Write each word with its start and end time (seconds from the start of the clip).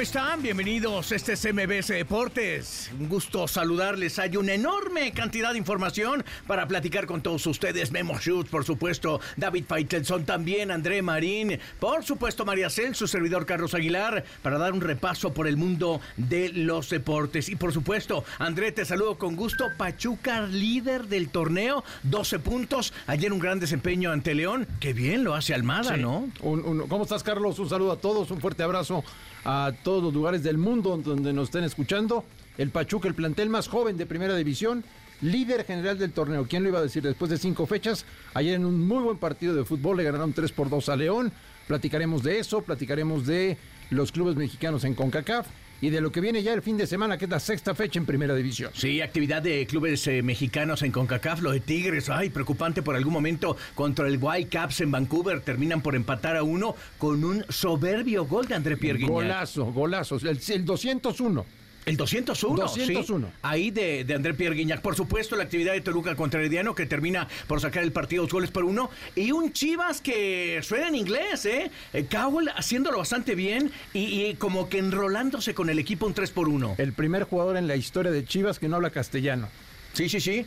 ¿Cómo 0.00 0.06
están? 0.06 0.40
Bienvenidos. 0.42 1.12
Este 1.12 1.34
es 1.34 1.44
MBS 1.52 1.88
Deportes. 1.88 2.90
Un 2.98 3.06
gusto 3.10 3.46
saludarles. 3.46 4.18
Hay 4.18 4.34
una 4.38 4.54
enorme 4.54 5.12
cantidad 5.12 5.52
de 5.52 5.58
información 5.58 6.24
para 6.46 6.66
platicar 6.66 7.04
con 7.04 7.20
todos 7.20 7.46
ustedes. 7.46 7.92
Memo 7.92 8.18
Schutz, 8.18 8.48
por 8.48 8.64
supuesto. 8.64 9.20
David 9.36 9.64
Faitelson 9.68 10.24
también. 10.24 10.70
André 10.70 11.02
Marín. 11.02 11.58
Por 11.78 12.02
supuesto, 12.02 12.46
María 12.46 12.70
Cel, 12.70 12.94
su 12.94 13.06
servidor 13.08 13.44
Carlos 13.44 13.74
Aguilar, 13.74 14.24
para 14.42 14.56
dar 14.56 14.72
un 14.72 14.80
repaso 14.80 15.34
por 15.34 15.46
el 15.46 15.58
mundo 15.58 16.00
de 16.16 16.48
los 16.48 16.88
deportes. 16.88 17.50
Y 17.50 17.56
por 17.56 17.74
supuesto, 17.74 18.24
André, 18.38 18.72
te 18.72 18.86
saludo 18.86 19.18
con 19.18 19.36
gusto. 19.36 19.66
Pachuca, 19.76 20.46
líder 20.46 21.08
del 21.08 21.28
torneo. 21.28 21.84
12 22.04 22.38
puntos. 22.38 22.94
Ayer 23.06 23.34
un 23.34 23.38
gran 23.38 23.60
desempeño 23.60 24.12
ante 24.12 24.34
León. 24.34 24.66
Qué 24.80 24.94
bien 24.94 25.24
lo 25.24 25.34
hace 25.34 25.52
Almada, 25.52 25.96
Sí. 25.96 26.00
¿no? 26.00 26.30
Un- 26.40 26.64
un- 26.64 26.88
¿Cómo 26.88 27.02
estás, 27.02 27.22
Carlos? 27.22 27.58
Un 27.58 27.68
saludo 27.68 27.92
a 27.92 27.96
todos, 28.00 28.30
un 28.30 28.40
fuerte 28.40 28.62
abrazo 28.62 29.04
a 29.44 29.72
todos 29.82 30.02
los 30.02 30.14
lugares 30.14 30.42
del 30.42 30.58
mundo 30.58 30.96
donde 31.02 31.32
nos 31.32 31.48
estén 31.48 31.64
escuchando. 31.64 32.24
El 32.58 32.70
Pachuca, 32.70 33.08
el 33.08 33.14
plantel 33.14 33.48
más 33.48 33.68
joven 33.68 33.96
de 33.96 34.06
Primera 34.06 34.36
División, 34.36 34.84
líder 35.22 35.64
general 35.64 35.98
del 35.98 36.12
torneo. 36.12 36.46
¿Quién 36.48 36.62
lo 36.62 36.68
iba 36.68 36.78
a 36.78 36.82
decir? 36.82 37.02
Después 37.02 37.30
de 37.30 37.38
cinco 37.38 37.66
fechas, 37.66 38.04
ayer 38.34 38.54
en 38.54 38.64
un 38.64 38.86
muy 38.86 39.02
buen 39.02 39.18
partido 39.18 39.54
de 39.54 39.64
fútbol 39.64 39.96
le 39.96 40.04
ganaron 40.04 40.32
3 40.32 40.52
por 40.52 40.68
2 40.68 40.88
a 40.88 40.96
León. 40.96 41.32
Platicaremos 41.66 42.22
de 42.22 42.38
eso, 42.38 42.62
platicaremos 42.62 43.26
de 43.26 43.56
los 43.90 44.12
clubes 44.12 44.36
mexicanos 44.36 44.84
en 44.84 44.94
CONCACAF 44.94 45.46
y 45.80 45.90
de 45.90 46.00
lo 46.00 46.12
que 46.12 46.20
viene 46.20 46.42
ya 46.42 46.52
el 46.52 46.62
fin 46.62 46.76
de 46.76 46.86
semana, 46.86 47.16
que 47.18 47.24
es 47.24 47.30
la 47.30 47.40
sexta 47.40 47.74
fecha 47.74 47.98
en 47.98 48.06
Primera 48.06 48.34
División. 48.34 48.70
Sí, 48.74 49.00
actividad 49.00 49.42
de 49.42 49.66
clubes 49.66 50.06
eh, 50.06 50.22
mexicanos 50.22 50.82
en 50.82 50.92
CONCACAF, 50.92 51.40
lo 51.40 51.52
de 51.52 51.60
Tigres, 51.60 52.08
ay, 52.10 52.30
preocupante 52.30 52.82
por 52.82 52.96
algún 52.96 53.12
momento 53.12 53.56
contra 53.74 54.06
el 54.06 54.18
Whitecaps 54.20 54.80
en 54.82 54.90
Vancouver, 54.90 55.40
terminan 55.40 55.80
por 55.80 55.94
empatar 55.94 56.36
a 56.36 56.42
uno 56.42 56.74
con 56.98 57.24
un 57.24 57.44
soberbio 57.48 58.26
gol 58.26 58.46
de 58.46 58.54
André 58.54 58.76
Pierre. 58.76 59.00
Golazo, 59.06 59.66
golazo. 59.72 60.16
El, 60.16 60.38
el 60.48 60.64
201. 60.64 61.59
El 61.90 61.96
201, 61.96 62.56
201. 62.56 63.26
sí. 63.26 63.32
Ahí 63.42 63.70
de, 63.72 64.04
de 64.04 64.14
André 64.14 64.32
Pierre 64.34 64.54
Guignac. 64.54 64.80
Por 64.80 64.94
supuesto, 64.94 65.34
la 65.34 65.42
actividad 65.42 65.72
de 65.72 65.80
Toluca 65.80 66.14
contra 66.14 66.38
Herediano, 66.38 66.72
que 66.74 66.86
termina 66.86 67.26
por 67.48 67.60
sacar 67.60 67.82
el 67.82 67.90
partido 67.90 68.22
dos 68.22 68.32
goles 68.32 68.52
por 68.52 68.64
uno. 68.64 68.90
Y 69.16 69.32
un 69.32 69.52
Chivas 69.52 70.00
que 70.00 70.60
suena 70.62 70.86
en 70.86 70.94
inglés, 70.94 71.44
¿eh? 71.46 71.70
Eh, 71.92 72.06
Cowell 72.08 72.48
haciéndolo 72.54 72.98
bastante 72.98 73.34
bien 73.34 73.72
y, 73.92 74.22
y 74.22 74.34
como 74.34 74.68
que 74.68 74.78
enrolándose 74.78 75.52
con 75.52 75.68
el 75.68 75.80
equipo 75.80 76.06
un 76.06 76.14
3 76.14 76.30
por 76.30 76.48
1. 76.48 76.76
El 76.78 76.92
primer 76.92 77.24
jugador 77.24 77.56
en 77.56 77.66
la 77.66 77.74
historia 77.74 78.12
de 78.12 78.24
Chivas 78.24 78.60
que 78.60 78.68
no 78.68 78.76
habla 78.76 78.90
castellano. 78.90 79.48
Sí, 79.92 80.08
sí, 80.08 80.20
sí. 80.20 80.46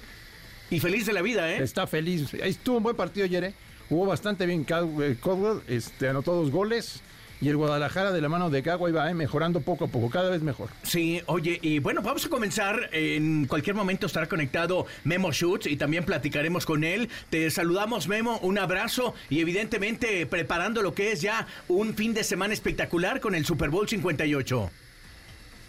Y 0.70 0.80
feliz 0.80 1.06
de 1.06 1.12
la 1.12 1.22
vida, 1.22 1.52
¿eh? 1.52 1.62
Está 1.62 1.88
feliz. 1.88 2.34
Ahí 2.42 2.52
estuvo 2.52 2.78
un 2.78 2.84
buen 2.84 2.96
partido 2.96 3.26
ayer, 3.26 3.44
¿eh? 3.44 3.54
Jugó 3.90 4.06
bastante 4.06 4.46
bien 4.46 4.62
eh, 4.62 5.18
Caldwell, 5.22 5.62
este, 5.68 6.08
anotó 6.08 6.36
dos 6.36 6.52
goles. 6.52 7.02
Y 7.44 7.50
el 7.50 7.58
Guadalajara 7.58 8.14
de 8.14 8.22
la 8.22 8.30
mano 8.30 8.50
de 8.50 8.64
Cagua 8.64 8.90
iba 8.90 9.10
eh, 9.12 9.14
mejorando 9.14 9.60
poco 9.60 9.84
a 9.84 9.88
poco, 9.90 10.10
cada 10.10 10.30
vez 10.30 10.42
mejor. 10.42 10.70
Sí, 10.84 11.22
oye, 11.26 11.60
y 11.62 11.80
bueno, 11.80 12.02
vamos 12.02 12.26
a 12.26 12.30
comenzar. 12.30 12.90
En 12.94 13.48
cualquier 13.48 13.76
momento 13.76 14.06
estará 14.06 14.30
conectado 14.30 14.86
Memo 15.04 15.34
Schutz 15.34 15.68
y 15.68 15.76
también 15.76 16.06
platicaremos 16.06 16.66
con 16.66 16.86
él. 16.86 17.10
Te 17.30 17.52
saludamos, 17.52 18.08
Memo, 18.08 18.38
un 18.44 18.58
abrazo 18.60 19.14
y 19.30 19.42
evidentemente 19.42 20.26
preparando 20.26 20.82
lo 20.82 20.94
que 20.94 21.12
es 21.12 21.20
ya 21.20 21.46
un 21.68 21.96
fin 21.96 22.14
de 22.14 22.24
semana 22.24 22.54
espectacular 22.54 23.20
con 23.20 23.36
el 23.36 23.46
Super 23.46 23.70
Bowl 23.70 23.90
58. 23.90 24.83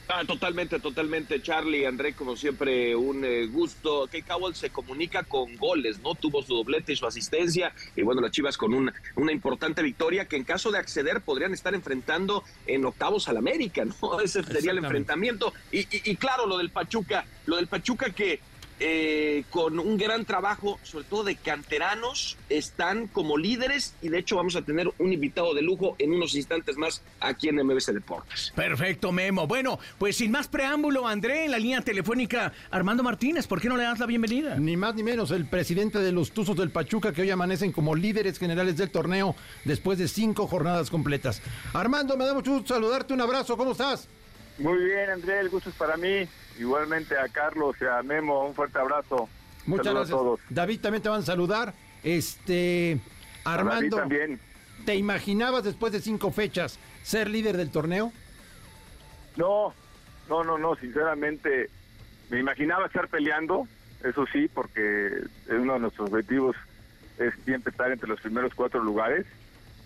Ah, 0.07 0.23
totalmente, 0.27 0.79
totalmente, 0.81 1.41
Charlie, 1.41 1.87
André, 1.87 2.13
como 2.13 2.37
siempre, 2.37 2.95
un 2.95 3.25
eh, 3.25 3.47
gusto. 3.47 4.07
Que 4.07 4.23
Cowell 4.23 4.55
se 4.55 4.69
comunica 4.69 5.23
con 5.23 5.57
goles, 5.57 5.99
¿no? 6.01 6.15
Tuvo 6.15 6.43
su 6.43 6.55
doblete 6.57 6.93
y 6.93 6.97
su 6.97 7.07
asistencia. 7.07 7.73
Y 7.97 8.03
bueno, 8.03 8.21
las 8.21 8.31
Chivas 8.31 8.59
con 8.59 8.75
una, 8.75 8.93
una 9.17 9.33
importante 9.33 9.83
victoria 9.83 10.27
que 10.27 10.37
en 10.37 10.45
caso 10.45 10.71
de 10.71 10.79
acceder 10.79 11.23
podrían 11.23 11.55
estar 11.55 11.75
enfrentando 11.75 12.45
en 12.67 12.85
octavos 12.85 13.29
al 13.29 13.39
América, 13.39 13.85
¿no? 13.87 14.21
Ese 14.21 14.43
sería 14.43 14.73
el 14.73 14.79
enfrentamiento. 14.79 15.55
Y, 15.73 15.81
y- 15.81 15.89
y 16.11 16.17
claro, 16.17 16.47
lo 16.47 16.59
del 16.59 16.69
Pachuca, 16.71 17.25
lo 17.47 17.57
del 17.57 17.67
Pachuca 17.67 18.11
que 18.11 18.41
eh, 18.87 19.45
con 19.49 19.79
un 19.79 19.97
gran 19.97 20.27
trabajo, 20.27 20.79
sobre 20.83 21.07
todo 21.07 21.25
de 21.25 21.37
canteranos, 21.37 22.37
están 22.51 23.07
como 23.07 23.39
líderes 23.39 23.95
y 24.03 24.11
de 24.11 24.19
hecho 24.19 24.37
vamos 24.37 24.57
a 24.57 24.63
tener 24.63 24.93
un 24.99 25.11
invitado 25.11 25.55
de 25.55 25.63
lujo 25.63 25.97
en 25.99 26.13
unos 26.13 26.35
instantes 26.35 26.77
más 26.77 27.01
aquí 27.19 27.49
en 27.49 27.57
MBC 27.65 27.93
Deportes. 27.93 28.53
Perfecto, 28.55 29.11
Memo. 29.11 29.47
Bueno, 29.47 29.79
pues 29.97 30.19
sin 30.19 30.33
más 30.33 30.49
preámbulo, 30.49 31.09
André, 31.09 31.47
en 31.47 31.53
la 31.53 31.59
línea 31.59 31.81
telefónica, 31.81 32.53
Armando 32.71 33.03
Martínez, 33.03 33.47
¿por 33.47 33.59
qué 33.59 33.71
no 33.71 33.79
le 33.79 33.85
das 33.85 34.01
la 34.01 34.05
bienvenida? 34.05 34.57
Ni 34.57 34.77
más 34.77 34.95
ni 34.95 35.03
menos, 35.03 35.31
el 35.31 35.47
presidente 35.47 35.99
de 36.01 36.13
los 36.13 36.33
Tuzos 36.33 36.55
del 36.55 36.69
Pachuca 36.69 37.15
que 37.15 37.23
hoy 37.23 37.31
amanecen 37.31 37.73
como 37.73 37.95
líderes 37.95 38.39
generales 38.39 38.77
del 38.77 38.91
torneo 38.91 39.35
después 39.65 39.99
de 39.99 40.09
cinco 40.09 40.47
jornadas 40.47 40.91
completas. 40.91 41.41
Armando, 41.73 42.19
me 42.19 42.27
da 42.27 42.35
mucho 42.35 42.53
gusto 42.53 42.75
saludarte, 42.75 43.15
un 43.15 43.23
abrazo, 43.23 43.57
¿cómo 43.57 43.73
estás? 43.73 44.09
Muy 44.59 44.85
bien, 44.85 45.11
André, 45.11 45.41
el 45.41 45.49
gusto 45.49 45.71
es 45.71 45.77
para 45.77 45.97
mí. 45.97 46.29
Igualmente 46.59 47.19
a 47.19 47.29
Carlos 47.29 47.77
y 47.81 47.85
a 47.85 48.03
Memo, 48.03 48.47
un 48.47 48.55
fuerte 48.55 48.79
abrazo. 48.79 49.29
Muchas 49.67 49.87
Saludos 49.87 50.09
gracias. 50.09 50.21
a 50.21 50.23
todos. 50.23 50.41
David 50.51 50.81
también 50.81 51.03
te 51.03 51.09
van 51.09 51.21
a 51.21 51.25
saludar. 51.25 51.75
Este, 52.03 53.01
Armando, 53.45 53.97
también. 53.97 54.39
¿te 54.85 54.95
imaginabas 54.95 55.65
después 55.65 55.93
de 55.93 56.01
cinco 56.01 56.31
fechas 56.31 56.79
ser 57.03 57.29
líder 57.29 57.57
del 57.57 57.71
torneo? 57.71 58.13
No, 59.37 59.75
no, 60.29 60.45
no, 60.45 60.59
no, 60.59 60.77
sinceramente 60.77 61.71
me 62.31 62.39
imaginaba 62.39 62.87
estar 62.87 63.09
peleando, 63.09 63.67
eso 64.03 64.27
sí, 64.33 64.49
porque 64.53 65.07
es 65.09 65.51
uno 65.53 65.75
de 65.75 65.81
nuestros 65.81 66.11
objetivos 66.11 66.57
es 67.19 67.33
siempre 67.45 67.71
estar 67.71 67.91
entre 67.91 68.09
los 68.09 68.21
primeros 68.21 68.55
cuatro 68.55 68.83
lugares, 68.83 69.25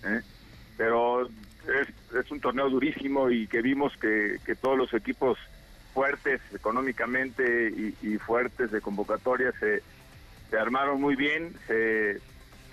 ¿eh? 0.05 0.21
pero 0.77 1.29
es, 1.69 1.89
es 2.15 2.31
un 2.31 2.41
torneo 2.41 2.69
durísimo 2.71 3.31
y 3.31 3.47
que 3.47 3.63
vimos 3.63 3.93
que, 3.99 4.39
que 4.45 4.55
todos 4.55 4.77
los 4.77 4.93
equipos 4.95 5.39
fuertes 5.95 6.41
económicamente 6.55 7.71
y, 7.71 7.95
y 8.07 8.19
fuertes 8.19 8.71
de 8.71 8.81
convocatoria 8.81 9.53
se, 9.59 9.83
se 10.51 10.59
armaron 10.59 11.01
muy 11.01 11.17
bien, 11.17 11.55
se, 11.67 12.21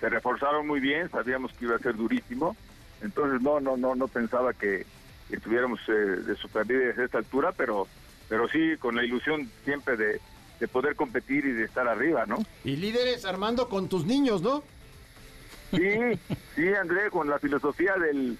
se 0.00 0.08
reforzaron 0.08 0.66
muy 0.66 0.80
bien, 0.80 1.10
sabíamos 1.10 1.52
que 1.52 1.64
iba 1.64 1.76
a 1.76 1.80
ser 1.80 1.96
durísimo, 1.96 2.56
entonces 3.02 3.40
no, 3.42 3.60
no, 3.60 3.76
no, 3.76 3.94
no 3.94 4.08
pensaba 4.08 4.52
que, 4.52 4.86
estuviéramos 5.30 5.80
eh, 5.88 5.92
de 5.92 6.36
superlíderes 6.36 6.98
a 6.98 7.04
esta 7.04 7.18
altura, 7.18 7.50
pero, 7.50 7.88
pero 8.28 8.48
sí 8.48 8.76
con 8.78 8.94
la 8.94 9.04
ilusión 9.04 9.50
siempre 9.64 9.96
de, 9.96 10.20
de 10.60 10.68
poder 10.68 10.94
competir 10.94 11.44
y 11.44 11.52
de 11.52 11.64
estar 11.64 11.88
arriba, 11.88 12.26
¿no? 12.26 12.38
Y 12.64 12.76
líderes, 12.76 13.24
Armando, 13.24 13.68
con 13.68 13.88
tus 13.88 14.04
niños, 14.04 14.40
¿no? 14.40 14.62
Sí, 15.72 16.20
sí, 16.54 16.68
André, 16.74 17.10
con 17.10 17.28
la 17.28 17.40
filosofía 17.40 17.94
del, 17.96 18.38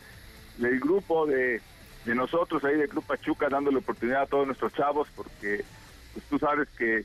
del 0.59 0.81
grupo 0.81 1.27
de, 1.27 1.61
de 2.05 2.15
nosotros 2.15 2.65
ahí 2.65 2.77
del 2.77 2.89
Club 2.89 3.05
Pachuca, 3.05 3.49
dándole 3.49 3.79
oportunidad 3.79 4.23
a 4.23 4.27
todos 4.27 4.47
nuestros 4.47 4.73
chavos, 4.73 5.09
porque 5.15 5.65
pues, 6.13 6.25
tú 6.27 6.39
sabes 6.39 6.69
que 6.71 7.05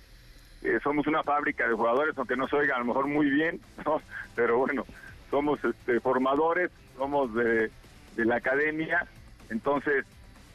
eh, 0.63 0.79
somos 0.83 1.07
una 1.07 1.23
fábrica 1.23 1.67
de 1.67 1.73
jugadores, 1.73 2.17
aunque 2.17 2.37
no 2.37 2.47
se 2.47 2.55
oiga 2.55 2.75
a 2.75 2.79
lo 2.79 2.85
mejor 2.85 3.07
muy 3.07 3.29
bien, 3.29 3.59
pero 4.35 4.57
bueno, 4.57 4.85
somos 5.29 5.63
este, 5.63 5.99
formadores, 5.99 6.71
somos 6.97 7.33
de, 7.33 7.71
de 8.15 8.25
la 8.25 8.35
academia, 8.35 9.07
entonces 9.49 10.05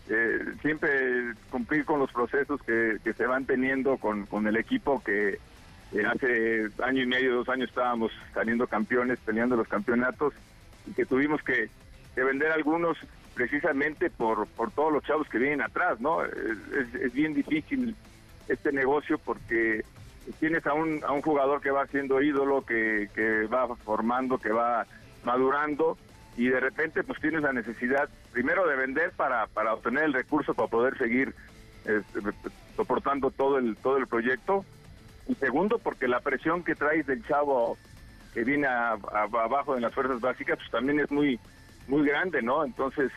eh, 0.09 0.39
siempre 0.63 1.35
cumplir 1.51 1.85
con 1.85 1.99
los 1.99 2.13
procesos 2.13 2.63
que, 2.63 2.99
que 3.03 3.13
se 3.13 3.27
van 3.27 3.45
teniendo 3.45 3.97
con, 3.97 4.27
con 4.27 4.47
el 4.47 4.57
equipo 4.57 5.03
que 5.03 5.39
eh, 5.93 6.05
hace 6.07 6.69
año 6.85 7.03
y 7.03 7.07
medio, 7.07 7.35
dos 7.35 7.49
años 7.49 7.69
estábamos 7.69 8.13
saliendo 8.33 8.67
campeones, 8.67 9.19
peleando 9.25 9.57
los 9.57 9.67
campeonatos 9.67 10.35
y 10.87 10.93
que 10.93 11.07
tuvimos 11.07 11.43
que, 11.43 11.69
que 12.17 12.25
vender 12.25 12.51
algunos 12.51 12.97
precisamente 13.35 14.09
por, 14.11 14.47
por 14.49 14.73
todos 14.73 14.91
los 14.93 15.05
chavos 15.05 15.29
que 15.29 15.39
vienen 15.39 15.61
atrás, 15.61 16.01
¿no? 16.01 16.25
Es, 16.25 16.33
es- 16.95 17.13
bien 17.13 17.35
difícil 17.35 17.95
este 18.49 18.73
negocio 18.73 19.19
porque 19.19 19.85
tienes 20.41 20.67
a 20.67 20.73
un, 20.73 21.05
a 21.05 21.13
un 21.13 21.21
jugador 21.23 21.61
que 21.61 21.71
va 21.71 21.87
siendo 21.89 22.21
ídolo, 22.23 22.63
que, 22.65 23.09
que 23.15 23.43
va 23.47 23.69
formando, 23.77 24.39
que 24.39 24.51
va 24.51 24.87
madurando 25.25 25.99
y 26.39 26.49
de 26.49 26.59
repente 26.61 27.03
pues 27.05 27.21
tienes 27.21 27.43
la 27.43 27.53
necesidad 27.53 28.09
primero 28.33 28.67
de 28.67 28.77
vender 28.77 29.13
para, 29.13 29.47
para 29.49 29.75
obtener 29.75 30.05
el 30.05 30.13
recurso 30.15 30.55
para 30.55 30.69
poder 30.69 30.97
seguir 30.99 31.35
este, 31.85 32.21
soportando 32.77 33.31
todo 33.31 33.59
el 33.59 33.77
todo 33.77 33.97
el 33.99 34.07
proyecto 34.07 34.65
y 35.29 35.35
segundo 35.35 35.79
porque 35.79 36.09
la 36.09 36.21
presión 36.21 36.63
que 36.65 36.75
traes 36.75 37.07
del 37.07 37.25
chavo 37.27 37.77
que 38.35 38.45
viene 38.45 38.67
a- 38.67 38.93
abajo 38.93 39.77
en 39.77 39.83
las 39.83 39.95
fuerzas 39.95 40.21
básicas 40.21 40.59
pues 40.59 40.71
también 40.71 41.01
es 41.01 41.11
muy 41.11 41.39
muy 41.89 42.07
grande, 42.07 42.43
¿no? 42.43 42.65
Entonces 42.65 43.11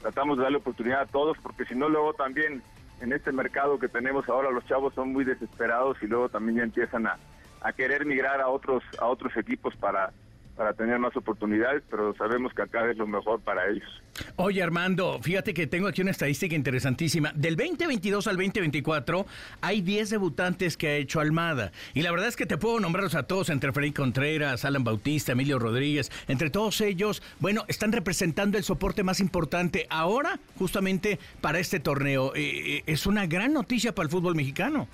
tratamos 0.00 0.36
de 0.36 0.44
darle 0.44 0.58
oportunidad 0.58 1.02
a 1.02 1.06
todos 1.06 1.36
porque 1.42 1.64
si 1.64 1.74
no 1.74 1.88
luego 1.88 2.14
también 2.14 2.62
en 3.00 3.12
este 3.12 3.32
mercado 3.32 3.78
que 3.78 3.88
tenemos 3.88 4.28
ahora 4.28 4.50
los 4.50 4.64
chavos 4.66 4.94
son 4.94 5.12
muy 5.12 5.24
desesperados 5.24 5.96
y 6.02 6.06
luego 6.06 6.28
también 6.28 6.58
ya 6.58 6.64
empiezan 6.64 7.06
a, 7.06 7.18
a 7.60 7.72
querer 7.72 8.06
migrar 8.06 8.40
a 8.40 8.48
otros 8.48 8.82
a 8.98 9.06
otros 9.06 9.36
equipos 9.36 9.74
para 9.76 10.12
para 10.56 10.72
tener 10.72 10.98
más 10.98 11.14
oportunidades, 11.16 11.82
pero 11.90 12.14
sabemos 12.16 12.52
que 12.54 12.62
acá 12.62 12.90
es 12.90 12.96
lo 12.96 13.06
mejor 13.06 13.40
para 13.40 13.68
ellos. 13.68 14.02
Oye, 14.36 14.62
Armando, 14.62 15.20
fíjate 15.20 15.52
que 15.52 15.66
tengo 15.66 15.86
aquí 15.86 16.00
una 16.00 16.12
estadística 16.12 16.56
interesantísima. 16.56 17.30
Del 17.34 17.56
2022 17.56 18.26
al 18.26 18.36
2024 18.36 19.26
hay 19.60 19.82
10 19.82 20.10
debutantes 20.10 20.78
que 20.78 20.88
ha 20.88 20.96
hecho 20.96 21.20
Almada. 21.20 21.72
Y 21.92 22.00
la 22.02 22.10
verdad 22.10 22.28
es 22.28 22.36
que 22.36 22.46
te 22.46 22.56
puedo 22.56 22.80
nombrarlos 22.80 23.14
a 23.14 23.24
todos, 23.24 23.50
entre 23.50 23.72
Freddy 23.72 23.92
Contreras, 23.92 24.64
Alan 24.64 24.82
Bautista, 24.82 25.32
Emilio 25.32 25.58
Rodríguez. 25.58 26.10
Entre 26.26 26.48
todos 26.48 26.80
ellos, 26.80 27.22
bueno, 27.38 27.64
están 27.68 27.92
representando 27.92 28.56
el 28.56 28.64
soporte 28.64 29.02
más 29.02 29.20
importante 29.20 29.86
ahora, 29.90 30.38
justamente 30.58 31.18
para 31.42 31.58
este 31.58 31.80
torneo. 31.80 32.34
Eh, 32.34 32.78
eh, 32.78 32.82
es 32.86 33.06
una 33.06 33.26
gran 33.26 33.52
noticia 33.52 33.94
para 33.94 34.04
el 34.04 34.10
fútbol 34.10 34.34
mexicano. 34.34 34.88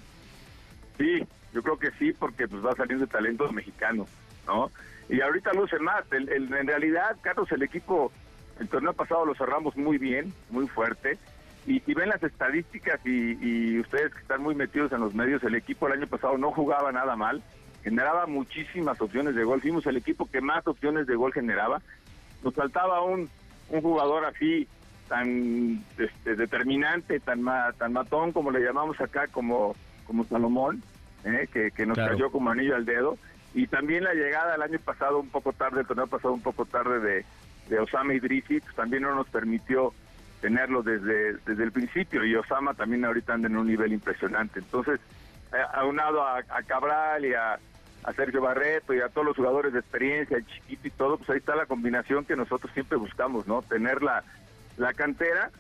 Sí, 0.99 1.25
yo 1.55 1.63
creo 1.63 1.79
que 1.79 1.91
sí, 1.99 2.13
porque 2.13 2.49
pues 2.49 2.65
va 2.65 2.75
saliendo 2.75 3.07
de 3.07 3.13
talento 3.13 3.51
mexicano, 3.53 4.07
¿no? 4.47 4.73
Y 5.09 5.21
ahorita 5.21 5.53
luce 5.53 5.79
más. 5.79 6.05
en 6.11 6.67
realidad, 6.67 7.17
Carlos, 7.21 7.51
el 7.53 7.63
equipo, 7.63 8.13
el 8.61 8.69
torneo 8.69 8.93
pasado 8.93 9.27
lo 9.27 9.35
cerramos 9.35 9.77
muy 9.77 9.99
bien, 9.99 10.33
muy 10.51 10.67
fuerte. 10.69 11.19
Y, 11.67 11.81
ven 11.95 12.09
las 12.09 12.23
estadísticas 12.23 13.01
y, 13.07 13.79
ustedes 13.79 14.13
que 14.13 14.21
están 14.21 14.43
muy 14.43 14.55
metidos 14.55 14.91
en 14.93 15.01
los 15.01 15.15
medios, 15.15 15.43
el 15.45 15.55
equipo 15.55 15.87
el 15.87 15.95
año 15.95 16.07
pasado 16.09 16.37
no 16.37 16.51
jugaba 16.51 16.91
nada 16.91 17.15
mal, 17.15 17.43
generaba 17.85 18.27
muchísimas 18.27 19.01
opciones 19.01 19.35
de 19.37 19.45
gol. 19.45 19.61
Fuimos 19.61 19.87
el 19.87 19.97
equipo 19.97 20.29
que 20.29 20.41
más 20.41 20.67
opciones 20.67 21.07
de 21.07 21.15
gol 21.15 21.33
generaba. 21.33 21.81
Nos 22.43 22.55
faltaba 22.55 23.03
un, 23.03 23.29
un 23.69 23.81
jugador 23.81 24.25
así 24.25 24.67
tan 25.09 25.85
este, 25.99 26.35
determinante, 26.35 27.21
tan 27.21 27.45
tan 27.79 27.93
matón 27.93 28.33
como 28.33 28.51
le 28.51 28.61
llamamos 28.61 29.01
acá, 29.01 29.29
como, 29.29 29.77
como 30.05 30.25
Salomón, 30.25 30.83
¿eh? 31.25 31.49
que, 31.53 31.71
que, 31.71 31.87
nos 31.87 31.97
cayó 31.97 32.33
como 32.33 32.51
anillo 32.51 32.75
al 32.75 32.85
dedo 32.85 33.17
y 33.55 33.67
también 33.67 34.05
la 34.05 34.15
llegada 34.15 34.55
el 34.55 34.63
año 34.63 34.79
pasado 34.79 35.19
un 35.19 35.29
poco 35.29 35.53
tarde, 35.53 35.81
el 35.81 35.87
torneo 35.87 36.07
pasado 36.07 36.35
un 36.35 36.43
poco 36.43 36.65
tarde 36.65 37.01
de, 37.01 37.25
de 37.69 37.79
Osama 37.79 38.15
Idrisi, 38.15 38.61
pues 38.61 38.75
también 38.75 39.03
no 39.03 39.15
nos 39.15 39.29
permitió 39.29 39.93
tenerlo 40.41 40.83
desde, 40.83 41.35
desde 41.47 41.63
el 41.63 41.73
principio 41.73 42.25
y 42.25 42.35
Osama 42.35 42.75
también 42.75 43.05
ahorita 43.05 43.35
anda 43.35 43.49
en 43.49 43.57
un 43.57 43.67
nivel 43.67 43.93
impresionante. 43.93 44.59
Entonces, 44.59 45.01
aunado 45.75 46.23
a, 46.23 46.39
a 46.39 46.63
Cabral 46.67 47.25
y 47.25 47.35
a, 47.35 47.59
a, 48.03 48.13
Sergio 48.15 48.41
Barreto 48.41 48.95
y 48.95 49.01
a 49.01 49.09
todos 49.09 49.27
los 49.27 49.37
jugadores 49.37 49.73
de 49.73 49.81
experiencia, 49.81 50.39
el 50.39 50.47
chiquito 50.47 50.89
y 50.89 50.91
todo, 50.91 51.19
pues 51.19 51.31
ahí 51.31 51.39
está 51.39 51.55
la 51.55 51.67
combinación 51.67 52.25
que 52.25 52.37
nosotros 52.37 52.73
siempre 52.73 52.97
buscamos, 52.97 53.47
¿no? 53.47 53.63
Tener 53.63 54.03
la, 54.03 54.25
la 54.79 54.93
cantera 54.95 55.51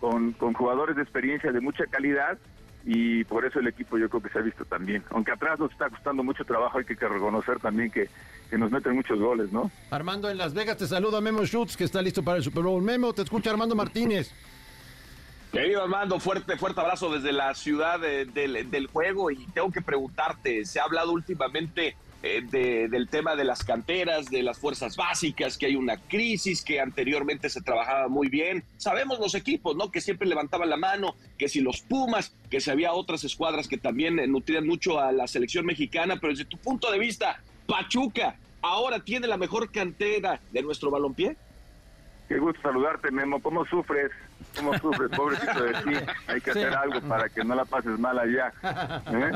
con, 0.00 0.32
con 0.32 0.54
jugadores 0.54 0.96
de 0.96 1.02
experiencia 1.02 1.52
de 1.52 1.60
mucha 1.60 1.86
calidad 1.86 2.38
y 2.84 3.24
por 3.24 3.44
eso 3.44 3.60
el 3.60 3.68
equipo 3.68 3.96
yo 3.98 4.08
creo 4.08 4.22
que 4.22 4.28
se 4.30 4.38
ha 4.38 4.42
visto 4.42 4.64
también. 4.64 5.04
Aunque 5.10 5.32
atrás 5.32 5.58
nos 5.58 5.70
está 5.70 5.88
costando 5.88 6.22
mucho 6.22 6.44
trabajo, 6.44 6.78
hay 6.78 6.84
que, 6.84 6.94
reconocer 6.94 7.60
también 7.60 7.90
que, 7.90 8.08
que, 8.50 8.58
nos 8.58 8.70
meten 8.70 8.94
muchos 8.94 9.18
goles, 9.18 9.52
¿no? 9.52 9.70
Armando, 9.90 10.28
en 10.30 10.38
Las 10.38 10.54
Vegas 10.54 10.76
te 10.76 10.86
saluda 10.86 11.20
Memo 11.20 11.44
Schutz, 11.44 11.76
que 11.76 11.84
está 11.84 12.02
listo 12.02 12.22
para 12.22 12.38
el 12.38 12.42
Super 12.42 12.64
Bowl. 12.64 12.82
Memo, 12.82 13.12
te 13.12 13.22
escucha 13.22 13.50
Armando 13.50 13.74
Martínez. 13.74 14.32
Querido 15.52 15.82
Armando, 15.82 16.18
fuerte, 16.18 16.56
fuerte 16.56 16.80
abrazo 16.80 17.12
desde 17.12 17.30
la 17.30 17.54
ciudad 17.54 18.00
del, 18.00 18.32
del 18.32 18.86
juego 18.86 19.30
y 19.30 19.46
tengo 19.48 19.70
que 19.70 19.82
preguntarte, 19.82 20.64
se 20.64 20.80
ha 20.80 20.84
hablado 20.84 21.12
últimamente 21.12 21.94
eh, 22.22 22.88
del 22.88 23.08
tema 23.08 23.34
de 23.34 23.44
las 23.44 23.64
canteras, 23.64 24.30
de 24.30 24.42
las 24.42 24.58
fuerzas 24.58 24.96
básicas, 24.96 25.58
que 25.58 25.66
hay 25.66 25.76
una 25.76 25.96
crisis, 25.96 26.62
que 26.62 26.80
anteriormente 26.80 27.50
se 27.50 27.62
trabajaba 27.62 28.08
muy 28.08 28.28
bien. 28.28 28.64
Sabemos 28.76 29.18
los 29.18 29.34
equipos, 29.34 29.76
¿no? 29.76 29.90
Que 29.90 30.00
siempre 30.00 30.28
levantaban 30.28 30.70
la 30.70 30.76
mano, 30.76 31.16
que 31.36 31.48
si 31.48 31.60
los 31.60 31.80
Pumas, 31.80 32.34
que 32.48 32.60
si 32.60 32.70
había 32.70 32.92
otras 32.92 33.24
escuadras 33.24 33.66
que 33.66 33.76
también 33.76 34.18
eh, 34.18 34.26
nutrían 34.26 34.66
mucho 34.66 35.00
a 35.00 35.10
la 35.10 35.26
selección 35.26 35.66
mexicana, 35.66 36.18
pero 36.20 36.32
desde 36.32 36.44
tu 36.44 36.58
punto 36.58 36.90
de 36.92 36.98
vista, 36.98 37.40
Pachuca 37.66 38.36
ahora 38.62 39.00
tiene 39.00 39.26
la 39.26 39.36
mejor 39.36 39.70
cantera 39.70 40.40
de 40.52 40.62
nuestro 40.62 40.90
balompié. 40.90 41.36
Qué 42.28 42.38
gusto 42.38 42.62
saludarte, 42.62 43.10
Memo. 43.10 43.42
¿Cómo 43.42 43.66
sufres? 43.66 44.10
¿Cómo 44.56 44.78
sufres, 44.78 45.10
pobrecito 45.10 45.64
de 45.64 45.72
ti? 45.72 46.12
Hay 46.28 46.40
que 46.40 46.50
hacer 46.52 46.72
algo 46.74 47.00
para 47.02 47.28
que 47.28 47.44
no 47.44 47.54
la 47.54 47.64
pases 47.64 47.98
mal 47.98 48.18
allá. 48.18 48.52
¿eh? 48.62 49.32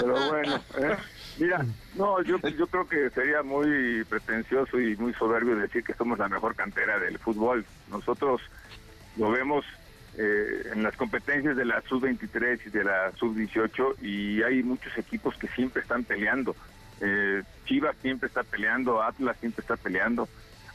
Pero 0.00 0.28
bueno, 0.30 0.56
¿eh? 0.78 0.96
Mira, 1.38 1.64
no, 1.96 2.22
yo, 2.22 2.38
yo 2.38 2.66
creo 2.66 2.88
que 2.88 3.10
sería 3.10 3.42
muy 3.42 4.04
pretencioso 4.04 4.80
y 4.80 4.96
muy 4.96 5.12
soberbio 5.14 5.56
decir 5.56 5.84
que 5.84 5.92
somos 5.94 6.18
la 6.18 6.28
mejor 6.28 6.54
cantera 6.54 6.98
del 6.98 7.18
fútbol. 7.18 7.64
Nosotros 7.90 8.40
lo 9.16 9.30
vemos 9.30 9.64
eh, 10.16 10.70
en 10.72 10.82
las 10.82 10.96
competencias 10.96 11.56
de 11.56 11.66
la 11.66 11.82
sub-23 11.82 12.60
y 12.66 12.70
de 12.70 12.84
la 12.84 13.12
sub-18 13.12 13.96
y 14.00 14.42
hay 14.42 14.62
muchos 14.62 14.96
equipos 14.96 15.36
que 15.36 15.48
siempre 15.48 15.82
están 15.82 16.04
peleando. 16.04 16.56
Eh, 17.02 17.42
Chivas 17.66 17.94
siempre 18.00 18.28
está 18.28 18.42
peleando, 18.42 19.02
Atlas 19.02 19.36
siempre 19.38 19.60
está 19.60 19.76
peleando, 19.76 20.26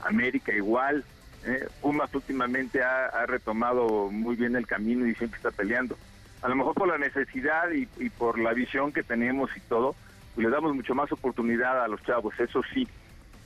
América 0.01 0.53
igual. 0.53 1.03
Eh, 1.43 1.67
Pumas 1.81 2.13
últimamente 2.13 2.83
ha, 2.83 3.07
ha, 3.07 3.25
retomado 3.25 4.11
muy 4.11 4.35
bien 4.35 4.55
el 4.55 4.67
camino 4.67 5.07
y 5.07 5.15
siempre 5.15 5.37
está 5.37 5.49
peleando. 5.49 5.97
A 6.43 6.47
lo 6.47 6.55
mejor 6.55 6.75
por 6.75 6.87
la 6.87 6.99
necesidad 6.99 7.71
y, 7.71 7.87
y 7.97 8.11
por 8.11 8.37
la 8.37 8.53
visión 8.53 8.91
que 8.91 9.01
tenemos 9.01 9.49
y 9.57 9.59
todo, 9.61 9.95
le 10.37 10.49
damos 10.49 10.75
mucho 10.75 10.95
más 10.95 11.11
oportunidad 11.11 11.83
a 11.83 11.87
los 11.87 12.01
chavos, 12.03 12.33
eso 12.39 12.61
sí. 12.73 12.87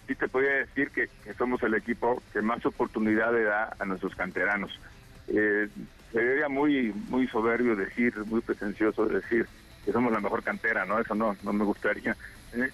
Sí 0.08 0.16
te 0.16 0.28
podría 0.28 0.58
decir 0.58 0.92
que, 0.92 1.10
somos 1.36 1.64
el 1.64 1.74
equipo 1.74 2.22
que 2.32 2.42
más 2.42 2.64
oportunidad 2.66 3.34
le 3.34 3.44
da 3.44 3.76
a 3.80 3.86
nuestros 3.86 4.14
canteranos. 4.16 4.80
Eh, 5.28 5.68
sería 6.12 6.48
muy 6.48 6.94
muy 7.10 7.28
soberbio 7.28 7.76
decir, 7.76 8.14
muy 8.26 8.42
pretencioso 8.42 9.08
decir 9.08 9.48
que 9.84 9.92
somos 9.92 10.12
la 10.12 10.20
mejor 10.20 10.44
cantera, 10.44 10.86
¿no? 10.86 11.00
Eso 11.00 11.16
no, 11.16 11.36
no 11.44 11.54
me 11.54 11.64
gustaría. 11.64 12.16
Eh, 12.54 12.70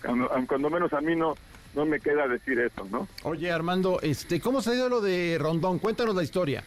cuando, 0.47 0.69
menos 0.69 0.91
a 0.93 1.01
mí 1.01 1.15
no, 1.15 1.35
no 1.73 1.85
me 1.85 1.99
queda 1.99 2.27
decir 2.27 2.59
eso, 2.59 2.87
¿no? 2.91 3.07
Oye, 3.23 3.51
Armando, 3.51 3.99
este, 4.01 4.39
¿cómo 4.39 4.61
se 4.61 4.75
dio 4.75 4.89
lo 4.89 5.01
de 5.01 5.37
Rondón? 5.39 5.79
Cuéntanos 5.79 6.15
la 6.15 6.23
historia. 6.23 6.63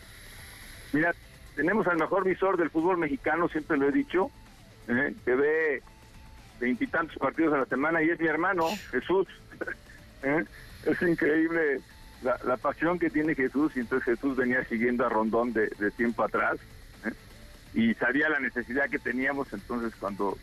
Mira, 0.92 1.14
tenemos 1.54 1.86
al 1.86 1.98
mejor 1.98 2.24
visor 2.24 2.56
del 2.56 2.70
fútbol 2.70 2.98
mexicano, 2.98 3.48
siempre 3.48 3.76
lo 3.76 3.88
he 3.88 3.92
dicho, 3.92 4.30
eh, 4.88 5.14
que 5.24 5.34
ve 5.34 5.82
veintitantos 6.60 7.16
partidos 7.18 7.54
a 7.54 7.58
la 7.58 7.66
semana 7.66 8.02
y 8.02 8.10
es 8.10 8.20
mi 8.20 8.26
hermano, 8.26 8.68
Jesús. 8.90 9.26
¿Eh? 10.22 10.44
Es 10.86 11.02
increíble 11.02 11.80
la, 12.22 12.56
pasión 12.56 12.98
que 12.98 13.10
tiene 13.10 13.34
Jesús 13.34 13.72
y 13.76 13.80
entonces 13.80 14.16
Jesús 14.16 14.36
venía 14.36 14.64
siguiendo 14.64 15.04
a 15.04 15.08
Rondón 15.08 15.52
de, 15.52 15.68
tiempo 15.96 16.22
atrás 16.24 16.56
¿eh? 17.04 17.12
y 17.74 17.94
sabía 17.94 18.28
la 18.28 18.40
necesidad 18.40 18.88
que 18.88 18.98
teníamos 18.98 19.52
entonces 19.52 19.94
cuando 19.98 20.36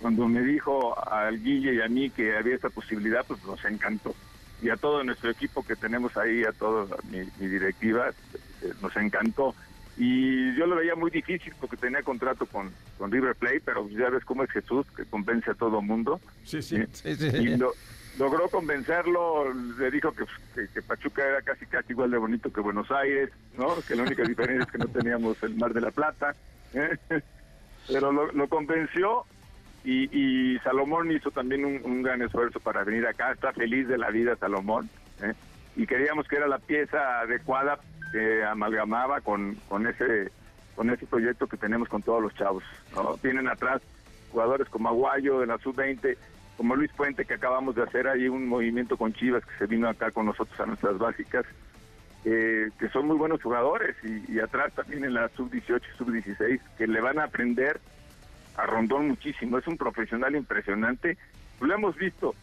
cuando 0.00 0.28
me 0.28 0.42
dijo 0.42 0.94
al 1.10 1.42
Guille 1.42 1.74
y 1.74 1.80
a 1.80 1.88
mí 1.88 2.10
que 2.10 2.36
había 2.36 2.54
esta 2.54 2.70
posibilidad 2.70 3.24
pues 3.26 3.42
nos 3.44 3.62
encantó 3.64 4.14
y 4.62 4.70
a 4.70 4.76
todo 4.76 5.04
nuestro 5.04 5.30
equipo 5.30 5.62
que 5.62 5.76
tenemos 5.76 6.16
ahí 6.16 6.44
a 6.44 6.52
toda 6.52 6.96
mi, 7.10 7.20
directiva 7.46 8.08
eh, 8.62 8.72
nos 8.82 8.96
encantó 8.96 9.54
y 9.96 10.54
yo 10.56 10.66
lo 10.66 10.76
veía 10.76 10.94
muy 10.94 11.10
difícil 11.10 11.54
porque 11.58 11.76
tenía 11.76 12.02
contrato 12.02 12.44
con, 12.46 12.70
con 12.98 13.10
River 13.10 13.34
Plate, 13.34 13.62
pero 13.64 13.88
ya 13.88 14.10
ves 14.10 14.24
cómo 14.24 14.42
es 14.42 14.50
Jesús, 14.50 14.86
que 14.94 15.06
convence 15.06 15.50
a 15.50 15.54
todo 15.54 15.80
mundo. 15.80 16.20
Sí, 16.44 16.60
sí, 16.60 16.84
sí, 16.92 17.08
Y 17.08 17.56
logró 18.18 18.48
convencerlo, 18.50 19.52
le 19.52 19.90
dijo 19.90 20.12
que, 20.12 20.24
que, 20.68 20.82
Pachuca 20.82 21.26
era 21.26 21.42
casi 21.42 21.64
casi 21.66 21.92
igual 21.92 22.10
de 22.10 22.18
bonito 22.18 22.52
que 22.52 22.60
Buenos 22.60 22.90
Aires, 22.90 23.30
¿no? 23.56 23.76
Que 23.88 23.96
la 23.96 24.02
única 24.02 24.22
diferencia 24.22 24.64
es 24.64 24.70
que 24.70 24.78
no 24.78 24.88
teníamos 24.88 25.42
el 25.42 25.54
Mar 25.54 25.72
de 25.72 25.80
la 25.80 25.90
Plata. 25.90 26.34
¿eh? 26.74 26.96
Pero 27.88 28.12
lo, 28.12 28.48
convenció 28.48 29.24
y, 29.84 30.08
y, 30.12 30.58
Salomón 30.58 31.10
hizo 31.12 31.30
también 31.30 31.64
un, 31.64 32.02
gran 32.02 32.20
esfuerzo 32.20 32.60
para 32.60 32.84
venir 32.84 33.06
acá. 33.06 33.32
Está 33.32 33.52
feliz 33.52 33.88
de 33.88 33.96
la 33.96 34.10
vida 34.10 34.36
Salomón. 34.36 34.90
¿eh? 35.22 35.32
Y 35.76 35.86
queríamos 35.86 36.26
que 36.26 36.36
era 36.36 36.48
la 36.48 36.58
pieza 36.58 37.20
adecuada 37.20 37.78
que 38.12 38.44
amalgamaba 38.44 39.20
con, 39.20 39.56
con 39.68 39.86
ese 39.86 40.30
con 40.76 40.90
ese 40.90 41.06
proyecto 41.06 41.46
que 41.48 41.56
tenemos 41.56 41.88
con 41.88 42.02
todos 42.02 42.22
los 42.22 42.34
chavos. 42.34 42.62
Tienen 43.22 43.48
atrás 43.48 43.80
jugadores 44.30 44.68
como 44.68 44.90
Aguayo 44.90 45.40
de 45.40 45.46
la 45.46 45.58
sub-20, 45.58 46.16
como 46.58 46.76
Luis 46.76 46.92
Puente, 46.92 47.24
que 47.24 47.34
acabamos 47.34 47.74
de 47.74 47.82
hacer 47.82 48.06
ahí 48.06 48.28
un 48.28 48.46
movimiento 48.46 48.96
con 48.96 49.14
Chivas, 49.14 49.44
que 49.44 49.58
se 49.58 49.66
vino 49.66 49.88
acá 49.88 50.10
con 50.10 50.26
nosotros 50.26 50.58
a 50.60 50.66
nuestras 50.66 50.98
básicas, 50.98 51.46
eh, 52.26 52.70
que 52.78 52.88
son 52.90 53.06
muy 53.06 53.16
buenos 53.16 53.42
jugadores, 53.42 53.96
y, 54.04 54.38
atrás 54.38 54.72
también 54.74 55.04
en 55.04 55.14
la 55.14 55.28
sub-18 55.30 55.80
y 55.80 55.96
sub-16, 55.96 56.60
que 56.76 56.86
le 56.86 57.00
van 57.00 57.18
a 57.18 57.24
aprender 57.24 57.80
a 58.56 58.66
Rondón 58.66 59.08
muchísimo. 59.08 59.58
Es 59.58 59.66
un 59.66 59.78
profesional 59.78 60.36
impresionante. 60.36 61.16
Lo 61.60 61.74
hemos 61.74 61.96
visto 61.96 62.34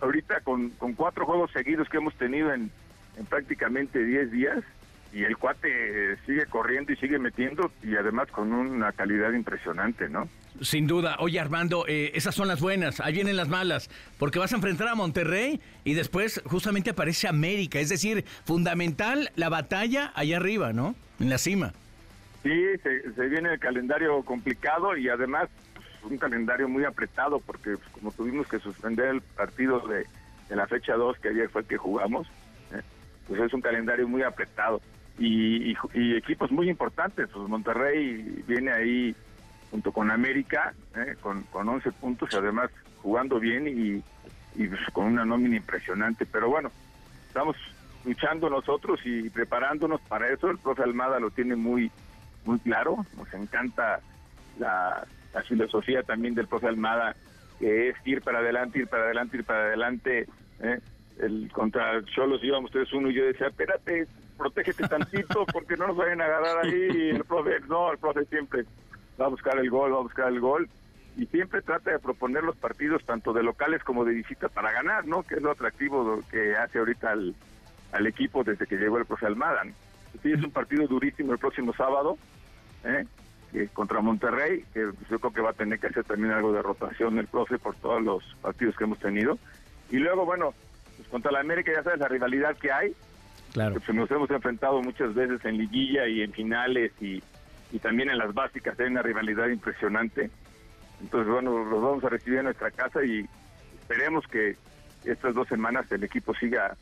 ahorita 0.00 0.40
con, 0.40 0.70
con 0.70 0.92
cuatro 0.92 1.24
juegos 1.24 1.50
seguidos 1.52 1.88
que 1.88 1.96
hemos 1.96 2.14
tenido 2.16 2.52
en, 2.52 2.70
en 3.16 3.26
prácticamente 3.26 4.04
10 4.04 4.30
días 4.30 4.64
y 5.14 5.22
el 5.22 5.36
cuate 5.36 6.16
sigue 6.26 6.44
corriendo 6.46 6.92
y 6.92 6.96
sigue 6.96 7.20
metiendo 7.20 7.70
y 7.82 7.94
además 7.94 8.28
con 8.32 8.52
una 8.52 8.90
calidad 8.90 9.32
impresionante, 9.32 10.08
¿no? 10.08 10.28
Sin 10.60 10.88
duda. 10.88 11.16
Oye, 11.20 11.38
Armando, 11.38 11.84
eh, 11.86 12.10
esas 12.14 12.34
son 12.34 12.48
las 12.48 12.60
buenas, 12.60 13.00
ahí 13.00 13.12
vienen 13.12 13.36
las 13.36 13.48
malas, 13.48 13.90
porque 14.18 14.40
vas 14.40 14.52
a 14.52 14.56
enfrentar 14.56 14.88
a 14.88 14.96
Monterrey 14.96 15.60
y 15.84 15.94
después 15.94 16.42
justamente 16.46 16.90
aparece 16.90 17.28
América. 17.28 17.78
Es 17.78 17.88
decir, 17.88 18.24
fundamental 18.44 19.30
la 19.36 19.48
batalla 19.48 20.12
allá 20.16 20.36
arriba, 20.36 20.72
¿no? 20.72 20.96
En 21.20 21.30
la 21.30 21.38
cima. 21.38 21.72
Sí, 22.42 22.50
se, 22.82 23.28
viene 23.28 23.52
el 23.52 23.58
calendario 23.60 24.20
complicado 24.22 24.96
y 24.96 25.08
además 25.08 25.48
pues, 25.74 26.12
un 26.12 26.18
calendario 26.18 26.68
muy 26.68 26.84
apretado, 26.84 27.38
porque 27.38 27.76
pues, 27.76 27.88
como 27.92 28.10
tuvimos 28.10 28.48
que 28.48 28.58
suspender 28.58 29.06
el 29.06 29.22
partido 29.22 29.80
de, 29.80 30.06
la 30.54 30.66
fecha 30.66 30.94
2, 30.94 31.18
que 31.20 31.28
ayer 31.28 31.48
fue 31.48 31.62
el 31.62 31.68
que 31.68 31.76
jugamos, 31.76 32.26
¿eh? 32.72 32.82
pues 33.28 33.40
es 33.40 33.54
un 33.54 33.60
calendario 33.60 34.08
muy 34.08 34.22
apretado. 34.22 34.80
Y, 35.18 35.76
equipos 36.16 36.50
muy 36.50 36.68
importantes, 36.68 37.28
pues 37.32 37.48
Monterrey 37.48 38.42
viene 38.46 38.72
ahí 38.72 39.14
junto 39.70 39.92
con 39.92 40.10
América, 40.10 40.74
¿eh? 40.96 41.14
con, 41.20 41.42
con 41.44 41.68
11 41.68 41.92
puntos 41.92 42.28
y 42.32 42.36
además 42.36 42.70
jugando 43.02 43.38
bien 43.38 43.68
y, 43.68 44.02
pues, 44.66 44.80
con 44.92 45.06
una 45.06 45.24
nómina 45.24 45.56
impresionante. 45.56 46.26
Pero 46.26 46.48
bueno, 46.48 46.70
estamos 47.28 47.56
luchando 48.04 48.50
nosotros 48.50 49.00
y 49.04 49.28
preparándonos 49.30 50.00
para 50.02 50.28
eso. 50.30 50.50
El 50.50 50.58
profe 50.58 50.82
Almada 50.82 51.20
lo 51.20 51.30
tiene 51.30 51.54
muy, 51.54 51.90
muy 52.44 52.58
claro. 52.60 53.04
Nos 53.16 53.32
encanta 53.34 54.00
la, 54.58 55.06
filosofía 55.48 56.02
también 56.04 56.34
del 56.34 56.46
profe 56.46 56.68
Almada, 56.68 57.16
que 57.58 57.88
es 57.88 57.96
ir 58.04 58.22
para 58.22 58.38
adelante, 58.38 58.78
ir 58.78 58.86
para 58.86 59.04
adelante, 59.04 59.36
ir 59.36 59.44
para 59.44 59.64
adelante. 59.64 60.26
¿eh? 60.60 60.78
El, 61.18 61.50
contra 61.52 62.02
Cholos 62.04 62.42
íbamos 62.42 62.70
ustedes 62.70 62.92
uno 62.92 63.10
y 63.10 63.14
yo 63.14 63.24
decía, 63.24 63.48
espérate, 63.48 64.06
protégete 64.36 64.88
tantito 64.88 65.46
porque 65.52 65.76
no 65.76 65.88
nos 65.88 65.96
vayan 65.96 66.20
a 66.20 66.24
agarrar 66.26 66.64
ahí. 66.64 66.88
Y 66.92 67.10
el 67.10 67.24
profe, 67.24 67.60
no, 67.68 67.92
el 67.92 67.98
profe 67.98 68.24
siempre 68.26 68.64
va 69.20 69.26
a 69.26 69.28
buscar 69.28 69.58
el 69.58 69.70
gol, 69.70 69.92
va 69.92 69.98
a 69.98 70.02
buscar 70.02 70.28
el 70.28 70.40
gol 70.40 70.68
y 71.16 71.26
siempre 71.26 71.62
trata 71.62 71.92
de 71.92 71.98
proponer 71.98 72.42
los 72.42 72.56
partidos 72.56 73.04
tanto 73.04 73.32
de 73.32 73.42
locales 73.42 73.82
como 73.84 74.04
de 74.04 74.14
visita 74.14 74.48
para 74.48 74.72
ganar, 74.72 75.06
¿no? 75.06 75.22
Que 75.22 75.36
es 75.36 75.42
lo 75.42 75.52
atractivo 75.52 76.20
que 76.30 76.56
hace 76.56 76.78
ahorita 76.78 77.12
al, 77.12 77.34
al 77.92 78.06
equipo 78.06 78.42
desde 78.42 78.66
que 78.66 78.76
llegó 78.76 78.98
el 78.98 79.06
profe 79.06 79.26
Almada. 79.26 79.62
Sí, 80.22 80.32
es 80.32 80.42
un 80.42 80.50
partido 80.50 80.86
durísimo 80.86 81.32
el 81.32 81.38
próximo 81.38 81.72
sábado, 81.74 82.18
¿eh? 82.84 83.04
contra 83.72 84.00
Monterrey, 84.00 84.64
que 84.72 84.86
pues, 84.86 85.08
yo 85.08 85.20
creo 85.20 85.32
que 85.32 85.40
va 85.40 85.50
a 85.50 85.54
tener 85.54 85.78
que 85.78 85.86
hacer 85.86 86.04
también 86.04 86.32
algo 86.32 86.52
de 86.52 86.60
rotación 86.60 87.18
el 87.18 87.28
profe 87.28 87.58
por 87.58 87.76
todos 87.76 88.02
los 88.02 88.36
partidos 88.42 88.76
que 88.76 88.84
hemos 88.84 88.98
tenido. 88.98 89.38
Y 89.90 89.98
luego, 89.98 90.24
bueno, 90.24 90.54
pues 90.96 91.08
contra 91.08 91.30
la 91.30 91.40
América 91.40 91.72
ya 91.72 91.84
sabes 91.84 92.00
la 92.00 92.08
rivalidad 92.08 92.56
que 92.56 92.72
hay. 92.72 92.96
Claro. 93.54 93.80
Pues, 93.80 93.96
nos 93.96 94.10
hemos 94.10 94.30
enfrentado 94.30 94.82
muchas 94.82 95.14
veces 95.14 95.42
en 95.44 95.56
liguilla 95.56 96.06
y 96.06 96.20
en 96.20 96.32
finales 96.32 96.92
y 97.00 97.22
también 97.80 98.10
en 98.10 98.18
las 98.18 98.34
básicas 98.34 98.78
hay 98.78 98.86
una 98.86 99.02
rivalidad 99.02 99.48
impresionante. 99.48 100.30
Entonces, 101.00 101.32
bueno, 101.32 101.64
los 101.64 101.82
vamos 101.82 102.04
a 102.04 102.08
recibir 102.08 102.38
en 102.40 102.44
nuestra 102.44 102.70
casa 102.70 103.04
y 103.04 103.26
esperemos 103.80 104.26
que 104.28 104.56
estas 105.04 105.34
dos 105.34 105.48
semanas 105.48 105.90
el 105.90 106.04
equipo 106.04 106.34
siga 106.34 106.76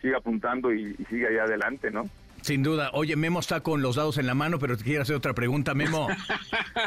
siga 0.00 0.18
apuntando 0.18 0.72
y, 0.72 0.94
y 0.98 1.04
siga 1.06 1.28
allá 1.28 1.44
adelante, 1.44 1.90
¿no? 1.90 2.08
Sin 2.46 2.62
duda. 2.62 2.90
Oye, 2.92 3.16
Memo 3.16 3.40
está 3.40 3.60
con 3.60 3.82
los 3.82 3.96
dados 3.96 4.18
en 4.18 4.26
la 4.28 4.34
mano, 4.34 4.60
pero 4.60 4.76
te 4.76 4.84
quiero 4.84 5.02
hacer 5.02 5.16
otra 5.16 5.34
pregunta, 5.34 5.74
Memo. 5.74 6.06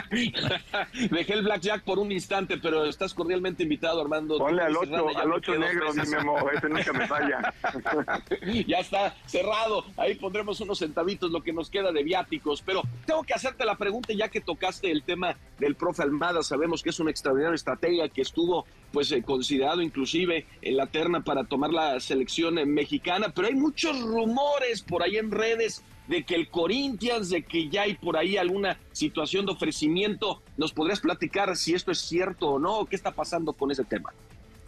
Dejé 1.12 1.34
el 1.34 1.44
blackjack 1.44 1.84
por 1.84 2.00
un 2.00 2.14
instante, 2.14 2.58
pero 2.60 2.86
estás 2.86 3.14
cordialmente 3.14 3.64
invitado, 3.64 4.00
Armando. 4.00 4.38
Ponle 4.38 4.62
al 4.62 4.78
8, 4.78 5.18
al 5.18 5.34
8 5.34 5.60
negro, 5.60 5.94
mi 5.94 6.10
Memo, 6.10 6.50
ese 6.50 6.70
nunca 6.70 6.94
me 6.94 7.08
falla. 7.08 7.54
ya 8.68 8.78
está 8.78 9.18
cerrado. 9.26 9.84
Ahí 9.98 10.16
pondremos 10.16 10.62
unos 10.62 10.80
centavitos, 10.80 11.30
lo 11.30 11.44
que 11.44 11.52
nos 11.52 11.70
queda 11.70 11.92
de 11.92 12.04
viáticos. 12.04 12.62
Pero 12.62 12.82
tengo 13.06 13.24
que 13.24 13.34
hacerte 13.34 13.66
la 13.66 13.76
pregunta, 13.76 14.14
ya 14.14 14.30
que 14.30 14.40
tocaste 14.40 14.90
el 14.90 15.04
tema 15.04 15.36
del 15.60 15.76
profe 15.76 16.04
Almada. 16.04 16.42
Sabemos 16.42 16.82
que 16.82 16.92
es 16.92 17.02
una 17.02 17.12
extraordinaria 17.12 17.56
estrategia 17.56 18.08
que 18.08 18.22
estuvo 18.22 18.66
pues 18.94 19.12
eh, 19.12 19.22
considerado 19.24 19.82
inclusive 19.82 20.46
en 20.62 20.78
la 20.78 20.88
terna 20.88 21.22
para 21.22 21.44
tomar 21.44 21.72
la 21.72 22.00
selección 22.00 22.58
eh, 22.58 22.66
mexicana, 22.66 23.32
pero 23.36 23.48
hay 23.48 23.56
muchos 23.56 24.00
rumores 24.02 24.82
por 24.82 25.04
ahí 25.04 25.18
en 25.18 25.30
redes 25.30 25.49
de 25.58 26.24
que 26.24 26.36
el 26.36 26.50
Corinthians, 26.50 27.30
de 27.30 27.44
que 27.44 27.70
ya 27.70 27.84
hay 27.84 27.94
por 27.96 28.18
ahí 28.18 28.36
alguna 28.36 28.78
situación 28.92 29.46
de 29.46 29.52
ofrecimiento. 29.52 30.42
¿Nos 30.58 30.74
podrías 30.74 31.00
platicar 31.00 31.56
si 31.56 31.76
esto 31.76 31.92
es 31.92 32.00
cierto 32.00 32.50
o 32.50 32.60
no? 32.60 32.86
¿Qué 32.86 32.96
está 32.96 33.12
pasando 33.12 33.54
con 33.54 33.70
ese 33.72 33.84
tema? 33.84 34.12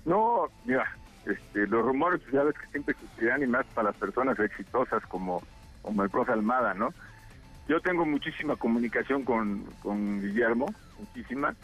No, 0.05 0.49
mira, 0.65 0.95
este, 1.25 1.67
los 1.67 1.83
rumores 1.83 2.21
ya 2.31 2.43
ves 2.43 2.55
que 2.57 2.67
siempre 2.67 2.93
existirán 2.93 3.43
y 3.43 3.47
más 3.47 3.65
para 3.73 3.89
las 3.89 3.97
personas 3.97 4.39
exitosas 4.39 5.03
como, 5.07 5.41
como 5.81 6.03
el 6.03 6.09
profe 6.09 6.31
Almada, 6.31 6.73
¿no? 6.73 6.93
Yo 7.67 7.79
tengo 7.79 8.05
muchísima 8.05 8.55
comunicación 8.55 9.23
con, 9.23 9.65
con 9.81 10.21
Guillermo, 10.21 10.73
muchísima, 10.99 11.55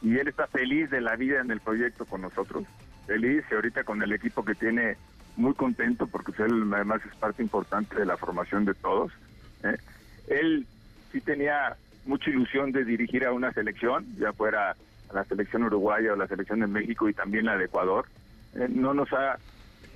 y 0.00 0.18
él 0.18 0.28
está 0.28 0.46
feliz 0.46 0.90
de 0.90 1.00
la 1.00 1.16
vida 1.16 1.40
en 1.40 1.50
el 1.50 1.60
proyecto 1.60 2.06
con 2.06 2.22
nosotros, 2.22 2.64
feliz 3.06 3.44
y 3.50 3.54
ahorita 3.54 3.84
con 3.84 4.02
el 4.02 4.12
equipo 4.12 4.44
que 4.44 4.54
tiene 4.54 4.96
muy 5.36 5.54
contento 5.54 6.06
porque 6.06 6.32
él 6.42 6.70
además 6.72 7.00
es 7.06 7.14
parte 7.16 7.42
importante 7.42 7.96
de 7.96 8.06
la 8.06 8.16
formación 8.16 8.64
de 8.64 8.74
todos. 8.74 9.12
¿eh? 9.64 9.76
Él 10.28 10.66
sí 11.10 11.20
tenía 11.20 11.76
mucha 12.04 12.30
ilusión 12.30 12.72
de 12.72 12.84
dirigir 12.84 13.24
a 13.24 13.32
una 13.32 13.52
selección, 13.52 14.06
ya 14.16 14.32
fuera 14.32 14.76
la 15.12 15.24
selección 15.24 15.64
uruguaya 15.64 16.12
o 16.12 16.16
la 16.16 16.26
selección 16.26 16.60
de 16.60 16.66
México 16.66 17.08
y 17.08 17.14
también 17.14 17.46
la 17.46 17.56
de 17.56 17.66
Ecuador. 17.66 18.06
¿eh? 18.54 18.68
no 18.68 18.94
nos 18.94 19.12
ha 19.12 19.38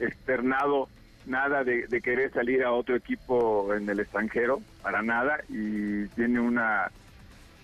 externado 0.00 0.88
nada 1.26 1.64
de, 1.64 1.86
de, 1.88 2.00
querer 2.00 2.32
salir 2.32 2.62
a 2.62 2.72
otro 2.72 2.94
equipo 2.94 3.74
en 3.74 3.88
el 3.88 3.98
extranjero, 3.98 4.60
para 4.82 5.02
nada, 5.02 5.40
y 5.48 6.06
tiene 6.08 6.38
una 6.38 6.88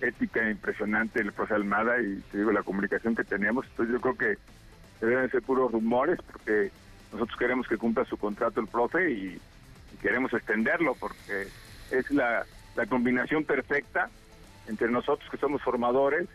ética 0.01 0.51
impresionante 0.51 1.21
el 1.21 1.33
profe 1.33 1.55
Almada 1.55 2.01
y 2.01 2.21
te 2.33 2.39
digo 2.39 2.51
la 2.51 2.65
comunicación 2.65 3.15
que 3.15 3.25
tenemos, 3.25 3.67
entonces 3.67 3.95
yo 3.95 4.01
creo 4.01 4.17
que 4.17 5.07
deben 5.07 5.31
ser 5.31 5.43
puros 5.43 5.71
rumores 5.73 6.19
porque 6.31 6.71
nosotros 7.13 7.39
queremos 7.39 7.69
que 7.69 7.77
cumpla 7.77 8.05
su 8.05 8.17
contrato 8.17 8.61
el 8.61 8.69
profe 8.69 9.11
y, 9.11 9.41
queremos 10.01 10.33
extenderlo 10.33 10.97
porque 10.97 11.49
es 11.91 12.11
la, 12.11 12.45
la 12.75 12.87
combinación 12.87 13.45
perfecta 13.45 14.11
entre 14.67 14.91
nosotros 14.91 15.31
que 15.31 15.37
somos 15.37 15.63
formadores 15.63 16.29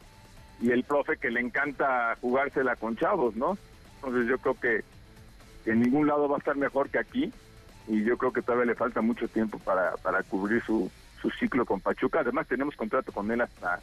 y 0.61 0.71
el 0.71 0.85
profe 0.85 1.17
que 1.17 1.31
le 1.31 1.41
encanta 1.41 2.15
jugársela 2.21 2.77
con 2.77 2.95
chavos, 2.95 3.35
¿no? 3.35 3.57
Entonces 3.95 4.29
yo 4.29 4.37
creo 4.37 4.57
que 4.57 4.85
en 5.69 5.81
ningún 5.81 6.07
lado 6.07 6.29
va 6.29 6.35
a 6.35 6.39
estar 6.39 6.55
mejor 6.55 6.89
que 6.89 6.99
aquí 6.99 7.33
y 7.87 8.03
yo 8.03 8.17
creo 8.17 8.31
que 8.31 8.41
todavía 8.41 8.65
le 8.65 8.75
falta 8.75 9.01
mucho 9.01 9.27
tiempo 9.27 9.59
para, 9.59 9.95
para 9.97 10.23
cubrir 10.23 10.63
su, 10.63 10.89
su 11.21 11.29
ciclo 11.31 11.65
con 11.65 11.81
Pachuca. 11.81 12.19
Además, 12.19 12.47
tenemos 12.47 12.75
contrato 12.75 13.11
con 13.11 13.31
él 13.31 13.41
hasta 13.41 13.79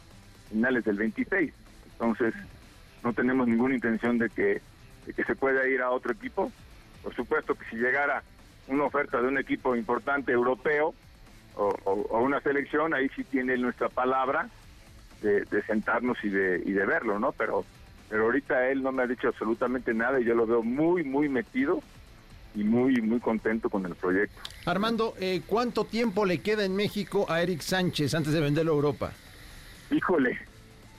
finales 0.49 0.83
del 0.85 0.97
26. 0.97 1.53
Entonces, 1.93 2.33
no 3.03 3.13
tenemos 3.13 3.47
ninguna 3.47 3.75
intención 3.75 4.17
de 4.17 4.29
que, 4.29 4.61
que 5.15 5.23
se 5.23 5.35
pueda 5.35 5.67
ir 5.67 5.81
a 5.81 5.91
otro 5.91 6.11
equipo. 6.11 6.51
Por 7.05 7.15
supuesto 7.15 7.53
que 7.53 7.65
si 7.69 7.75
llegara 7.75 8.23
una 8.67 8.85
oferta 8.85 9.21
de 9.21 9.27
un 9.27 9.37
equipo 9.37 9.75
importante 9.75 10.31
europeo 10.31 10.95
o, 11.53 12.19
una 12.19 12.41
selección, 12.41 12.95
ahí 12.95 13.09
sí 13.15 13.23
tiene 13.23 13.55
nuestra 13.57 13.89
palabra 13.89 14.49
de, 15.21 15.45
sentarnos 15.67 16.17
y 16.23 16.29
de, 16.29 16.63
y 16.65 16.71
de 16.71 16.83
verlo, 16.83 17.19
¿no? 17.19 17.31
Pero, 17.31 17.63
pero 18.09 18.23
ahorita 18.23 18.69
él 18.69 18.81
no 18.81 18.91
me 18.91 19.03
ha 19.03 19.07
dicho 19.07 19.27
absolutamente 19.27 19.93
nada 19.93 20.19
y 20.19 20.25
yo 20.25 20.33
lo 20.33 20.47
veo 20.47 20.63
muy, 20.63 21.03
muy 21.03 21.29
metido 21.29 21.79
y 22.55 22.63
muy, 22.63 22.99
muy 23.01 23.19
contento 23.19 23.69
con 23.69 23.85
el 23.85 23.93
proyecto. 23.93 24.41
Armando, 24.65 25.13
eh, 25.19 25.43
¿cuánto 25.45 25.85
tiempo 25.85 26.25
le 26.25 26.39
queda 26.39 26.65
en 26.65 26.75
México 26.75 27.27
a 27.29 27.43
Eric 27.43 27.61
Sánchez 27.61 28.15
antes 28.15 28.33
de 28.33 28.41
venderlo 28.41 28.71
a 28.71 28.75
Europa? 28.75 29.11
Híjole, 29.91 30.39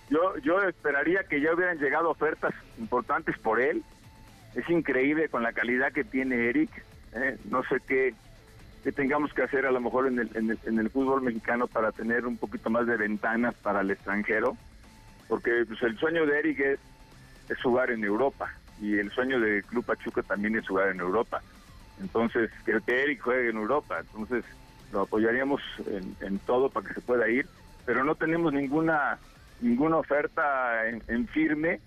yo, 0.08 0.38
yo 0.38 0.62
esperaría 0.62 1.24
que 1.24 1.40
ya 1.40 1.52
hubieran 1.52 1.78
llegado 1.78 2.10
ofertas 2.10 2.54
importantes 2.78 3.36
por 3.38 3.60
él. 3.60 3.82
Es 4.56 4.68
increíble 4.68 5.28
con 5.28 5.42
la 5.42 5.52
calidad 5.52 5.92
que 5.92 6.02
tiene 6.02 6.48
Eric. 6.48 6.70
¿eh? 7.12 7.36
No 7.50 7.62
sé 7.64 7.76
qué, 7.86 8.14
qué 8.82 8.90
tengamos 8.90 9.32
que 9.32 9.42
hacer 9.42 9.66
a 9.66 9.70
lo 9.70 9.80
mejor 9.80 10.08
en 10.08 10.18
el, 10.18 10.30
en, 10.34 10.50
el, 10.50 10.58
en 10.64 10.78
el 10.78 10.90
fútbol 10.90 11.22
mexicano 11.22 11.68
para 11.68 11.92
tener 11.92 12.26
un 12.26 12.38
poquito 12.38 12.70
más 12.70 12.86
de 12.86 12.96
ventanas 12.96 13.54
para 13.56 13.82
el 13.82 13.90
extranjero. 13.90 14.56
Porque 15.28 15.64
pues, 15.68 15.80
el 15.82 15.98
sueño 15.98 16.26
de 16.26 16.38
Eric 16.38 16.60
es, 16.60 16.80
jugar 17.62 17.90
en 17.90 18.02
Europa 18.02 18.52
y 18.80 18.98
el 18.98 19.10
sueño 19.12 19.38
de 19.38 19.62
Club 19.62 19.84
Pachuca 19.84 20.22
también 20.22 20.56
es 20.56 20.66
jugar 20.66 20.88
en 20.88 21.00
Europa. 21.00 21.42
Entonces, 22.00 22.50
que 22.64 22.72
Eric 22.86 23.20
juegue 23.22 23.50
en 23.50 23.56
Europa, 23.56 24.00
entonces 24.00 24.44
lo 24.92 25.02
apoyaríamos 25.02 25.60
en, 26.20 26.38
todo 26.40 26.70
para 26.70 26.88
que 26.88 26.94
se 26.94 27.00
pueda 27.00 27.28
ir, 27.28 27.46
pero 27.84 28.04
no 28.04 28.14
tenemos 28.14 28.52
ninguna 28.52 29.18
ninguna 29.60 29.96
oferta 29.96 30.86
en, 30.86 31.28
firme 31.28 31.80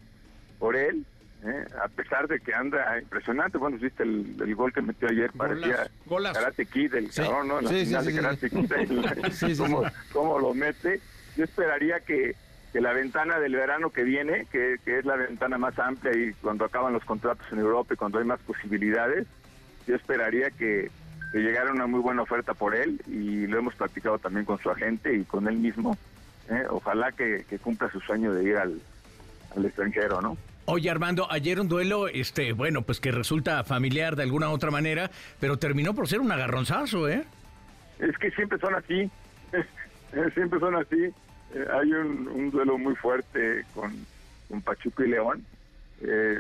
por 0.58 0.76
él, 0.76 1.06
¿eh? 1.43 1.65
a 1.84 1.88
pesar 1.88 2.27
de 2.27 2.39
que 2.39 2.53
anda 2.53 3.00
impresionante. 3.00 3.58
Bueno, 3.58 3.77
viste 3.77 4.03
el, 4.03 4.55
gol 4.55 4.74
que 4.74 4.81
metió 4.81 5.10
ayer, 5.10 5.31
parecía 5.31 5.89
Karate 6.34 6.65
Kid, 6.65 6.96
el 6.96 7.12
cabrón, 7.12 7.48
¿no? 7.48 7.62
La 7.62 7.69
final 7.69 8.05
de 8.05 8.15
Karate 8.15 8.50
Kid, 8.50 8.72
cómo 10.13 10.39
lo 10.39 10.53
mete. 10.53 11.00
Yo 11.38 11.43
esperaría 11.43 12.00
que 12.01 12.36
que 12.72 12.81
la 12.81 12.93
ventana 12.93 13.39
del 13.39 13.55
verano 13.55 13.89
que 13.89 14.03
viene, 14.03 14.46
que, 14.51 14.77
es 14.86 15.05
la 15.05 15.15
ventana 15.15 15.58
más 15.58 15.77
amplia 15.79 16.15
y 16.15 16.34
cuando 16.34 16.65
acaban 16.65 16.93
los 16.93 17.03
contratos 17.03 17.46
en 17.51 17.60
Europa 17.60 17.93
y 17.93 17.98
cuando 17.98 18.19
hay 18.19 18.25
más 18.25 18.39
posibilidades, 18.41 19.25
yo 19.88 19.96
esperaría 19.96 20.51
que, 20.51 20.91
llegara 21.34 21.72
una 21.72 21.86
muy 21.86 22.00
buena 22.00 22.24
oferta 22.24 22.55
por 22.55 22.74
él 22.74 23.03
y 23.05 23.46
lo 23.46 23.60
hemos 23.60 23.75
platicado 23.75 24.17
también 24.17 24.46
con 24.46 24.58
su 24.58 24.69
agente 24.72 25.15
y 25.15 25.24
con 25.25 25.48
él 25.48 25.58
mismo. 25.58 25.96
¿eh? 26.50 26.63
ojalá 26.69 27.12
que, 27.12 27.46
cumpla 27.62 27.91
su 27.91 28.00
sueño 28.00 28.34
de 28.34 28.43
ir 28.43 28.58
al, 28.58 28.81
al 29.55 29.65
extranjero, 29.65 30.22
¿no? 30.22 30.38
Oye 30.72 30.92
Armando, 30.92 31.26
ayer 31.32 31.60
un 31.60 31.68
duelo, 31.68 32.08
este, 32.08 32.54
bueno, 32.54 32.84
pues 32.84 33.00
que 33.00 33.12
resulta 33.12 33.64
familiar 33.64 34.16
de 34.16 34.22
alguna 34.22 34.52
otra 34.52 34.70
manera, 34.70 35.10
pero 35.40 35.58
terminó 35.58 35.96
por 35.96 36.08
ser 36.08 36.20
un 36.20 36.32
agarronzazo, 36.32 37.10
¿eh? 37.10 37.24
Es 37.98 38.16
que 38.20 38.30
siempre 38.30 38.60
son 38.60 38.76
así, 38.76 39.10
siempre 40.36 40.60
son 40.60 40.76
así. 40.76 41.06
Eh, 41.56 41.66
hay 41.74 41.92
un, 41.92 42.52
duelo 42.52 42.78
muy 42.78 42.96
fuerte 42.96 43.66
con, 43.74 43.92
con 44.48 44.62
Pachuco 44.62 45.04
y 45.04 45.10
León. 45.10 45.44
Eh, 46.02 46.40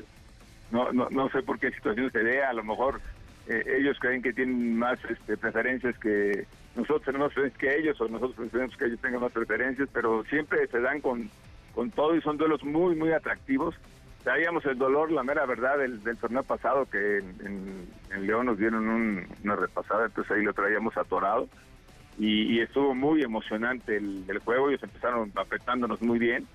no, 0.69 0.91
no, 0.91 1.09
no 1.09 1.29
sé 1.31 1.41
por 1.41 1.57
qué 1.57 1.71
situación 1.71 2.11
se 2.11 2.19
dé, 2.19 2.43
a 2.43 2.53
lo 2.53 2.63
mejor 2.63 3.01
eh, 3.47 3.63
ellos 3.79 3.97
creen 3.99 4.21
que 4.21 4.31
tienen 4.31 4.77
más 4.77 4.99
este, 5.05 5.37
preferencias 5.37 5.97
que 5.97 6.45
nosotros 6.75 7.01
tenemos 7.03 7.33
preferencias 7.33 7.59
que 7.59 7.79
ellos 7.79 7.99
o 7.99 8.07
nosotros 8.07 8.35
preferimos 8.35 8.77
que 8.77 8.85
ellos 8.85 9.01
tengan 9.01 9.21
más 9.21 9.31
preferencias, 9.31 9.89
pero 9.91 10.23
siempre 10.25 10.67
se 10.67 10.81
dan 10.81 11.01
con, 11.01 11.31
con 11.73 11.89
todo 11.89 12.15
y 12.15 12.21
son 12.21 12.37
duelos 12.37 12.63
muy, 12.63 12.95
muy 12.95 13.11
atractivos. 13.11 13.73
Traíamos 14.23 14.65
el 14.65 14.77
dolor, 14.77 15.11
la 15.11 15.23
mera 15.23 15.45
verdad, 15.45 15.77
del, 15.77 16.01
torneo 16.17 16.43
pasado 16.43 16.85
que 16.85 17.19
en, 17.19 17.87
León 18.25 18.47
nos 18.47 18.57
dieron 18.57 19.27
una 19.43 19.55
repasada, 19.55 20.07
entonces 20.07 20.31
ahí 20.35 20.43
lo 20.43 20.53
traíamos 20.53 20.97
atorado 20.97 21.47
y, 22.17 22.59
estuvo 22.59 22.93
muy 22.93 23.21
emocionante 23.21 23.95
el, 23.95 24.25
el, 24.27 24.39
juego, 24.39 24.69
ellos 24.69 24.83
empezaron 24.83 25.31
apretándonos 25.35 26.01
muy 26.01 26.19
bien 26.19 26.45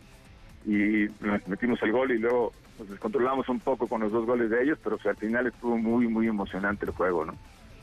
y 0.66 1.06
nos 1.20 1.46
metimos 1.48 1.82
el 1.82 1.92
gol 1.92 2.10
y 2.10 2.18
luego 2.18 2.52
nos 2.78 2.90
descontrolamos 2.90 3.48
un 3.48 3.60
poco 3.60 3.86
con 3.86 4.02
los 4.02 4.12
dos 4.12 4.26
goles 4.26 4.50
de 4.50 4.62
ellos, 4.62 4.78
pero 4.82 4.98
al 5.02 5.16
final 5.16 5.46
estuvo 5.46 5.78
muy, 5.78 6.06
muy 6.06 6.26
emocionante 6.26 6.84
el 6.84 6.92
juego, 6.92 7.24
¿no? 7.24 7.34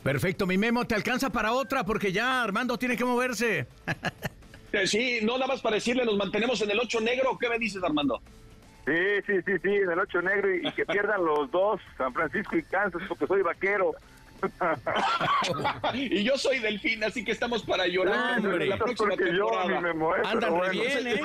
Perfecto, 0.03 0.47
mi 0.47 0.57
Memo, 0.57 0.85
te 0.85 0.95
alcanza 0.95 1.31
para 1.31 1.53
otra 1.53 1.83
porque 1.83 2.11
ya 2.11 2.43
Armando 2.43 2.77
tiene 2.77 2.97
que 2.97 3.05
moverse. 3.05 3.67
Eh, 4.73 4.87
sí, 4.87 5.19
no 5.21 5.33
nada 5.33 5.47
más 5.47 5.59
para 5.59 5.75
decirle, 5.75 6.05
nos 6.05 6.15
mantenemos 6.15 6.61
en 6.61 6.71
el 6.71 6.79
8 6.79 7.01
negro, 7.01 7.37
¿qué 7.37 7.49
me 7.49 7.59
dices 7.59 7.83
Armando? 7.83 8.21
Sí, 8.85 9.21
sí, 9.27 9.41
sí, 9.45 9.51
sí, 9.61 9.75
en 9.75 9.91
el 9.91 9.99
8 9.99 10.21
negro 10.21 10.55
y, 10.55 10.71
que 10.71 10.85
pierdan 10.85 11.23
los 11.23 11.51
dos, 11.51 11.79
San 11.97 12.13
Francisco 12.13 12.57
y 12.57 12.63
Kansas, 12.63 13.01
porque 13.07 13.27
soy 13.27 13.41
vaquero. 13.41 13.93
y 15.93 16.23
yo 16.23 16.35
soy 16.35 16.57
delfín, 16.59 17.03
así 17.03 17.23
que 17.23 17.31
estamos 17.31 17.63
para 17.63 17.85
llorar. 17.85 18.41
la 18.41 18.77
próxima 18.77 19.15
temporada. 19.15 19.81
Andan 20.25 20.71
bien, 20.71 21.07
¿eh? 21.07 21.21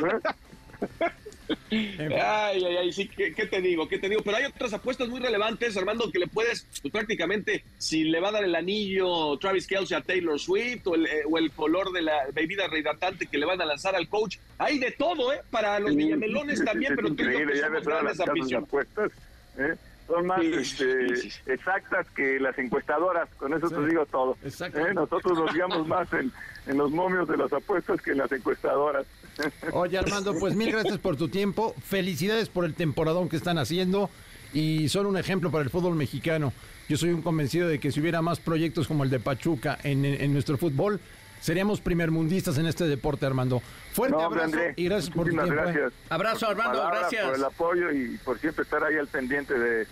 Ay, 1.71 2.65
ay, 2.65 2.77
ay, 2.77 2.93
sí, 2.93 3.09
¿qué, 3.09 3.47
te 3.47 3.61
digo? 3.61 3.89
¿Qué 3.89 3.99
te 3.99 4.09
digo? 4.09 4.23
Pero 4.25 4.37
hay 4.37 4.45
otras 4.45 4.73
apuestas 4.73 5.09
muy 5.09 5.21
relevantes, 5.21 5.77
Armando, 5.77 6.11
que 6.11 6.19
le 6.19 6.27
puedes, 6.27 6.67
pues, 6.83 6.93
prácticamente, 6.93 7.65
si 7.79 8.05
le 8.05 8.21
va 8.21 8.29
a 8.29 8.33
dar 8.33 8.45
el 8.45 8.55
anillo 8.55 9.37
Travis 9.39 9.67
Kelsey 9.67 9.97
a 9.97 10.01
Taylor 10.01 10.39
Swift 10.39 10.87
o 10.87 10.95
el, 10.95 11.07
eh, 11.07 11.23
o 11.29 11.39
el 11.39 11.51
color 11.53 11.93
de 11.93 12.03
la 12.03 12.27
bebida 12.33 12.67
rehidratante 12.67 13.27
que 13.27 13.39
le 13.39 13.47
van 13.47 13.61
a 13.61 13.65
lanzar 13.65 13.95
al 13.95 14.09
coach. 14.09 14.39
Hay 14.59 14.79
de 14.79 14.93
todo, 14.93 15.33
¿eh? 15.33 15.41
Para 15.51 15.79
los 15.79 15.95
villamelones 15.95 16.65
también, 16.65 16.95
pero 16.97 17.09
tú 17.15 17.23
y 17.23 17.33
yo 17.33 17.41
grandes 17.83 18.53
apuestas, 18.53 19.13
¿eh? 19.59 19.75
Son 20.07 20.27
más 20.27 20.43
este, 20.43 21.07
exactas 21.47 22.07
que 22.11 22.39
las 22.41 22.57
encuestadoras, 22.59 23.29
con 23.39 23.53
eso 23.53 23.69
te 23.69 23.87
digo 23.87 24.07
todo. 24.07 24.37
¿eh? 24.45 24.95
Nosotros 24.95 25.39
nos 25.39 25.53
guiamos 25.53 25.87
más 25.87 26.13
en, 26.13 26.33
en 26.67 26.77
los 26.77 26.91
momios 26.91 27.29
de 27.29 27.37
las 27.37 27.53
apuestas 27.53 28.01
que 28.01 28.13
en 28.13 28.19
las 28.19 28.31
encuestadoras. 28.33 29.07
Oye, 29.73 29.99
Armando, 29.99 30.35
pues 30.39 30.55
mil 30.55 30.73
gracias 30.73 30.99
por 30.99 31.17
tu 31.17 31.29
tiempo. 31.29 31.75
Felicidades 31.85 32.49
por 32.49 32.65
el 32.65 32.75
temporadón 32.75 33.29
que 33.29 33.37
están 33.37 33.59
haciendo 33.59 34.11
y 34.53 34.89
son 34.89 35.07
un 35.07 35.17
ejemplo 35.17 35.51
para 35.51 35.65
el 35.65 35.71
fútbol 35.71 35.95
mexicano. 35.95 36.53
Yo 36.89 36.97
soy 36.97 37.11
un 37.11 37.23
convencido 37.23 37.69
de 37.69 37.79
que 37.79 37.91
si 37.91 38.01
hubiera 38.01 38.23
más 38.23 38.39
proyectos 38.41 38.87
como 38.87 39.05
el 39.05 39.11
de 39.11 39.19
Pachuca 39.21 39.79
en, 39.83 40.33
nuestro 40.33 40.57
fútbol, 40.57 41.01
seríamos 41.47 41.81
primermundistas 41.81 42.59
en 42.59 42.67
este 42.67 42.89
deporte, 42.89 43.25
Armando. 43.25 43.63
Fuerte 43.93 44.21
abrazo 44.21 44.59
y 44.75 44.85
gracias 44.85 45.15
por 45.15 45.27
tu 45.27 45.31
tiempo. 45.31 45.53
¿eh? 45.53 45.55
Gracias. 45.55 45.93
Abrazo, 46.11 46.49
Armando, 46.49 46.85
gracias. 46.89 47.25
Por 47.25 47.37
el 47.37 47.45
apoyo 47.45 47.93
y 47.93 48.19
por 48.19 48.41
siempre 48.41 48.65
estar 48.65 48.83
ahí 48.83 48.97
al 48.97 49.07
pendiente 49.07 49.57
de, 49.57 49.87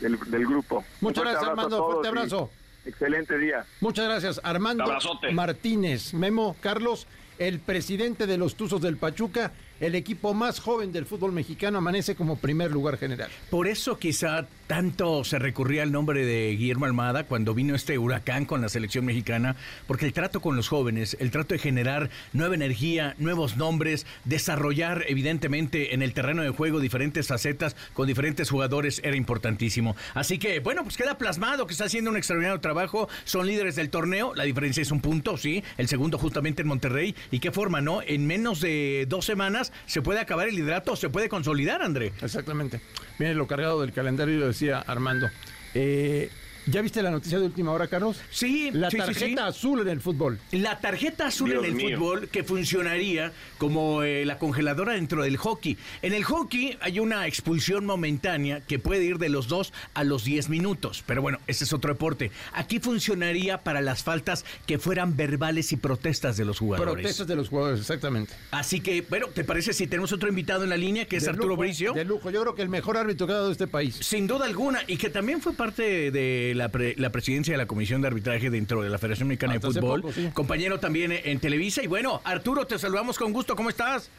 del, 0.00 0.46
grupo. 0.46 0.84
Muchas 1.00 1.24
gracias, 1.24 1.44
Armando. 1.44 1.86
Fuerte 1.86 2.08
abrazo. 2.08 2.50
Excelente 2.84 3.38
día. 3.38 3.64
Muchas 3.80 4.04
gracias, 4.04 4.40
Armando 4.44 4.84
Martínez. 5.32 6.12
Memo, 6.12 6.56
Carlos 6.60 7.06
el 7.38 7.60
presidente 7.60 8.26
de 8.26 8.36
los 8.36 8.56
Tuzos 8.56 8.82
del 8.82 8.96
Pachuca 8.96 9.52
el 9.80 9.94
equipo 9.94 10.34
más 10.34 10.58
joven 10.58 10.92
del 10.92 11.06
fútbol 11.06 11.30
mexicano 11.30 11.78
amanece 11.78 12.16
como 12.16 12.36
primer 12.36 12.72
lugar 12.72 12.98
general. 12.98 13.30
Por 13.48 13.68
eso 13.68 13.96
quizá 13.96 14.46
tanto 14.68 15.24
se 15.24 15.38
recurría 15.38 15.82
al 15.82 15.90
nombre 15.90 16.24
de 16.24 16.54
Guillermo 16.54 16.84
Almada 16.84 17.24
cuando 17.24 17.54
vino 17.54 17.74
este 17.74 17.98
huracán 17.98 18.44
con 18.44 18.60
la 18.60 18.68
selección 18.68 19.06
mexicana, 19.06 19.56
porque 19.86 20.04
el 20.04 20.12
trato 20.12 20.40
con 20.40 20.56
los 20.56 20.68
jóvenes, 20.68 21.16
el 21.20 21.30
trato 21.30 21.54
de 21.54 21.58
generar 21.58 22.10
nueva 22.34 22.54
energía, 22.54 23.16
nuevos 23.18 23.56
nombres, 23.56 24.06
desarrollar 24.24 25.06
evidentemente 25.08 25.94
en 25.94 26.02
el 26.02 26.12
terreno 26.12 26.42
de 26.42 26.50
juego 26.50 26.80
diferentes 26.80 27.26
facetas 27.26 27.76
con 27.94 28.06
diferentes 28.06 28.50
jugadores 28.50 29.00
era 29.02 29.16
importantísimo. 29.16 29.96
Así 30.12 30.38
que, 30.38 30.60
bueno, 30.60 30.84
pues 30.84 30.98
queda 30.98 31.16
plasmado 31.16 31.66
que 31.66 31.72
está 31.72 31.86
haciendo 31.86 32.10
un 32.10 32.18
extraordinario 32.18 32.60
trabajo, 32.60 33.08
son 33.24 33.46
líderes 33.46 33.74
del 33.74 33.88
torneo, 33.88 34.34
la 34.34 34.44
diferencia 34.44 34.82
es 34.82 34.90
un 34.90 35.00
punto, 35.00 35.38
sí, 35.38 35.64
el 35.78 35.88
segundo 35.88 36.18
justamente 36.18 36.60
en 36.60 36.68
Monterrey, 36.68 37.14
y 37.30 37.40
qué 37.40 37.50
forma, 37.52 37.80
¿no? 37.80 38.02
En 38.02 38.26
menos 38.26 38.60
de 38.60 39.06
dos 39.08 39.24
semanas 39.24 39.72
se 39.86 40.02
puede 40.02 40.20
acabar 40.20 40.46
el 40.46 40.56
liderato, 40.56 40.94
se 40.94 41.08
puede 41.08 41.30
consolidar, 41.30 41.80
André. 41.80 42.12
Exactamente. 42.20 42.82
Viene 43.18 43.34
lo 43.34 43.46
cargado 43.46 43.80
del 43.80 43.92
calendario, 43.92 44.52
decía 44.58 44.80
Armando. 44.80 45.30
Eh, 45.74 46.30
¿Ya 46.70 46.82
viste 46.82 47.02
la 47.02 47.10
noticia 47.10 47.38
de 47.38 47.46
última 47.46 47.72
hora, 47.72 47.86
Carlos? 47.86 48.20
Sí, 48.30 48.70
la 48.72 48.90
tarjeta 48.90 49.46
azul 49.46 49.80
en 49.80 49.88
el 49.88 50.00
fútbol. 50.02 50.38
La 50.52 50.78
tarjeta 50.80 51.26
azul 51.28 51.52
en 51.52 51.64
el 51.64 51.80
fútbol 51.80 52.28
que 52.28 52.44
funcionaría 52.44 53.32
como 53.56 54.02
eh, 54.02 54.26
la 54.26 54.38
congeladora 54.38 54.92
dentro 54.92 55.22
del 55.22 55.38
hockey. 55.38 55.78
En 56.02 56.12
el 56.12 56.24
hockey 56.24 56.76
hay 56.80 57.00
una 57.00 57.26
expulsión 57.26 57.86
momentánea 57.86 58.60
que 58.60 58.78
puede 58.78 59.04
ir 59.04 59.16
de 59.16 59.30
los 59.30 59.48
2 59.48 59.72
a 59.94 60.04
los 60.04 60.24
10 60.24 60.50
minutos, 60.50 61.02
pero 61.06 61.22
bueno, 61.22 61.38
ese 61.46 61.64
es 61.64 61.72
otro 61.72 61.94
deporte. 61.94 62.30
Aquí 62.52 62.80
funcionaría 62.80 63.62
para 63.62 63.80
las 63.80 64.02
faltas 64.02 64.44
que 64.66 64.78
fueran 64.78 65.16
verbales 65.16 65.72
y 65.72 65.76
protestas 65.76 66.36
de 66.36 66.44
los 66.44 66.58
jugadores. 66.58 66.92
Protestas 66.92 67.26
de 67.26 67.36
los 67.36 67.48
jugadores, 67.48 67.80
exactamente. 67.80 68.34
Así 68.50 68.80
que, 68.80 69.00
bueno, 69.08 69.28
¿te 69.28 69.42
parece 69.42 69.72
si 69.72 69.86
tenemos 69.86 70.12
otro 70.12 70.28
invitado 70.28 70.64
en 70.64 70.70
la 70.70 70.76
línea 70.76 71.06
que 71.06 71.16
es 71.16 71.26
Arturo 71.26 71.56
Bricio? 71.56 71.94
De 71.94 72.04
lujo, 72.04 72.30
yo 72.30 72.42
creo 72.42 72.54
que 72.54 72.62
el 72.62 72.68
mejor 72.68 72.98
árbitro 72.98 73.26
que 73.26 73.32
ha 73.32 73.36
dado 73.36 73.52
este 73.52 73.66
país. 73.66 73.96
Sin 74.02 74.26
duda 74.26 74.44
alguna, 74.44 74.82
y 74.86 74.98
que 74.98 75.08
también 75.08 75.40
fue 75.40 75.54
parte 75.54 76.10
de 76.10 76.57
la, 76.58 76.68
presidencia 76.68 77.54
de 77.54 77.58
la 77.58 77.66
Comisión 77.66 78.02
de 78.02 78.08
Arbitraje 78.08 78.50
dentro 78.50 78.82
de 78.82 78.90
la 78.90 78.98
Federación 78.98 79.28
Mexicana 79.28 79.54
de 79.54 79.60
Fútbol, 79.60 80.04
compañero 80.34 80.78
también 80.78 81.12
en 81.12 81.40
Televisa. 81.40 81.82
Y 81.82 81.86
bueno, 81.86 82.20
Arturo, 82.24 82.66
te 82.66 82.78
saludamos 82.78 83.16
con 83.16 83.32
gusto, 83.32 83.56
¿cómo 83.56 83.70
estás? 83.70 84.10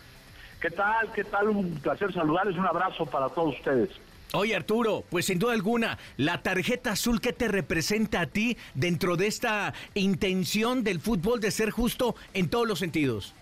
¿Qué 0.60 0.72
tal? 0.72 1.12
¿Qué 1.14 1.24
tal? 1.24 1.50
Un 1.50 1.80
placer 1.80 2.12
saludarles, 2.14 2.58
un 2.58 2.66
abrazo 2.66 3.06
para 3.06 3.30
todos 3.30 3.56
ustedes. 3.56 3.90
Oye 4.34 4.56
Arturo, 4.56 5.04
pues 5.10 5.26
sin 5.26 5.40
duda 5.40 5.54
alguna, 5.54 5.98
la 6.18 6.44
tarjeta 6.44 6.92
azul 6.92 7.20
que 7.20 7.34
te 7.34 7.48
representa 7.48 8.22
a 8.22 8.26
ti 8.28 8.58
dentro 8.76 9.16
de 9.16 9.26
esta 9.26 9.74
intención 9.96 10.84
del 10.84 11.00
fútbol 11.00 11.40
de 11.40 11.50
ser 11.50 11.72
justo 11.72 12.16
en 12.36 12.48
todos 12.48 12.68
los 12.68 12.78
sentidos. 12.78 13.34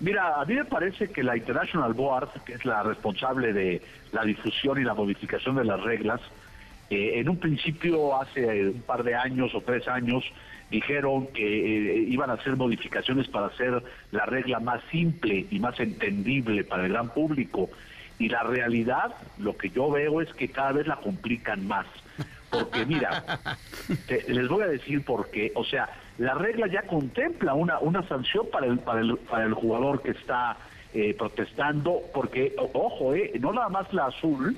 Mira, 0.00 0.40
a 0.40 0.44
mí 0.46 0.54
me 0.54 0.64
parece 0.64 1.08
que 1.08 1.22
la 1.22 1.36
International 1.36 1.92
Board, 1.92 2.30
que 2.46 2.54
es 2.54 2.64
la 2.64 2.82
responsable 2.84 3.52
de 3.52 3.82
la 4.12 4.24
difusión 4.24 4.80
y 4.80 4.84
la 4.84 4.94
modificación 4.94 5.56
de 5.56 5.64
las 5.64 5.80
reglas, 5.82 6.20
eh, 6.90 7.20
en 7.20 7.28
un 7.28 7.38
principio, 7.38 8.20
hace 8.20 8.68
un 8.68 8.82
par 8.82 9.02
de 9.04 9.14
años 9.14 9.54
o 9.54 9.60
tres 9.60 9.86
años, 9.88 10.24
dijeron 10.70 11.28
que 11.28 11.42
eh, 11.44 12.04
iban 12.08 12.30
a 12.30 12.34
hacer 12.34 12.56
modificaciones 12.56 13.28
para 13.28 13.46
hacer 13.46 13.82
la 14.10 14.26
regla 14.26 14.60
más 14.60 14.82
simple 14.90 15.46
y 15.50 15.58
más 15.58 15.78
entendible 15.80 16.64
para 16.64 16.86
el 16.86 16.92
gran 16.92 17.10
público. 17.10 17.70
Y 18.18 18.28
la 18.28 18.42
realidad, 18.42 19.14
lo 19.38 19.56
que 19.56 19.70
yo 19.70 19.90
veo 19.90 20.20
es 20.20 20.32
que 20.34 20.48
cada 20.48 20.72
vez 20.72 20.86
la 20.86 20.96
complican 20.96 21.66
más. 21.66 21.86
Porque 22.50 22.84
mira, 22.86 23.40
les 24.28 24.48
voy 24.48 24.62
a 24.62 24.68
decir 24.68 25.04
por 25.04 25.30
qué. 25.30 25.52
O 25.54 25.64
sea, 25.64 25.88
la 26.18 26.34
regla 26.34 26.66
ya 26.66 26.82
contempla 26.82 27.54
una, 27.54 27.78
una 27.78 28.06
sanción 28.08 28.46
para 28.50 28.66
el, 28.66 28.78
para, 28.78 29.00
el, 29.00 29.16
para 29.18 29.44
el 29.44 29.54
jugador 29.54 30.02
que 30.02 30.10
está 30.10 30.56
eh, 30.94 31.14
protestando, 31.16 32.00
porque, 32.12 32.54
ojo, 32.72 33.14
eh, 33.14 33.32
no 33.38 33.52
nada 33.52 33.68
más 33.68 33.92
la 33.92 34.06
azul, 34.06 34.56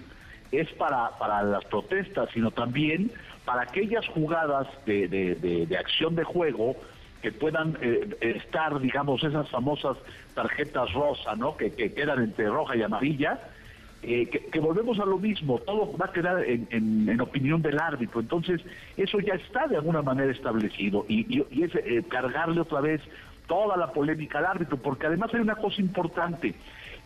es 0.53 0.71
para, 0.73 1.19
para 1.19 1.43
las 1.43 1.65
protestas, 1.67 2.29
sino 2.33 2.51
también 2.51 3.11
para 3.45 3.63
aquellas 3.63 4.07
jugadas 4.09 4.67
de, 4.87 5.09
de, 5.09 5.77
acción 5.79 6.15
de 6.15 6.25
juego 6.25 6.77
que 7.23 7.33
puedan 7.33 7.77
eh, 7.81 8.17
estar, 8.21 8.81
digamos, 8.81 9.23
esas 9.23 9.49
famosas 9.51 9.97
tarjetas 10.35 10.93
rosa, 10.93 11.35
¿no? 11.37 11.57
Que, 11.57 11.71
quedan 11.71 12.23
entre 12.23 12.49
roja 12.49 12.77
y 12.77 12.83
amarilla, 12.83 13.39
eh, 14.03 14.27
que, 14.29 14.61
volvemos 14.61 14.99
a 14.99 15.05
lo 15.05 15.19
mismo, 15.19 15.59
todo 15.59 15.97
va 15.97 16.07
a 16.07 16.13
quedar 16.13 16.43
en, 16.45 16.67
en, 16.71 17.21
opinión 17.21 17.61
del 17.61 17.79
árbitro. 17.79 18.21
Entonces, 18.21 18.61
eso 18.97 19.21
ya 19.21 19.35
está 19.35 19.67
de 19.67 19.77
alguna 19.77 20.01
manera 20.01 20.33
establecido 20.33 21.05
y, 21.09 21.27
y, 21.51 21.63
es 21.63 21.75
eh, 21.75 22.03
cargarle 22.09 22.61
otra 22.61 22.81
vez 22.81 23.03
toda 23.47 23.77
la 23.77 23.93
polémica 23.93 24.39
al 24.39 24.47
árbitro, 24.47 24.77
porque 24.79 25.07
además 25.07 25.35
hay 25.35 25.41
una 25.41 25.57
cosa 25.57 25.81
importante. 25.81 26.55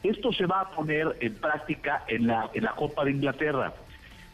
Esto 0.05 0.33
se 0.35 0.45
va 0.45 0.61
a 0.61 0.69
poner 0.69 1.17
en 1.21 1.35
práctica 1.37 2.05
en 2.09 2.27
la, 2.27 2.51
en 2.53 2.64
la 2.64 2.73
Copa 2.73 3.07
de 3.07 3.12
Inglaterra, 3.12 3.73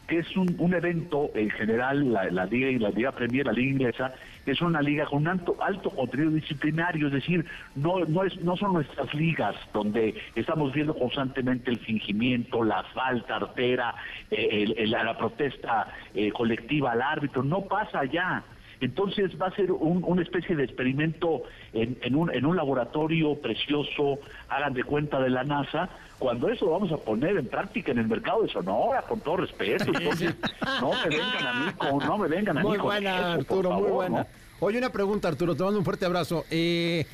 que 0.05 0.19
es 0.19 0.35
un, 0.35 0.73
evento 0.73 1.31
en 1.33 1.49
general, 1.49 2.11
la, 2.11 2.45
Liga 2.45 2.69
y 2.69 2.77
la 2.77 2.89
Liga 2.89 3.13
Premier, 3.13 3.45
la 3.45 3.53
Liga 3.53 3.71
Inglesa, 3.71 4.13
es 4.45 4.61
una 4.61 4.81
liga 4.81 5.05
con 5.05 5.19
un 5.19 5.29
alto, 5.29 5.55
alto 5.61 5.89
contenido 5.91 6.31
disciplinario, 6.31 7.07
es 7.07 7.13
decir, 7.13 7.45
no, 7.75 8.03
no, 8.03 8.25
es, 8.25 8.37
no 8.41 8.57
son 8.57 8.73
nuestras 8.73 9.13
ligas 9.13 9.55
donde 9.73 10.13
estamos 10.35 10.73
viendo 10.73 10.93
constantemente 10.93 11.71
el 11.71 11.79
fingimiento, 11.79 12.65
la 12.65 12.83
falta 12.93 13.37
artera, 13.37 13.95
eh, 14.29 14.85
la 14.87 15.17
protesta 15.17 15.87
eh, 16.13 16.33
colectiva 16.33 16.91
al 16.91 17.01
árbitro, 17.01 17.43
no 17.43 17.61
pasa 17.61 17.99
allá. 17.99 18.43
Entonces 18.81 19.31
va 19.39 19.47
a 19.47 19.55
ser 19.55 19.71
una 19.71 20.23
especie 20.23 20.55
de 20.55 20.63
experimento 20.63 21.43
en, 21.71 22.15
un, 22.15 22.33
en 22.33 22.45
un 22.45 22.55
laboratorio 22.55 23.35
precioso, 23.35 24.17
hagan 24.49 24.73
de 24.73 24.83
cuenta 24.83 25.19
de 25.19 25.29
la 25.29 25.43
NASA, 25.43 25.87
cuando 26.17 26.49
eso 26.49 26.65
lo 26.65 26.71
vamos 26.71 26.91
a 26.91 26.97
poner 26.97 27.37
en 27.37 27.45
práctica 27.45 27.91
en 27.91 27.99
el 27.99 28.07
mercado 28.07 28.41
de 28.41 28.49
Sonora, 28.49 29.03
con 29.03 29.19
todo 29.19 29.37
respeto. 29.37 29.85
Entonces, 29.93 30.35
no 30.81 30.91
me 30.93 31.09
vengan 31.09 31.47
a 31.47 31.65
mí 31.65 31.71
con, 31.77 31.97
no 31.99 32.17
me 32.17 32.27
vengan 32.27 32.57
a 32.57 32.61
muy 32.61 32.71
mí 32.71 32.77
con 32.77 32.87
buena, 32.87 33.33
Arturo, 33.33 33.71
muy 33.71 33.91
buena. 33.91 34.27
Oye, 34.59 34.79
una 34.79 34.91
pregunta, 34.91 35.27
Arturo, 35.27 35.55
te 35.55 35.63
mando 35.63 35.77
un 35.77 35.85
fuerte 35.85 36.05
abrazo. 36.05 36.45
Eh, 36.49 37.05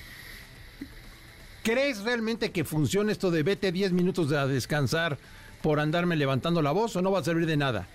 ¿Crees 1.63 2.01
realmente 2.01 2.51
que 2.53 2.63
funcione 2.63 3.11
esto 3.11 3.29
de 3.29 3.43
vete 3.43 3.73
10 3.73 3.91
minutos 3.91 4.31
a 4.31 4.47
descansar 4.47 5.17
por 5.61 5.81
andarme 5.81 6.15
levantando 6.15 6.61
la 6.61 6.71
voz 6.71 6.95
o 6.95 7.01
no 7.01 7.11
va 7.11 7.19
a 7.19 7.23
servir 7.25 7.45
de 7.45 7.57
nada? 7.57 7.87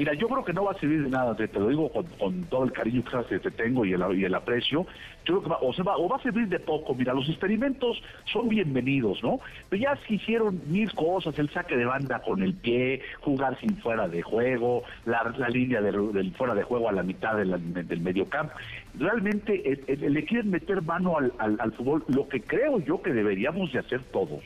Mira, 0.00 0.14
yo 0.14 0.28
creo 0.28 0.42
que 0.42 0.54
no 0.54 0.64
va 0.64 0.72
a 0.72 0.78
servir 0.80 1.02
de 1.04 1.10
nada, 1.10 1.36
te, 1.36 1.46
lo 1.58 1.68
digo 1.68 1.90
con, 1.90 2.44
todo 2.44 2.64
el 2.64 2.72
cariño 2.72 3.04
que 3.28 3.38
te 3.38 3.50
tengo 3.50 3.84
y 3.84 3.92
el, 3.92 4.34
aprecio. 4.34 4.86
Yo 5.26 5.34
creo 5.34 5.42
que 5.42 5.48
va, 5.50 5.58
o, 5.60 5.74
va, 5.84 5.98
o 5.98 6.08
va 6.08 6.16
a 6.16 6.22
servir 6.22 6.48
de 6.48 6.58
poco. 6.58 6.94
Mira, 6.94 7.12
los 7.12 7.28
experimentos 7.28 8.02
son 8.32 8.48
bienvenidos, 8.48 9.22
¿no? 9.22 9.40
Pero 9.68 9.82
ya 9.82 9.98
se 10.06 10.14
hicieron 10.14 10.62
mil 10.68 10.90
cosas, 10.94 11.38
el 11.38 11.50
saque 11.50 11.76
de 11.76 11.84
banda 11.84 12.22
con 12.22 12.42
el 12.42 12.54
pie, 12.54 13.02
jugar 13.20 13.60
sin 13.60 13.76
fuera 13.76 14.08
de 14.08 14.22
juego, 14.22 14.84
la, 15.04 15.22
línea 15.50 15.82
del, 15.82 16.32
fuera 16.32 16.54
de 16.54 16.62
juego 16.62 16.88
a 16.88 16.92
la 16.92 17.02
mitad 17.02 17.36
del 17.36 18.00
medio 18.00 18.26
campo. 18.26 18.54
Realmente 18.98 19.82
le 19.86 20.24
quieren 20.24 20.50
meter 20.50 20.80
mano 20.80 21.18
al 21.18 21.72
fútbol, 21.72 22.04
lo 22.08 22.26
que 22.26 22.40
creo 22.40 22.78
yo 22.78 23.02
que 23.02 23.12
deberíamos 23.12 23.70
de 23.70 23.80
hacer 23.80 24.02
todos 24.04 24.40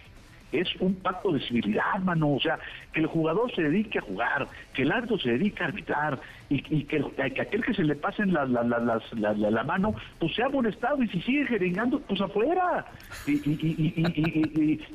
es 0.60 0.68
un 0.80 0.94
pacto 0.94 1.32
de 1.32 1.40
civilidad, 1.40 1.98
mano. 2.02 2.34
O 2.34 2.40
sea, 2.40 2.58
que 2.92 3.00
el 3.00 3.06
jugador 3.06 3.54
se 3.54 3.62
dedique 3.62 3.98
a 3.98 4.02
jugar, 4.02 4.48
que 4.72 4.82
el 4.82 4.92
árbitro 4.92 5.18
se 5.18 5.30
dedique 5.30 5.62
a 5.62 5.66
arbitrar 5.66 6.18
y, 6.48 6.84
que, 6.84 7.02
aquel 7.40 7.64
que 7.64 7.74
se 7.74 7.82
le 7.82 7.94
pase 7.96 8.26
la, 8.26 8.44
la, 8.46 9.64
mano, 9.64 9.94
pues 10.18 10.34
sea 10.34 10.48
molestado 10.48 11.02
y 11.02 11.08
si 11.08 11.20
sigue 11.22 11.46
jeringando, 11.46 12.00
pues 12.00 12.20
afuera. 12.20 12.86
Y, 13.26 13.94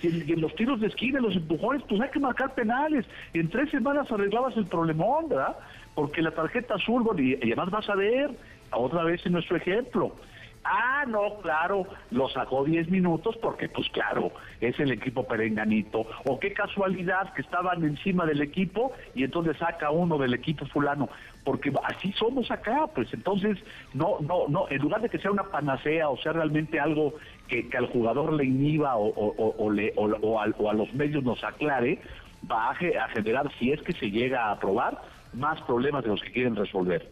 en 0.02 0.42
los 0.42 0.56
tiros 0.56 0.80
de 0.80 0.88
esquina, 0.88 1.20
los 1.20 1.36
empujones, 1.36 1.84
pues 1.88 2.02
hay 2.02 2.10
que 2.10 2.20
marcar 2.20 2.54
penales. 2.54 3.06
En 3.34 3.50
tres 3.50 3.70
semanas 3.72 4.12
arreglabas 4.12 4.56
el 4.58 4.66
problemón, 4.66 5.30
¿verdad? 5.30 5.56
Porque 5.96 6.22
la 6.22 6.32
tarjeta 6.32 6.76
azul, 6.76 7.06
y 7.20 7.36
además 7.36 7.72
vas 7.72 7.90
a 7.90 7.96
ver, 7.96 8.32
otra 8.72 9.04
vez 9.04 9.26
en 9.26 9.34
nuestro 9.34 9.58
ejemplo, 9.58 10.16
Ah, 10.64 11.06
no, 11.08 11.40
claro, 11.42 11.88
lo 12.12 12.28
sacó 12.30 12.64
10 12.64 12.90
minutos 12.90 13.38
porque, 13.42 13.70
pues 13.70 13.90
claro, 13.90 14.32
es 14.60 14.80
el 14.80 14.92
equipo 14.92 15.26
perenganito. 15.26 16.06
O 16.26 16.40
qué 16.40 16.54
casualidad 16.54 17.34
que 17.34 17.42
estaban 17.42 17.84
encima 17.84 18.26
del 18.26 18.42
equipo 18.42 18.92
y 19.16 19.24
entonces 19.24 19.58
saca 19.58 19.90
uno 19.90 20.18
del 20.18 20.34
equipo 20.34 20.66
fulano. 20.68 21.10
Porque 21.46 21.72
así 21.84 22.12
somos 22.14 22.52
acá, 22.52 22.88
pues 22.94 23.12
entonces, 23.14 23.58
no, 23.94 24.18
no, 24.20 24.48
no, 24.50 24.70
en 24.70 24.82
lugar 24.82 25.02
de 25.02 25.10
que 25.10 25.18
sea 25.18 25.32
una 25.32 25.44
panacea 25.44 26.10
o 26.10 26.18
sea 26.18 26.34
realmente 26.34 26.80
algo 26.80 27.16
que, 27.48 27.68
al 27.76 27.88
jugador 27.88 28.34
le 28.34 28.46
inhiba 28.46 28.96
o, 28.98 29.72
le, 29.72 29.94
o, 29.96 30.40
a, 30.40 30.74
los 30.74 30.94
medios 30.94 31.24
nos 31.24 31.44
aclare, 31.44 32.00
va 32.50 32.68
a, 32.68 32.72
a 32.72 33.10
generar, 33.10 33.50
si 33.58 33.72
es 33.72 33.82
que 33.82 33.94
se 33.94 34.12
llega 34.12 34.46
a 34.46 34.52
aprobar, 34.52 35.02
más 35.34 35.62
problemas 35.62 36.04
de 36.04 36.10
los 36.10 36.22
que 36.22 36.32
quieren 36.32 36.56
resolver. 36.56 37.10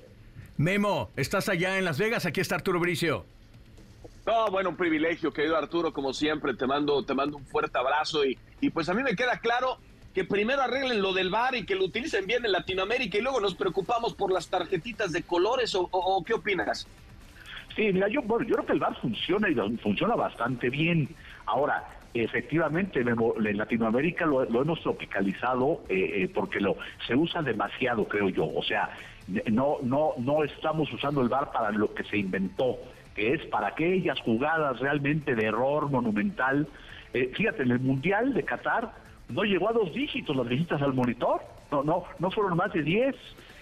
Memo, 0.58 1.12
estás 1.16 1.50
allá 1.50 1.78
en 1.78 1.86
Las 1.86 2.00
Vegas, 2.00 2.26
aquí 2.26 2.42
está 2.42 2.56
Arturo 2.56 2.80
Bricio. 2.80 3.26
No, 4.28 4.48
bueno, 4.52 4.72
un 4.72 4.76
privilegio, 4.76 5.32
querido 5.32 5.56
Arturo, 5.56 5.94
como 5.94 6.12
siempre, 6.12 6.54
te 6.54 6.68
mando, 6.68 7.02
te 7.06 7.14
mando 7.14 7.38
un 7.38 7.46
fuerte 7.46 7.78
abrazo 7.78 8.26
y, 8.26 8.38
y 8.60 8.70
pues 8.72 8.90
a 8.90 8.94
mí 8.94 9.02
me 9.02 9.16
queda 9.16 9.40
claro 9.40 9.78
que 10.14 10.26
primero 10.26 10.62
arreglen 10.62 11.02
lo 11.02 11.14
del 11.14 11.30
bar 11.30 11.56
y 11.56 11.66
que 11.66 11.76
lo 11.76 11.86
utilicen 11.86 12.28
bien 12.28 12.44
en 12.44 12.52
Latinoamérica 12.52 13.18
y 13.18 13.22
luego 13.22 13.40
nos 13.40 13.56
preocupamos 13.56 14.16
por 14.16 14.34
las 14.34 14.50
tarjetitas 14.50 15.14
de 15.14 15.24
colores 15.24 15.74
o, 15.76 16.24
qué 16.26 16.34
opinas. 16.34 16.86
Sí, 17.74 17.94
mira, 17.94 18.10
yo, 18.10 18.22
yo 18.22 18.56
creo 18.56 18.66
que 18.66 18.74
el 18.74 18.80
bar 18.80 19.00
funciona 19.00 19.48
y 19.50 19.56
funciona 19.78 20.16
bastante 20.16 20.70
bien. 20.70 21.08
Ahora, 21.46 21.88
efectivamente, 22.14 23.00
en 23.00 23.58
Latinoamérica 23.58 24.26
lo, 24.26 24.44
hemos 24.44 24.82
tropicalizado 24.82 25.84
eh, 25.88 26.24
eh, 26.24 26.32
porque 26.34 26.60
lo 26.60 26.76
se 27.08 27.16
usa 27.16 27.42
demasiado, 27.42 28.06
creo 28.10 28.28
yo. 28.28 28.46
O 28.54 28.64
sea, 28.64 28.90
no, 29.50 29.78
no, 29.84 30.16
no 30.18 30.44
estamos 30.44 30.92
usando 30.92 31.22
el 31.22 31.30
bar 31.30 31.54
para 31.54 31.72
lo 31.72 31.94
que 31.94 32.04
se 32.04 32.18
inventó 32.18 32.78
que 33.18 33.34
es 33.34 33.44
para 33.48 33.70
aquellas 33.70 34.20
jugadas 34.22 34.80
realmente 34.80 35.36
de 35.36 35.48
error 35.48 35.90
monumental. 35.90 36.68
Eh, 37.14 37.32
fíjate, 37.36 37.64
en 37.64 37.72
el 37.72 37.80
Mundial 37.80 38.34
de 38.36 38.44
Qatar 38.44 38.94
no 39.28 39.44
llegó 39.44 39.70
a 39.70 39.74
dos 39.74 39.92
dígitos 39.92 40.36
las 40.36 40.48
visitas 40.48 40.82
al 40.84 40.94
monitor, 40.94 41.42
no, 41.72 41.84
no, 41.84 42.04
no 42.20 42.32
fueron 42.32 42.56
más 42.56 42.72
de 42.72 42.84
diez. 42.84 43.16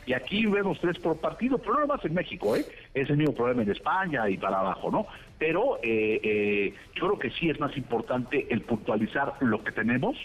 Y 0.06 0.14
aquí 0.14 0.46
vemos 0.46 0.78
tres 0.80 1.00
por 1.00 1.18
partido, 1.18 1.58
pero 1.58 1.80
no 1.80 1.88
más 1.88 2.04
en 2.06 2.14
México, 2.14 2.56
¿eh? 2.56 2.64
Es 2.94 3.10
el 3.10 3.18
mismo 3.18 3.34
problema 3.34 3.64
en 3.64 3.72
España 3.72 4.30
y 4.30 4.38
para 4.38 4.60
abajo, 4.60 4.92
¿no? 4.92 5.08
Pero 5.40 5.78
eh, 5.82 6.20
eh, 6.22 6.74
yo 6.94 7.08
creo 7.08 7.18
que 7.18 7.32
sí 7.32 7.50
es 7.50 7.60
más 7.60 7.76
importante 7.76 8.46
el 8.52 8.62
puntualizar 8.62 9.34
lo 9.40 9.64
que 9.64 9.72
tenemos, 9.72 10.16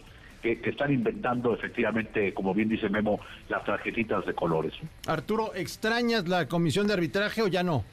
que, 0.42 0.60
que, 0.60 0.70
están 0.70 0.92
inventando 0.92 1.54
efectivamente, 1.54 2.34
como 2.34 2.52
bien 2.52 2.68
dice 2.68 2.90
Memo, 2.90 3.20
las 3.48 3.64
tarjetitas 3.64 4.26
de 4.26 4.34
colores. 4.34 4.74
Arturo, 5.06 5.54
¿extrañas 5.54 6.28
la 6.28 6.46
comisión 6.46 6.86
de 6.86 6.92
arbitraje 6.92 7.40
o 7.40 7.46
ya 7.46 7.62
no? 7.62 7.84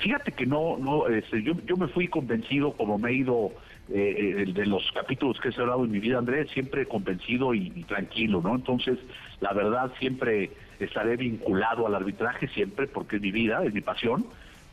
Fíjate 0.00 0.32
que 0.32 0.46
no, 0.46 0.76
no, 0.78 1.06
este, 1.08 1.42
yo, 1.42 1.52
yo 1.66 1.76
me 1.76 1.88
fui 1.88 2.08
convencido, 2.08 2.72
como 2.72 2.98
me 2.98 3.10
he 3.10 3.14
ido 3.14 3.52
eh, 3.92 4.46
de 4.52 4.66
los 4.66 4.82
capítulos 4.94 5.38
que 5.40 5.50
he 5.50 5.52
cerrado 5.52 5.84
en 5.84 5.90
mi 5.90 6.00
vida, 6.00 6.18
Andrés, 6.18 6.50
siempre 6.52 6.86
convencido 6.86 7.54
y, 7.54 7.70
tranquilo, 7.84 8.40
¿no? 8.42 8.54
Entonces, 8.54 8.98
la 9.40 9.52
verdad, 9.52 9.92
siempre 9.98 10.50
estaré 10.78 11.16
vinculado 11.16 11.86
al 11.86 11.94
arbitraje, 11.94 12.48
siempre, 12.48 12.86
porque 12.86 13.16
es 13.16 13.22
mi 13.22 13.30
vida, 13.30 13.62
es 13.64 13.74
mi 13.74 13.82
pasión, 13.82 14.24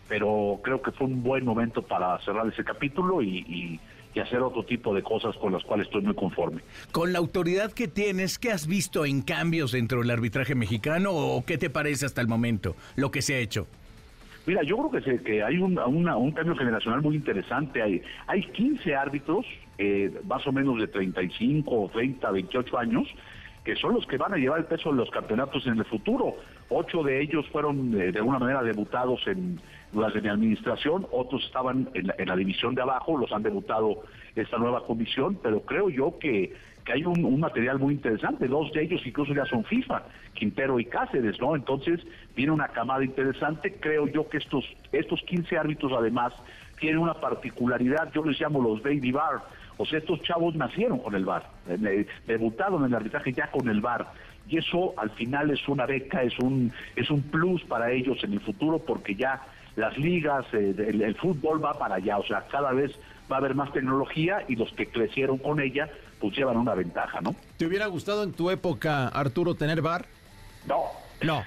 pero 0.07 0.61
creo 0.63 0.81
que 0.81 0.91
fue 0.91 1.07
un 1.07 1.21
buen 1.23 1.43
momento 1.43 1.81
para 1.81 2.17
cerrar 2.19 2.47
ese 2.47 2.63
capítulo 2.63 3.21
y, 3.21 3.79
y 4.17 4.19
hacer 4.19 4.41
otro 4.41 4.63
tipo 4.63 4.93
de 4.95 5.03
cosas 5.03 5.35
con 5.37 5.53
las 5.53 5.63
cuales 5.63 5.87
estoy 5.87 6.01
muy 6.01 6.15
conforme. 6.15 6.61
Con 6.91 7.13
la 7.13 7.19
autoridad 7.19 7.71
que 7.71 7.87
tienes, 7.87 8.39
¿qué 8.39 8.51
has 8.51 8.67
visto 8.67 9.05
en 9.05 9.21
cambios 9.21 9.71
dentro 9.71 9.99
del 9.99 10.09
arbitraje 10.09 10.55
mexicano 10.55 11.11
o 11.11 11.45
qué 11.45 11.57
te 11.57 11.69
parece 11.69 12.05
hasta 12.05 12.21
el 12.21 12.27
momento 12.27 12.75
lo 12.95 13.11
que 13.11 13.21
se 13.21 13.35
ha 13.35 13.39
hecho? 13.39 13.67
Mira, 14.47 14.63
yo 14.63 14.77
creo 14.77 15.03
que, 15.03 15.23
que 15.23 15.43
hay 15.43 15.57
un, 15.57 15.75
cambio 15.75 16.55
generacional 16.55 17.01
muy 17.01 17.17
interesante. 17.17 17.81
Hay, 17.81 18.01
hay 18.27 18.43
15 18.43 18.95
árbitros, 18.95 19.45
eh, 19.77 20.10
más 20.25 20.47
o 20.47 20.53
menos 20.53 20.79
de 20.79 20.88
35, 20.88 21.91
30, 21.91 22.31
28 22.31 22.77
años, 22.77 23.07
que 23.65 23.75
son 23.75 23.93
los 23.93 24.07
que 24.07 24.15
van 24.15 24.33
a 24.33 24.38
llevar 24.38 24.60
el 24.60 24.65
peso 24.65 24.91
de 24.91 24.95
los 24.95 25.12
campeonatos 25.12 25.67
en 25.67 25.77
el 25.77 25.83
futuro. 25.83 26.38
Ocho 26.69 27.03
de 27.03 27.21
ellos 27.21 27.45
fueron 27.51 27.93
eh, 27.99 28.13
de 28.13 28.19
alguna 28.19 28.39
manera 28.39 28.63
debutados 28.63 29.19
en 29.27 29.60
durante 29.91 30.21
mi 30.21 30.29
administración, 30.29 31.07
otros 31.12 31.43
estaban 31.45 31.89
en 31.93 32.27
la, 32.27 32.36
división 32.36 32.75
de 32.75 32.81
abajo, 32.81 33.17
los 33.17 33.31
han 33.31 33.43
debutado 33.43 34.03
esta 34.36 34.57
nueva 34.57 34.86
comisión, 34.86 35.39
pero 35.41 35.62
creo 35.62 35.89
yo 35.89 36.17
que, 36.19 36.53
que 36.88 36.93
hay 36.93 37.04
un, 37.04 37.39
material 37.41 37.80
muy 37.80 37.95
interesante. 37.95 38.47
Dos 38.47 38.71
de 38.71 38.84
ellos 38.84 39.02
incluso 39.06 39.34
ya 39.34 39.43
son 39.45 39.65
FIFA, 39.65 40.04
Quintero 40.34 40.80
y 40.80 40.86
Cáceres, 40.86 41.38
¿no? 41.41 41.54
Entonces 41.54 42.00
viene 42.34 42.54
una 42.54 42.69
camada 42.69 43.04
interesante. 43.04 43.76
Creo 43.78 44.08
yo 44.08 44.30
que 44.30 44.38
estos, 44.38 44.63
estos 44.93 45.21
15 45.23 45.58
árbitros 45.58 45.91
además 45.91 46.32
tienen 46.80 47.00
una 47.00 47.15
particularidad, 47.15 48.10
yo 48.13 48.23
les 48.23 48.39
llamo 48.39 48.62
los 48.62 48.82
baby 48.82 49.12
bar. 49.12 49.43
O 49.76 49.86
sea, 49.86 50.00
estos 50.00 50.21
chavos 50.21 50.56
nacieron 50.56 51.00
con 51.00 51.13
el 51.13 51.26
bar, 51.26 51.50
eh, 51.67 52.08
debutaron 52.26 52.84
en 52.84 52.88
el 52.88 52.95
arbitraje 52.95 53.34
ya 53.34 53.52
con 53.52 53.67
el 53.67 53.82
bar 53.82 54.08
y 54.47 54.58
eso 54.58 54.93
al 54.95 55.10
final 55.10 55.52
es 55.52 55.67
una 55.67 55.86
beca, 55.86 56.23
es 56.23 56.39
un 56.39 56.71
es 56.95 57.12
un 57.12 57.21
plus 57.21 57.63
para 57.65 57.91
ellos 57.91 58.23
en 58.23 58.32
el 58.32 58.39
futuro 58.39 58.80
porque 58.80 59.13
ya 59.13 59.41
las 59.76 59.95
ligas, 59.97 60.45
eh, 60.54 60.73
el, 60.78 61.15
fútbol 61.15 61.63
va 61.63 61.73
para 61.73 61.95
allá, 61.95 62.17
o 62.17 62.26
sea, 62.26 62.47
cada 62.50 62.71
vez 62.71 62.97
va 63.32 63.36
a 63.36 63.39
haber 63.39 63.54
más 63.54 63.71
tecnología 63.73 64.43
y 64.47 64.56
los 64.56 64.71
que 64.73 64.88
crecieron 64.88 65.38
con 65.38 65.60
ella, 65.60 65.89
pues 66.19 66.36
llevan 66.36 66.58
una 66.58 66.73
ventaja, 66.73 67.21
¿no? 67.21 67.36
¿Te 67.58 67.65
hubiera 67.65 67.88
gustado 67.88 68.23
en 68.23 68.34
tu 68.34 68.49
época, 68.49 69.08
Arturo, 69.08 69.56
tener 69.56 69.82
bar? 69.82 70.06
No. 70.65 70.84
No. 71.23 71.43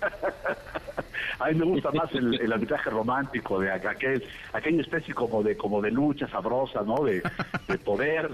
a 1.38 1.48
mí 1.48 1.54
me 1.54 1.64
gusta 1.64 1.90
más 1.92 2.12
el, 2.14 2.52
arbitraje 2.52 2.90
romántico, 2.90 3.58
de 3.60 3.70
aquel, 3.70 4.22
aquella 4.52 4.82
especie 4.82 5.14
como 5.14 5.42
de 5.42 5.56
como 5.56 5.80
de 5.80 5.90
lucha 5.90 6.28
sabrosa, 6.28 6.82
¿no? 6.82 7.02
De, 7.04 7.22
poder. 7.84 8.30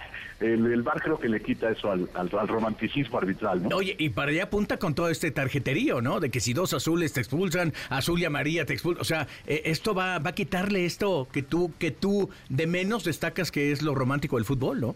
el, 0.40 0.82
bar 0.82 1.00
creo 1.00 1.18
que 1.18 1.28
le 1.28 1.40
quita 1.40 1.70
eso 1.70 1.90
al, 1.90 2.48
romanticismo 2.48 3.18
arbitral, 3.18 3.62
¿no? 3.62 3.76
Oye, 3.76 3.96
y 3.98 4.10
para 4.10 4.30
allá 4.30 4.44
apunta 4.44 4.78
con 4.78 4.94
todo 4.94 5.08
este 5.08 5.30
tarjeterío, 5.30 6.00
¿no? 6.00 6.20
De 6.20 6.30
que 6.30 6.40
si 6.40 6.52
dos 6.52 6.74
azules 6.74 7.12
te 7.12 7.20
expulsan, 7.20 7.72
azul 7.88 8.20
y 8.20 8.24
amarilla 8.24 8.64
te 8.66 8.74
expulsan. 8.74 9.00
O 9.00 9.04
sea, 9.04 9.26
eh, 9.46 9.62
esto 9.66 9.94
va, 9.94 10.18
va 10.18 10.30
a 10.30 10.34
quitarle 10.34 10.84
esto 10.84 11.28
que 11.32 11.42
tú, 11.42 11.72
que 11.78 11.90
tú 11.90 12.30
de 12.48 12.66
menos 12.66 13.04
destacas 13.04 13.50
que 13.50 13.72
es 13.72 13.82
lo 13.82 13.94
romántico 13.94 14.36
del 14.36 14.44
fútbol, 14.44 14.80
¿no? 14.80 14.94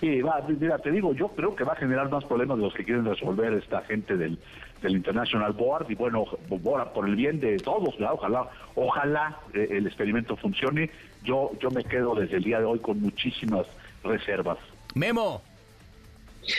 Sí, 0.00 0.20
va, 0.22 0.44
mira, 0.46 0.78
te 0.78 0.90
digo, 0.90 1.14
yo 1.14 1.28
creo 1.28 1.54
que 1.54 1.64
va 1.64 1.72
a 1.72 1.76
generar 1.76 2.10
más 2.10 2.24
problemas 2.24 2.58
de 2.58 2.64
los 2.64 2.74
que 2.74 2.84
quieren 2.84 3.04
resolver 3.04 3.52
esta 3.54 3.82
gente 3.82 4.16
del, 4.16 4.38
del 4.82 4.92
International 4.92 5.52
Board 5.52 5.90
y 5.90 5.94
bueno, 5.94 6.26
por 6.92 7.08
el 7.08 7.16
bien 7.16 7.40
de 7.40 7.56
todos, 7.58 7.94
ojalá, 8.00 8.48
ojalá 8.74 9.38
eh, 9.54 9.68
el 9.70 9.86
experimento 9.86 10.36
funcione. 10.36 10.90
Yo, 11.22 11.52
yo 11.60 11.70
me 11.70 11.84
quedo 11.84 12.14
desde 12.14 12.36
el 12.36 12.44
día 12.44 12.58
de 12.58 12.64
hoy 12.64 12.80
con 12.80 13.00
muchísimas 13.00 13.66
reservas. 14.02 14.58
Memo. 14.94 15.42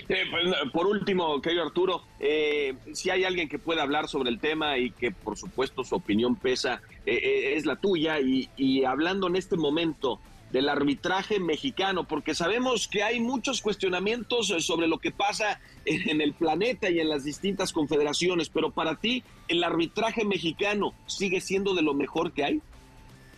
Eh, 0.09 0.23
pues, 0.31 0.71
por 0.73 0.87
último, 0.87 1.39
querido 1.41 1.63
Arturo, 1.63 2.01
eh, 2.19 2.73
si 2.93 3.11
hay 3.11 3.23
alguien 3.23 3.47
que 3.47 3.59
pueda 3.59 3.83
hablar 3.83 4.07
sobre 4.07 4.31
el 4.31 4.39
tema 4.39 4.79
y 4.79 4.89
que 4.89 5.11
por 5.11 5.37
supuesto 5.37 5.83
su 5.83 5.93
opinión 5.93 6.35
pesa, 6.35 6.81
es 7.05 7.67
la 7.67 7.75
tuya. 7.75 8.19
Y, 8.19 8.49
y 8.57 8.85
hablando 8.85 9.27
en 9.27 9.35
este 9.35 9.57
momento 9.57 10.19
del 10.51 10.69
arbitraje 10.69 11.39
mexicano, 11.39 12.05
porque 12.05 12.33
sabemos 12.33 12.87
que 12.87 13.03
hay 13.03 13.19
muchos 13.19 13.61
cuestionamientos 13.61 14.47
sobre 14.59 14.87
lo 14.87 14.99
que 14.99 15.11
pasa 15.11 15.59
en 15.85 16.21
el 16.21 16.33
planeta 16.33 16.89
y 16.89 16.99
en 16.99 17.09
las 17.09 17.23
distintas 17.23 17.73
confederaciones, 17.73 18.49
pero 18.49 18.71
para 18.71 18.95
ti, 18.95 19.23
¿el 19.47 19.63
arbitraje 19.63 20.23
mexicano 20.23 20.93
sigue 21.07 21.41
siendo 21.41 21.73
de 21.73 21.81
lo 21.81 21.93
mejor 21.93 22.31
que 22.31 22.43
hay? 22.43 22.61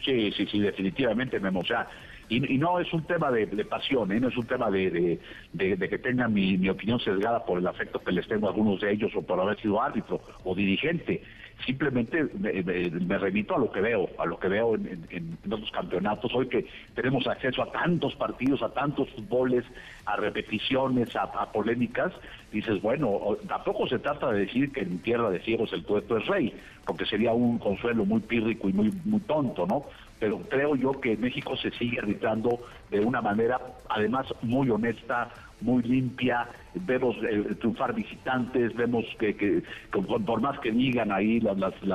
Sí, 0.04 0.32
sí, 0.32 0.46
sí, 0.52 0.60
definitivamente, 0.60 1.40
Memo. 1.40 1.62
O 1.62 1.66
sea, 1.66 1.88
y, 2.30 2.40
no 2.40 2.80
es 2.80 2.92
un 2.94 3.04
tema 3.04 3.32
de, 3.32 3.48
pasión, 3.66 4.12
¿eh? 4.12 4.20
no 4.20 4.28
es 4.28 4.38
un 4.38 4.46
tema 4.46 4.70
de, 4.70 5.20
que 5.58 6.00
tengan 6.00 6.34
mi, 6.34 6.58
mi, 6.58 6.70
opinión 6.70 7.00
sesgada 7.00 7.46
por 7.46 7.58
el 7.58 7.68
afecto 7.68 8.00
que 8.00 8.12
les 8.12 8.28
tengo 8.28 8.48
a 8.48 8.50
algunos 8.50 8.82
de 8.82 8.92
ellos 8.92 9.12
o 9.16 9.22
por 9.22 9.40
haber 9.40 9.60
sido 9.62 9.82
árbitro 9.82 10.22
o 10.44 10.54
dirigente 10.54 11.24
simplemente 11.66 12.28
me, 12.40 13.18
remito 13.18 13.56
a 13.56 13.60
lo 13.60 13.72
que 13.72 13.82
veo, 13.82 14.10
a 14.18 14.26
lo 14.26 14.40
que 14.40 14.48
veo 14.48 14.76
en, 14.76 15.06
en, 15.10 15.38
campeonatos. 15.72 16.34
Hoy 16.34 16.48
que 16.48 16.66
tenemos 16.96 17.28
acceso 17.28 17.62
a 17.64 17.72
tantos 17.72 18.16
partidos, 18.16 18.62
a 18.62 18.70
tantos 18.70 19.10
fútboles, 19.12 19.66
a 20.06 20.16
repeticiones, 20.16 21.16
a, 21.16 21.52
polémicas, 21.52 22.14
dices, 22.52 22.82
bueno, 22.82 23.38
tampoco 23.48 23.88
se 23.88 24.00
trata 24.00 24.32
de 24.32 24.42
decir 24.42 24.72
que 24.72 24.82
en 24.82 25.00
tierra 25.00 25.30
de 25.30 25.40
ciegos 25.40 25.74
el 25.74 25.84
tuerto 25.84 26.18
es 26.18 26.26
rey, 26.28 26.54
porque 26.86 27.06
sería 27.06 27.34
un 27.34 27.58
consuelo 27.58 28.06
muy 28.06 28.22
pírrico 28.22 28.70
y 28.70 28.74
muy, 28.74 28.92
muy 29.06 29.20
tonto, 29.22 29.66
¿no? 29.66 29.86
Pero 30.20 30.40
creo 30.50 30.76
yo 30.76 31.00
que 31.00 31.16
México 31.16 31.56
se 31.58 31.72
sigue 31.72 32.00
arbitrando 32.00 32.60
de 32.90 33.00
una 33.00 33.22
manera, 33.22 33.60
además, 33.90 34.26
muy 34.42 34.70
honesta, 34.70 35.30
muy 35.62 35.82
limpia, 35.84 36.48
vemos 36.76 37.16
eh, 37.24 37.56
triunfar 37.60 37.94
visitantes, 37.94 38.76
vemos 38.76 39.06
que, 39.18 39.64
por 39.92 40.42
más 40.42 40.60
que 40.60 40.72
digan 40.72 41.12
ahí 41.12 41.40
la, 41.40 41.54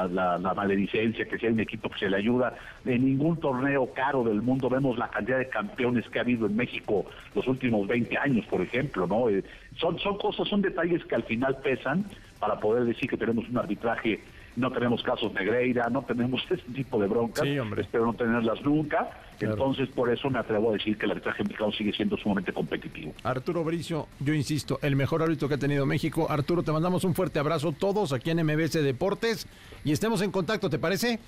la, 0.08 0.54
maledicencia, 0.54 1.26
que 1.26 1.38
sea 1.38 1.50
un 1.50 1.60
equipo 1.60 1.88
que 1.90 2.00
se 2.00 2.10
le 2.10 2.16
ayuda, 2.16 2.54
en 2.84 3.04
ningún 3.04 3.38
torneo 3.38 3.92
caro 3.94 4.24
del 4.24 4.42
mundo 4.42 4.68
vemos 4.68 4.98
la 4.98 5.08
cantidad 5.08 5.38
de 5.38 5.48
campeones 5.48 6.08
que 6.08 6.18
ha 6.18 6.22
habido 6.22 6.46
en 6.46 6.56
México 6.56 7.06
los 7.34 7.46
últimos 7.46 7.86
20 7.86 8.18
años, 8.18 8.44
por 8.46 8.60
ejemplo, 8.60 9.06
¿no? 9.06 9.28
Eh, 9.28 9.44
son, 9.76 9.98
son 10.00 10.18
cosas, 10.18 10.48
son 10.48 10.62
detalles 10.62 11.04
que 11.04 11.14
al 11.14 11.22
final 11.22 11.56
pesan 11.62 12.04
para 12.40 12.58
poder 12.58 12.84
decir 12.84 13.08
que 13.08 13.16
tenemos 13.16 13.48
un 13.48 13.58
arbitraje 13.58 14.20
no 14.56 14.70
tenemos 14.70 15.02
casos 15.02 15.32
Negreira, 15.32 15.88
no 15.90 16.02
tenemos 16.02 16.42
ese 16.50 16.62
tipo 16.74 17.00
de 17.00 17.06
broncas, 17.06 17.44
sí, 17.44 17.56
espero 17.78 18.06
no 18.06 18.14
tenerlas 18.14 18.62
nunca, 18.62 19.10
entonces 19.40 19.88
por 19.88 20.10
eso 20.10 20.30
me 20.30 20.38
atrevo 20.38 20.70
a 20.70 20.72
decir 20.74 20.96
que 20.96 21.06
el 21.06 21.12
arbitraje 21.12 21.42
mexicano 21.42 21.72
sigue 21.72 21.92
siendo 21.92 22.16
sumamente 22.16 22.52
competitivo. 22.52 23.12
Arturo 23.22 23.64
Bricio, 23.64 24.08
yo 24.20 24.34
insisto, 24.34 24.78
el 24.82 24.96
mejor 24.96 25.22
árbitro 25.22 25.48
que 25.48 25.54
ha 25.54 25.58
tenido 25.58 25.86
México. 25.86 26.26
Arturo, 26.30 26.62
te 26.62 26.72
mandamos 26.72 27.04
un 27.04 27.14
fuerte 27.14 27.38
abrazo 27.38 27.72
todos 27.72 28.12
aquí 28.12 28.30
en 28.30 28.44
MBS 28.44 28.74
Deportes 28.74 29.46
y 29.84 29.92
estemos 29.92 30.22
en 30.22 30.30
contacto, 30.30 30.70
¿te 30.70 30.78
parece? 30.78 31.18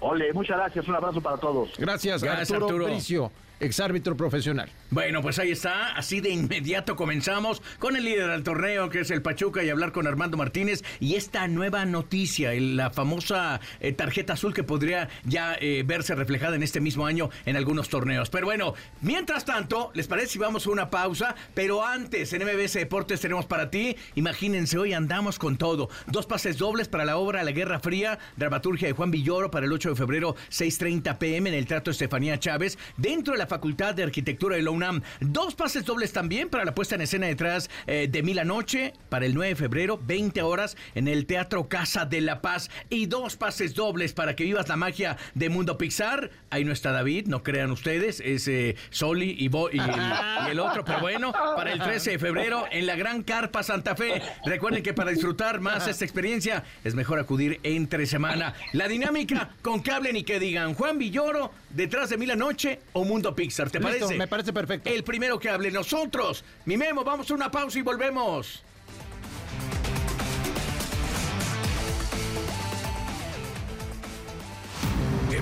Ole, 0.00 0.32
muchas 0.32 0.58
gracias, 0.58 0.86
un 0.86 0.94
abrazo 0.94 1.20
para 1.20 1.38
todos. 1.38 1.70
Gracias, 1.78 2.22
Arturo, 2.22 2.66
Arturo. 2.66 2.84
Bricio 2.86 3.30
exárbitro 3.64 4.16
profesional. 4.16 4.70
Bueno, 4.90 5.22
pues 5.22 5.38
ahí 5.38 5.50
está. 5.50 5.94
Así 5.96 6.20
de 6.20 6.30
inmediato 6.30 6.96
comenzamos 6.96 7.62
con 7.78 7.96
el 7.96 8.04
líder 8.04 8.30
del 8.30 8.42
torneo, 8.42 8.90
que 8.90 9.00
es 9.00 9.10
el 9.10 9.22
Pachuca, 9.22 9.62
y 9.62 9.70
hablar 9.70 9.92
con 9.92 10.06
Armando 10.06 10.36
Martínez. 10.36 10.82
Y 11.00 11.16
esta 11.16 11.48
nueva 11.48 11.84
noticia, 11.84 12.52
la 12.54 12.90
famosa 12.90 13.60
eh, 13.80 13.92
tarjeta 13.92 14.34
azul 14.34 14.54
que 14.54 14.62
podría 14.62 15.08
ya 15.24 15.56
eh, 15.60 15.82
verse 15.86 16.14
reflejada 16.14 16.56
en 16.56 16.62
este 16.62 16.80
mismo 16.80 17.06
año 17.06 17.30
en 17.46 17.56
algunos 17.56 17.88
torneos. 17.88 18.30
Pero 18.30 18.46
bueno, 18.46 18.74
mientras 19.00 19.44
tanto, 19.44 19.90
¿les 19.94 20.06
parece 20.06 20.28
si 20.28 20.38
vamos 20.38 20.66
a 20.66 20.70
una 20.70 20.90
pausa? 20.90 21.34
Pero 21.54 21.84
antes, 21.84 22.32
en 22.32 22.42
MBS 22.42 22.74
Deportes 22.74 23.20
tenemos 23.20 23.46
para 23.46 23.70
ti, 23.70 23.96
imagínense, 24.14 24.78
hoy 24.78 24.92
andamos 24.92 25.38
con 25.38 25.56
todo. 25.56 25.88
Dos 26.06 26.26
pases 26.26 26.58
dobles 26.58 26.88
para 26.88 27.04
la 27.04 27.16
obra 27.16 27.42
La 27.42 27.52
Guerra 27.52 27.80
Fría, 27.80 28.18
dramaturgia 28.36 28.88
de 28.88 28.94
Juan 28.94 29.10
Villoro 29.10 29.50
para 29.50 29.66
el 29.66 29.72
8 29.72 29.90
de 29.90 29.96
febrero, 29.96 30.36
6.30 30.50 31.18
pm 31.18 31.48
en 31.50 31.54
el 31.54 31.66
Teatro 31.66 31.90
Estefanía 31.90 32.38
Chávez, 32.38 32.78
dentro 32.96 33.32
de 33.32 33.38
la 33.38 33.46
Facultad 33.54 33.94
de 33.94 34.02
Arquitectura 34.02 34.56
de 34.56 34.62
la 34.62 34.72
UNAM. 34.72 35.00
Dos 35.20 35.54
pases 35.54 35.84
dobles 35.84 36.12
también 36.12 36.48
para 36.48 36.64
la 36.64 36.74
puesta 36.74 36.96
en 36.96 37.02
escena 37.02 37.28
detrás 37.28 37.70
eh, 37.86 38.08
de 38.10 38.22
Mil 38.24 38.44
Noche 38.44 38.94
para 39.08 39.26
el 39.26 39.34
9 39.34 39.50
de 39.50 39.54
febrero, 39.54 40.00
20 40.04 40.42
horas 40.42 40.76
en 40.96 41.06
el 41.06 41.24
Teatro 41.24 41.68
Casa 41.68 42.04
de 42.04 42.20
la 42.20 42.42
Paz. 42.42 42.68
Y 42.90 43.06
dos 43.06 43.36
pases 43.36 43.76
dobles 43.76 44.12
para 44.12 44.34
que 44.34 44.42
vivas 44.42 44.68
la 44.68 44.74
magia 44.74 45.16
de 45.34 45.50
Mundo 45.50 45.78
Pixar. 45.78 46.32
Ahí 46.50 46.64
no 46.64 46.72
está 46.72 46.90
David, 46.90 47.28
no 47.28 47.44
crean 47.44 47.70
ustedes, 47.70 48.18
es 48.24 48.48
eh, 48.48 48.74
Soli 48.90 49.36
y, 49.38 49.44
y, 49.44 50.50
el, 50.50 50.58
otro, 50.58 50.84
pero 50.84 50.98
bueno, 50.98 51.32
para 51.32 51.72
el 51.72 51.80
13 51.80 52.10
de 52.10 52.18
febrero 52.18 52.64
en 52.72 52.86
la 52.86 52.96
Gran 52.96 53.22
Carpa 53.22 53.62
Santa 53.62 53.94
Fe. 53.94 54.20
Recuerden 54.44 54.82
que 54.82 54.94
para 54.94 55.12
disfrutar 55.12 55.60
más 55.60 55.86
esta 55.86 56.04
experiencia 56.04 56.64
es 56.82 56.96
mejor 56.96 57.20
acudir 57.20 57.60
entre 57.62 58.06
semana. 58.06 58.54
La 58.72 58.88
dinámica 58.88 59.50
con 59.62 59.80
que 59.80 59.92
hablen 59.92 60.16
y 60.16 60.24
que 60.24 60.40
digan 60.40 60.74
Juan 60.74 60.98
Villoro 60.98 61.52
detrás 61.70 62.10
de 62.10 62.16
Mil 62.16 62.36
Noche 62.36 62.80
o 62.94 63.04
Mundo 63.04 63.33
Pixar. 63.34 63.70
¿Te 63.70 63.80
parece? 63.80 64.16
Me 64.16 64.26
parece 64.26 64.52
perfecto. 64.52 64.90
El 64.90 65.04
primero 65.04 65.38
que 65.38 65.48
hable 65.48 65.70
nosotros. 65.70 66.44
Mi 66.64 66.76
Memo, 66.76 67.04
vamos 67.04 67.30
a 67.30 67.34
una 67.34 67.50
pausa 67.50 67.78
y 67.78 67.82
volvemos. 67.82 68.62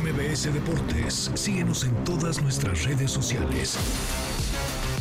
MBS 0.02 0.52
Deportes, 0.52 1.30
síguenos 1.34 1.84
en 1.84 2.04
todas 2.04 2.42
nuestras 2.42 2.84
redes 2.84 3.10
sociales. 3.10 3.76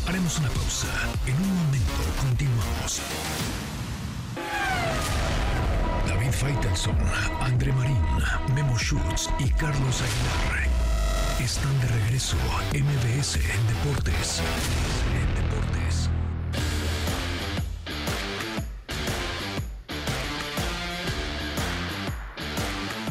Haremos 0.08 0.38
una 0.40 0.50
pausa. 0.50 0.88
En 1.26 1.36
un 1.36 1.56
momento 1.56 1.92
continuamos. 2.20 3.02
David 6.08 6.32
Faitelson, 6.32 6.98
André 7.40 7.72
Marín, 7.74 7.98
Memo 8.54 8.78
Schutz 8.78 9.30
y 9.40 9.50
Carlos 9.52 10.02
Aguilar 10.02 10.81
están 11.40 11.80
de 11.80 11.88
regreso 11.88 12.38
MBS 12.74 13.36
en 13.38 13.68
Deportes. 13.68 14.42
En 15.14 15.36
Deportes. 15.36 16.10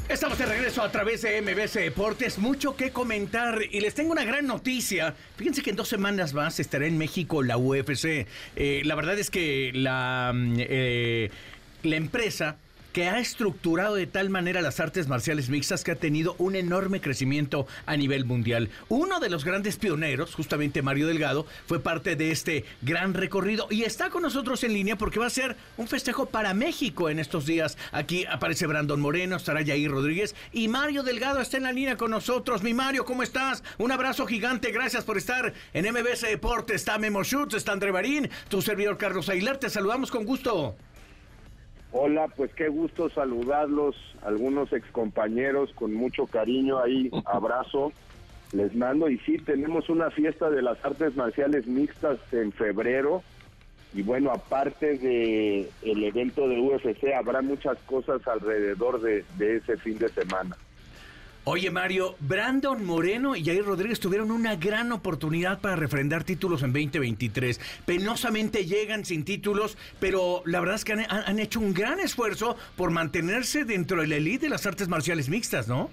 Estamos 0.08 0.38
de 0.38 0.46
regreso 0.46 0.82
a 0.82 0.90
través 0.92 1.22
de 1.22 1.40
MBS 1.40 1.74
Deportes. 1.74 2.38
Mucho 2.38 2.76
que 2.76 2.90
comentar 2.90 3.60
y 3.70 3.80
les 3.80 3.94
tengo 3.94 4.12
una 4.12 4.24
gran 4.24 4.46
noticia. 4.46 5.14
Fíjense 5.36 5.62
que 5.62 5.70
en 5.70 5.76
dos 5.76 5.88
semanas 5.88 6.34
más 6.34 6.60
estará 6.60 6.86
en 6.86 6.98
México 6.98 7.42
la 7.42 7.56
UFC. 7.56 8.26
Eh, 8.56 8.82
la 8.84 8.94
verdad 8.94 9.18
es 9.18 9.30
que 9.30 9.72
la, 9.74 10.32
mm, 10.34 10.54
eh, 10.58 11.30
la 11.82 11.96
empresa 11.96 12.56
que 12.92 13.08
ha 13.08 13.18
estructurado 13.18 13.94
de 13.94 14.06
tal 14.06 14.30
manera 14.30 14.60
las 14.60 14.80
artes 14.80 15.08
marciales 15.08 15.48
mixtas 15.48 15.84
que 15.84 15.92
ha 15.92 15.96
tenido 15.96 16.34
un 16.38 16.56
enorme 16.56 17.00
crecimiento 17.00 17.66
a 17.86 17.96
nivel 17.96 18.24
mundial. 18.24 18.70
Uno 18.88 19.20
de 19.20 19.30
los 19.30 19.44
grandes 19.44 19.76
pioneros, 19.76 20.34
justamente 20.34 20.82
Mario 20.82 21.06
Delgado, 21.06 21.46
fue 21.66 21.80
parte 21.80 22.16
de 22.16 22.30
este 22.30 22.64
gran 22.82 23.14
recorrido 23.14 23.66
y 23.70 23.82
está 23.82 24.10
con 24.10 24.22
nosotros 24.22 24.64
en 24.64 24.72
línea 24.72 24.96
porque 24.96 25.18
va 25.18 25.26
a 25.26 25.30
ser 25.30 25.56
un 25.76 25.88
festejo 25.88 26.26
para 26.26 26.54
México 26.54 27.08
en 27.08 27.18
estos 27.18 27.46
días. 27.46 27.76
Aquí 27.92 28.24
aparece 28.26 28.66
Brandon 28.66 29.00
Moreno, 29.00 29.36
estará 29.36 29.62
Yair 29.62 29.90
Rodríguez 29.90 30.34
y 30.52 30.68
Mario 30.68 31.02
Delgado 31.02 31.40
está 31.40 31.56
en 31.56 31.64
la 31.64 31.72
línea 31.72 31.96
con 31.96 32.10
nosotros. 32.10 32.62
Mi 32.62 32.74
Mario, 32.74 33.04
¿cómo 33.04 33.22
estás? 33.22 33.62
Un 33.78 33.92
abrazo 33.92 34.26
gigante, 34.26 34.72
gracias 34.72 35.04
por 35.04 35.16
estar 35.16 35.52
en 35.72 35.92
MBS 35.92 36.22
Deportes. 36.22 36.76
Está 36.76 36.98
Memo 36.98 37.22
Schutz, 37.24 37.54
está 37.54 37.72
André 37.72 37.92
Marín, 37.92 38.30
tu 38.48 38.62
servidor 38.62 38.96
Carlos 38.96 39.28
Aguilar, 39.28 39.58
te 39.58 39.70
saludamos 39.70 40.10
con 40.10 40.24
gusto. 40.24 40.76
Hola, 41.92 42.28
pues 42.36 42.54
qué 42.54 42.68
gusto 42.68 43.10
saludarlos, 43.10 43.96
algunos 44.22 44.72
excompañeros 44.72 45.72
con 45.74 45.92
mucho 45.92 46.26
cariño 46.26 46.78
ahí, 46.78 47.10
abrazo, 47.26 47.92
les 48.52 48.74
mando 48.74 49.08
y 49.08 49.18
sí, 49.18 49.38
tenemos 49.38 49.88
una 49.88 50.10
fiesta 50.10 50.50
de 50.50 50.62
las 50.62 50.84
artes 50.84 51.16
marciales 51.16 51.66
mixtas 51.66 52.18
en 52.32 52.52
febrero 52.52 53.22
y 53.92 54.02
bueno, 54.02 54.30
aparte 54.30 54.98
de 54.98 55.68
el 55.82 56.04
evento 56.04 56.48
de 56.48 56.60
UFC 56.60 57.12
habrá 57.12 57.42
muchas 57.42 57.76
cosas 57.78 58.26
alrededor 58.28 59.00
de 59.00 59.56
ese 59.56 59.76
fin 59.76 59.98
de 59.98 60.08
semana. 60.08 60.56
Oye 61.44 61.70
Mario, 61.70 62.16
Brandon 62.20 62.84
Moreno 62.84 63.34
y 63.34 63.42
Jair 63.42 63.64
Rodríguez 63.64 63.98
tuvieron 63.98 64.30
una 64.30 64.56
gran 64.56 64.92
oportunidad 64.92 65.58
para 65.60 65.74
refrendar 65.74 66.22
títulos 66.22 66.62
en 66.62 66.74
2023. 66.74 67.58
Penosamente 67.86 68.66
llegan 68.66 69.06
sin 69.06 69.24
títulos, 69.24 69.78
pero 70.00 70.42
la 70.44 70.60
verdad 70.60 70.74
es 70.74 70.84
que 70.84 70.92
han, 70.92 71.38
hecho 71.38 71.60
un 71.60 71.72
gran 71.72 71.98
esfuerzo 71.98 72.58
por 72.76 72.90
mantenerse 72.90 73.64
dentro 73.64 74.02
de 74.02 74.08
la 74.08 74.16
elite 74.16 74.46
de 74.46 74.50
las 74.50 74.66
artes 74.66 74.88
marciales 74.88 75.30
mixtas, 75.30 75.66
¿no? 75.66 75.90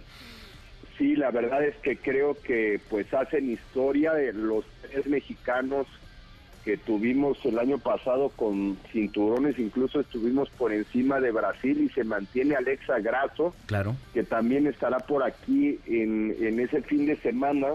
Sí, 0.98 1.16
la 1.16 1.32
verdad 1.32 1.64
es 1.64 1.78
que 1.78 1.96
creo 1.96 2.36
que 2.36 2.82
pues 2.90 3.14
hacen 3.14 3.50
historia 3.50 4.14
de 4.14 4.34
los 4.34 4.66
tres 4.82 5.08
mexicanos 5.08 5.88
que 6.68 6.76
tuvimos 6.76 7.38
el 7.46 7.60
año 7.60 7.78
pasado 7.78 8.28
con 8.36 8.76
cinturones, 8.92 9.58
incluso 9.58 10.02
estuvimos 10.02 10.50
por 10.50 10.74
encima 10.74 11.22
de 11.22 11.32
Brasil 11.32 11.80
y 11.80 11.88
se 11.94 12.04
mantiene 12.04 12.56
Alexa 12.58 13.00
Grasso, 13.00 13.54
Claro. 13.68 13.96
que 14.14 14.24
también 14.24 14.68
estará 14.68 15.00
por 15.00 15.24
aquí 15.24 15.80
en, 15.86 16.36
en 16.42 16.60
ese 16.60 16.82
fin 16.82 17.06
de 17.06 17.16
semana. 17.22 17.68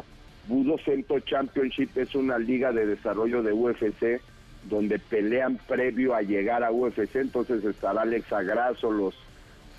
Budo 0.47 0.77
Cento 0.85 1.19
Championship 1.21 1.89
es 1.97 2.15
una 2.15 2.37
liga 2.37 2.71
de 2.71 2.85
desarrollo 2.85 3.43
de 3.43 3.55
UFC 3.55 4.21
donde 4.69 4.99
pelean 4.99 5.57
previo 5.67 6.15
a 6.15 6.21
llegar 6.21 6.63
a 6.63 6.71
UFC, 6.71 7.17
entonces 7.17 7.65
estará 7.65 8.03
Alexa 8.03 8.43
Grasso, 8.43 8.91
los, 8.93 9.15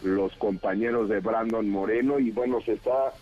los 0.01 0.35
compañeros 0.37 1.07
de 1.07 1.19
Brandon 1.19 1.69
Moreno 1.69 2.17
y 2.17 2.31
bueno, 2.31 2.61
se 2.61 2.73
está 2.73 3.13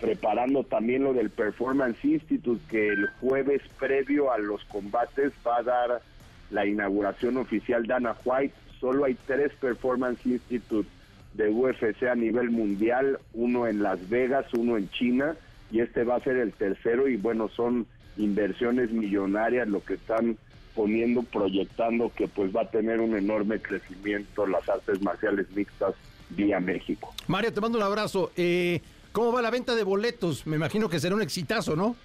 preparando 0.00 0.64
también 0.64 1.04
lo 1.04 1.12
del 1.12 1.30
Performance 1.30 2.04
Institute 2.04 2.60
que 2.70 2.88
el 2.88 3.08
jueves 3.20 3.62
previo 3.78 4.32
a 4.32 4.38
los 4.38 4.64
combates 4.64 5.32
va 5.46 5.58
a 5.58 5.62
dar 5.62 6.02
la 6.50 6.66
inauguración 6.66 7.36
oficial 7.36 7.86
Dana 7.86 8.16
White. 8.24 8.54
Solo 8.80 9.04
hay 9.04 9.16
tres 9.26 9.52
Performance 9.60 10.24
Institute 10.24 10.88
de 11.34 11.48
UFC 11.50 12.04
a 12.10 12.14
nivel 12.14 12.50
mundial, 12.50 13.18
uno 13.34 13.66
en 13.66 13.82
Las 13.82 14.08
Vegas, 14.08 14.46
uno 14.54 14.76
en 14.76 14.90
China 14.90 15.36
y 15.70 15.80
este 15.80 16.02
va 16.02 16.16
a 16.16 16.20
ser 16.20 16.36
el 16.36 16.52
tercero 16.52 17.06
y 17.06 17.16
bueno, 17.16 17.48
son 17.48 17.86
inversiones 18.16 18.90
millonarias 18.90 19.68
lo 19.68 19.84
que 19.84 19.94
están 19.94 20.36
poniendo, 20.74 21.22
proyectando 21.22 22.10
que 22.14 22.26
pues 22.26 22.54
va 22.54 22.62
a 22.62 22.70
tener 22.70 23.00
un 23.00 23.16
enorme 23.16 23.60
crecimiento 23.60 24.46
las 24.46 24.68
artes 24.68 25.00
marciales 25.02 25.46
mixtas 25.54 25.94
vía 26.30 26.58
México. 26.60 27.12
Mario, 27.26 27.52
te 27.52 27.60
mando 27.60 27.78
un 27.78 27.84
abrazo. 27.84 28.32
Eh, 28.36 28.80
¿Cómo 29.12 29.32
va 29.32 29.42
la 29.42 29.50
venta 29.50 29.74
de 29.74 29.82
boletos? 29.84 30.46
Me 30.46 30.56
imagino 30.56 30.88
que 30.88 31.00
será 31.00 31.14
un 31.14 31.22
exitazo, 31.22 31.74
¿no? 31.76 31.96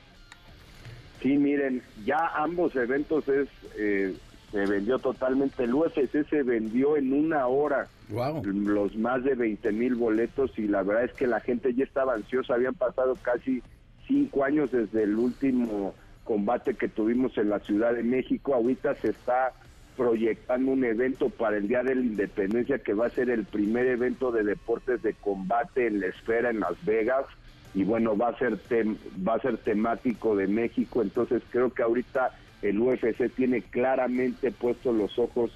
Sí, 1.21 1.37
miren, 1.37 1.81
ya 2.05 2.17
ambos 2.35 2.75
eventos 2.75 3.27
es 3.27 3.47
eh, 3.77 4.15
se 4.51 4.65
vendió 4.65 4.99
totalmente. 4.99 5.63
El 5.63 5.73
UFC 5.73 6.27
se 6.29 6.43
vendió 6.43 6.97
en 6.97 7.13
una 7.13 7.47
hora 7.47 7.87
Wow. 8.09 8.43
los 8.45 8.95
más 8.95 9.23
de 9.23 9.33
20 9.33 9.71
mil 9.71 9.95
boletos 9.95 10.51
y 10.59 10.67
la 10.67 10.83
verdad 10.83 11.05
es 11.05 11.13
que 11.13 11.25
la 11.25 11.39
gente 11.39 11.73
ya 11.73 11.83
estaba 11.83 12.13
ansiosa. 12.13 12.53
Habían 12.53 12.75
pasado 12.75 13.15
casi 13.21 13.63
cinco 14.07 14.43
años 14.43 14.71
desde 14.71 15.03
el 15.03 15.15
último 15.15 15.95
combate 16.23 16.75
que 16.75 16.87
tuvimos 16.87 17.35
en 17.39 17.49
la 17.49 17.59
Ciudad 17.59 17.93
de 17.93 18.03
México. 18.03 18.53
Ahorita 18.53 18.93
se 18.95 19.09
está 19.09 19.53
proyectando 19.95 20.71
un 20.71 20.83
evento 20.83 21.29
para 21.29 21.57
el 21.57 21.67
Día 21.67 21.83
de 21.83 21.95
la 21.95 22.01
Independencia 22.01 22.79
que 22.79 22.93
va 22.93 23.07
a 23.07 23.09
ser 23.09 23.29
el 23.29 23.45
primer 23.45 23.87
evento 23.87 24.31
de 24.31 24.43
deportes 24.43 25.01
de 25.03 25.13
combate 25.13 25.87
en 25.87 25.99
la 26.01 26.07
esfera 26.07 26.49
en 26.49 26.59
Las 26.59 26.83
Vegas. 26.85 27.25
Y 27.73 27.83
bueno 27.83 28.15
va 28.17 28.29
a 28.29 28.37
ser 28.37 28.57
tem- 28.69 28.97
va 29.27 29.35
a 29.35 29.39
ser 29.39 29.57
temático 29.57 30.35
de 30.35 30.47
México. 30.47 31.01
Entonces 31.01 31.41
creo 31.49 31.73
que 31.73 31.83
ahorita 31.83 32.31
el 32.61 32.79
UFC 32.79 33.29
tiene 33.35 33.61
claramente 33.61 34.51
puestos 34.51 34.95
los 34.95 35.17
ojos 35.19 35.51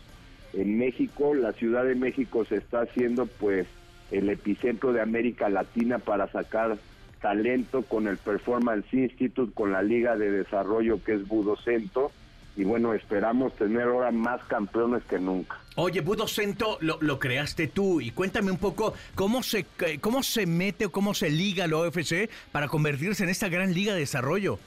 en 0.53 0.77
México. 0.77 1.33
La 1.33 1.53
Ciudad 1.53 1.85
de 1.85 1.95
México 1.95 2.43
se 2.45 2.57
está 2.57 2.81
haciendo 2.81 3.25
pues 3.25 3.67
el 4.11 4.29
epicentro 4.29 4.91
de 4.91 5.01
América 5.01 5.49
Latina 5.49 5.99
para 5.99 6.27
sacar 6.31 6.77
talento 7.21 7.83
con 7.83 8.07
el 8.07 8.17
Performance 8.17 8.93
Institute 8.93 9.53
con 9.53 9.71
la 9.71 9.81
Liga 9.83 10.15
de 10.17 10.31
Desarrollo 10.31 11.03
que 11.03 11.13
es 11.13 11.27
Budocento 11.27 12.11
y 12.59 12.65
bueno 12.65 12.93
esperamos 12.93 13.55
tener 13.55 13.83
ahora 13.83 14.11
más 14.11 14.43
campeones 14.43 15.01
que 15.05 15.17
nunca 15.17 15.57
Oye, 15.75 16.01
Budo 16.01 16.27
Cento 16.27 16.77
lo, 16.81 16.97
lo 16.99 17.17
creaste 17.17 17.67
tú 17.67 18.01
y 18.01 18.11
cuéntame 18.11 18.51
un 18.51 18.57
poco 18.57 18.93
cómo 19.15 19.43
se, 19.43 19.65
eh, 19.85 19.99
cómo 20.01 20.23
se 20.23 20.45
mete 20.45 20.87
o 20.87 20.91
cómo 20.91 21.13
se 21.13 21.29
liga 21.29 21.67
la 21.67 21.77
UFC 21.77 22.29
para 22.51 22.67
convertirse 22.67 23.23
en 23.23 23.29
esta 23.29 23.47
gran 23.47 23.73
liga 23.73 23.93
de 23.93 24.01
desarrollo. 24.01 24.59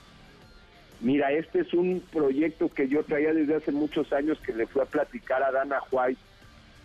Mira, 1.03 1.31
este 1.33 1.61
es 1.61 1.75
un 1.75 2.03
proyecto 2.11 2.71
que 2.71 2.89
yo 2.89 3.03
traía 3.03 3.35
desde 3.35 3.57
hace 3.57 3.73
muchos 3.73 4.11
años 4.15 4.39
que 4.41 4.55
le 4.55 4.67
fui 4.67 4.81
a 4.81 4.87
platicar 4.87 5.43
a 5.43 5.53
Dana 5.53 5.81
White, 5.91 6.21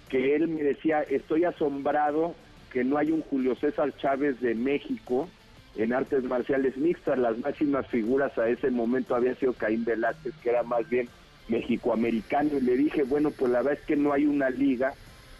que 0.09 0.35
él 0.35 0.49
me 0.49 0.61
decía, 0.61 1.03
estoy 1.03 1.45
asombrado 1.45 2.35
que 2.73 2.83
no 2.83 2.97
hay 2.97 3.11
un 3.11 3.21
Julio 3.21 3.55
César 3.55 3.95
Chávez 3.95 4.41
de 4.41 4.55
México 4.55 5.29
en 5.77 5.93
artes 5.93 6.23
marciales 6.23 6.75
mixtas. 6.77 7.17
Las 7.17 7.37
máximas 7.37 7.87
figuras 7.87 8.37
a 8.37 8.49
ese 8.49 8.69
momento 8.71 9.15
había 9.15 9.35
sido 9.35 9.53
Caín 9.53 9.85
Velázquez, 9.85 10.33
que 10.41 10.49
era 10.49 10.63
más 10.63 10.87
bien 10.89 11.07
mexicoamericano, 11.47 12.57
y 12.57 12.61
le 12.61 12.75
dije, 12.75 13.03
bueno, 13.03 13.31
pues 13.31 13.51
la 13.51 13.61
verdad 13.61 13.79
es 13.79 13.85
que 13.85 13.95
no 13.95 14.11
hay 14.11 14.25
una 14.25 14.49
liga 14.49 14.93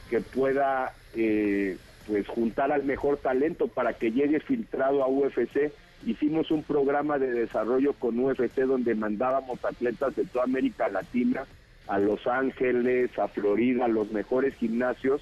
que 0.09 0.21
pueda 0.21 0.93
eh, 1.15 1.77
pues 2.07 2.27
juntar 2.27 2.71
al 2.71 2.83
mejor 2.83 3.17
talento 3.17 3.67
para 3.67 3.93
que 3.93 4.11
llegue 4.11 4.39
filtrado 4.39 5.03
a 5.03 5.09
UFC. 5.09 5.71
Hicimos 6.05 6.51
un 6.51 6.63
programa 6.63 7.17
de 7.17 7.31
desarrollo 7.31 7.93
con 7.93 8.17
UFC 8.19 8.61
donde 8.61 8.95
mandábamos 8.95 9.63
atletas 9.65 10.15
de 10.15 10.23
toda 10.25 10.45
América 10.45 10.87
Latina 10.87 11.45
a 11.87 11.99
Los 11.99 12.27
Ángeles, 12.27 13.17
a 13.17 13.27
Florida, 13.27 13.85
a 13.85 13.89
los 13.89 14.11
mejores 14.11 14.53
gimnasios, 14.55 15.21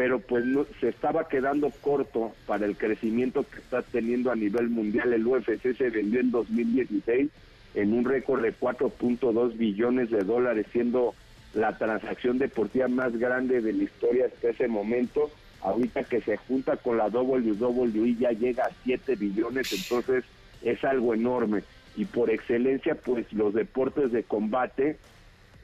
pero 0.00 0.18
pues 0.18 0.46
no, 0.46 0.64
se 0.80 0.88
estaba 0.88 1.28
quedando 1.28 1.70
corto 1.82 2.32
para 2.46 2.64
el 2.64 2.74
crecimiento 2.74 3.44
que 3.44 3.58
está 3.58 3.82
teniendo 3.82 4.30
a 4.30 4.34
nivel 4.34 4.70
mundial. 4.70 5.12
El 5.12 5.26
UFC 5.26 5.76
se 5.76 5.90
vendió 5.90 6.20
en 6.20 6.30
2016 6.30 7.28
en 7.74 7.92
un 7.92 8.06
récord 8.06 8.40
de 8.40 8.54
4.2 8.54 9.58
billones 9.58 10.10
de 10.10 10.20
dólares, 10.20 10.64
siendo 10.72 11.14
la 11.52 11.76
transacción 11.76 12.38
deportiva 12.38 12.88
más 12.88 13.14
grande 13.18 13.60
de 13.60 13.74
la 13.74 13.82
historia 13.82 14.24
hasta 14.24 14.48
ese 14.48 14.68
momento. 14.68 15.30
Ahorita 15.60 16.04
que 16.04 16.22
se 16.22 16.38
junta 16.38 16.78
con 16.78 16.96
la 16.96 17.08
WWE 17.08 18.16
ya 18.18 18.30
llega 18.30 18.64
a 18.64 18.70
7 18.84 19.16
billones, 19.16 19.70
entonces 19.70 20.24
es 20.62 20.82
algo 20.82 21.12
enorme. 21.12 21.62
Y 21.94 22.06
por 22.06 22.30
excelencia, 22.30 22.94
pues 22.94 23.30
los 23.34 23.52
deportes 23.52 24.12
de 24.12 24.22
combate, 24.22 24.96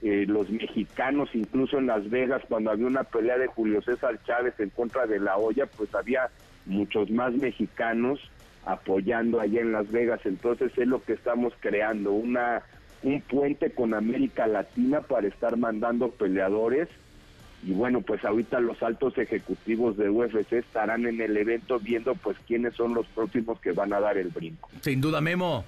eh, 0.06 0.24
los 0.26 0.48
mexicanos, 0.50 1.30
incluso 1.34 1.78
en 1.78 1.88
Las 1.88 2.08
Vegas, 2.08 2.40
cuando 2.48 2.70
había 2.70 2.86
una 2.86 3.02
pelea 3.02 3.38
de 3.38 3.48
Julio 3.48 3.82
César 3.82 4.20
Chávez 4.24 4.54
en 4.60 4.70
contra 4.70 5.04
de 5.04 5.18
la 5.18 5.36
olla, 5.36 5.66
pues 5.66 5.92
había 5.96 6.30
muchos 6.64 7.10
más 7.10 7.34
mexicanos 7.34 8.20
apoyando 8.64 9.40
allá 9.40 9.60
en 9.60 9.72
Las 9.72 9.90
Vegas. 9.90 10.20
Entonces 10.24 10.70
es 10.78 10.86
lo 10.86 11.02
que 11.02 11.14
estamos 11.14 11.54
creando, 11.60 12.12
una 12.12 12.62
un 13.02 13.20
puente 13.20 13.70
con 13.70 13.94
América 13.94 14.46
Latina 14.46 15.00
para 15.00 15.26
estar 15.26 15.56
mandando 15.56 16.10
peleadores. 16.10 16.88
Y 17.64 17.72
bueno, 17.72 18.00
pues 18.00 18.24
ahorita 18.24 18.60
los 18.60 18.80
altos 18.84 19.18
ejecutivos 19.18 19.96
de 19.96 20.08
UFC 20.08 20.52
estarán 20.52 21.06
en 21.06 21.20
el 21.20 21.36
evento 21.36 21.80
viendo 21.80 22.14
pues 22.14 22.36
quiénes 22.46 22.74
son 22.74 22.94
los 22.94 23.06
próximos 23.08 23.58
que 23.60 23.72
van 23.72 23.92
a 23.92 23.98
dar 23.98 24.18
el 24.18 24.28
brinco. 24.28 24.68
Sin 24.82 25.00
duda, 25.00 25.20
Memo. 25.20 25.64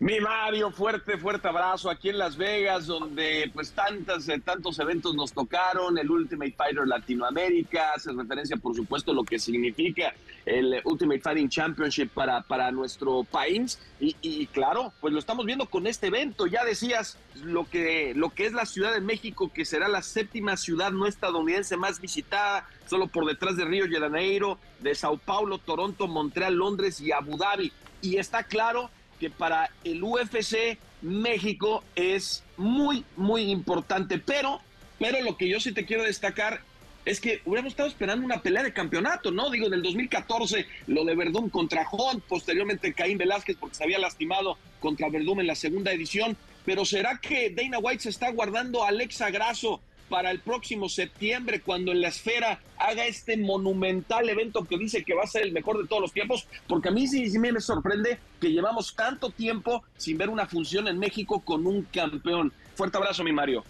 Mi 0.00 0.20
Mario, 0.20 0.70
fuerte, 0.70 1.18
fuerte 1.18 1.48
abrazo 1.48 1.90
aquí 1.90 2.10
en 2.10 2.18
Las 2.18 2.36
Vegas, 2.36 2.86
donde 2.86 3.50
pues 3.52 3.72
tantas, 3.72 4.28
eh, 4.28 4.38
tantos 4.38 4.78
eventos 4.78 5.12
nos 5.16 5.32
tocaron, 5.32 5.98
el 5.98 6.08
Ultimate 6.08 6.52
Fighter 6.52 6.86
Latinoamérica, 6.86 7.94
hace 7.96 8.12
referencia 8.12 8.56
por 8.58 8.76
supuesto 8.76 9.10
a 9.10 9.14
lo 9.14 9.24
que 9.24 9.40
significa 9.40 10.14
el 10.46 10.80
Ultimate 10.84 11.18
Fighting 11.18 11.48
Championship 11.48 12.10
para, 12.10 12.42
para 12.42 12.70
nuestro 12.70 13.24
país. 13.24 13.80
Y, 13.98 14.14
y 14.22 14.46
claro, 14.46 14.92
pues 15.00 15.12
lo 15.12 15.18
estamos 15.18 15.44
viendo 15.44 15.66
con 15.66 15.88
este 15.88 16.06
evento, 16.06 16.46
ya 16.46 16.64
decías 16.64 17.18
lo 17.42 17.68
que, 17.68 18.12
lo 18.14 18.30
que 18.30 18.46
es 18.46 18.52
la 18.52 18.66
Ciudad 18.66 18.94
de 18.94 19.00
México, 19.00 19.50
que 19.52 19.64
será 19.64 19.88
la 19.88 20.02
séptima 20.02 20.56
ciudad 20.56 20.92
no 20.92 21.06
estadounidense 21.06 21.76
más 21.76 22.00
visitada, 22.00 22.68
solo 22.86 23.08
por 23.08 23.26
detrás 23.26 23.56
de 23.56 23.64
Río 23.64 23.88
de 23.88 23.98
Janeiro, 23.98 24.60
de 24.78 24.94
Sao 24.94 25.18
Paulo, 25.18 25.58
Toronto, 25.58 26.06
Montreal, 26.06 26.54
Londres 26.54 27.00
y 27.00 27.10
Abu 27.10 27.36
Dhabi, 27.36 27.72
y 28.00 28.18
está 28.18 28.44
claro 28.44 28.90
que 29.18 29.30
para 29.30 29.70
el 29.84 30.02
UFC 30.02 30.78
México 31.02 31.84
es 31.94 32.42
muy, 32.56 33.04
muy 33.16 33.50
importante. 33.50 34.18
Pero, 34.18 34.60
pero 34.98 35.20
lo 35.22 35.36
que 35.36 35.48
yo 35.48 35.60
sí 35.60 35.72
te 35.72 35.84
quiero 35.84 36.04
destacar 36.04 36.60
es 37.04 37.20
que 37.20 37.40
hubiéramos 37.46 37.72
estado 37.72 37.88
esperando 37.88 38.24
una 38.24 38.42
pelea 38.42 38.62
de 38.62 38.72
campeonato, 38.72 39.30
¿no? 39.30 39.50
Digo, 39.50 39.66
en 39.66 39.74
el 39.74 39.82
2014, 39.82 40.66
lo 40.88 41.04
de 41.04 41.14
Verdún 41.14 41.48
contra 41.48 41.86
Hunt, 41.90 42.22
posteriormente 42.24 42.92
Caín 42.92 43.16
Velázquez 43.16 43.56
porque 43.58 43.76
se 43.76 43.84
había 43.84 43.98
lastimado 43.98 44.58
contra 44.78 45.08
Verdún 45.08 45.40
en 45.40 45.46
la 45.46 45.54
segunda 45.54 45.92
edición. 45.92 46.36
Pero 46.66 46.84
¿será 46.84 47.18
que 47.18 47.50
Dana 47.50 47.78
White 47.78 48.02
se 48.02 48.10
está 48.10 48.30
guardando 48.30 48.84
a 48.84 48.88
Alexa 48.88 49.30
Grasso 49.30 49.80
para 50.08 50.30
el 50.30 50.40
próximo 50.40 50.88
septiembre, 50.88 51.60
cuando 51.60 51.92
en 51.92 52.00
la 52.00 52.08
esfera 52.08 52.60
haga 52.78 53.06
este 53.06 53.36
monumental 53.36 54.28
evento 54.28 54.64
que 54.64 54.78
dice 54.78 55.04
que 55.04 55.14
va 55.14 55.22
a 55.22 55.26
ser 55.26 55.42
el 55.42 55.52
mejor 55.52 55.80
de 55.80 55.88
todos 55.88 56.02
los 56.02 56.12
tiempos, 56.12 56.46
porque 56.66 56.88
a 56.88 56.92
mí 56.92 57.06
sí, 57.06 57.28
sí 57.28 57.38
me 57.38 57.58
sorprende 57.60 58.18
que 58.40 58.52
llevamos 58.52 58.94
tanto 58.94 59.30
tiempo 59.30 59.84
sin 59.96 60.18
ver 60.18 60.28
una 60.28 60.46
función 60.46 60.88
en 60.88 60.98
México 60.98 61.40
con 61.40 61.66
un 61.66 61.82
campeón. 61.82 62.52
Fuerte 62.74 62.96
abrazo, 62.96 63.24
mi 63.24 63.32
Mario. 63.32 63.64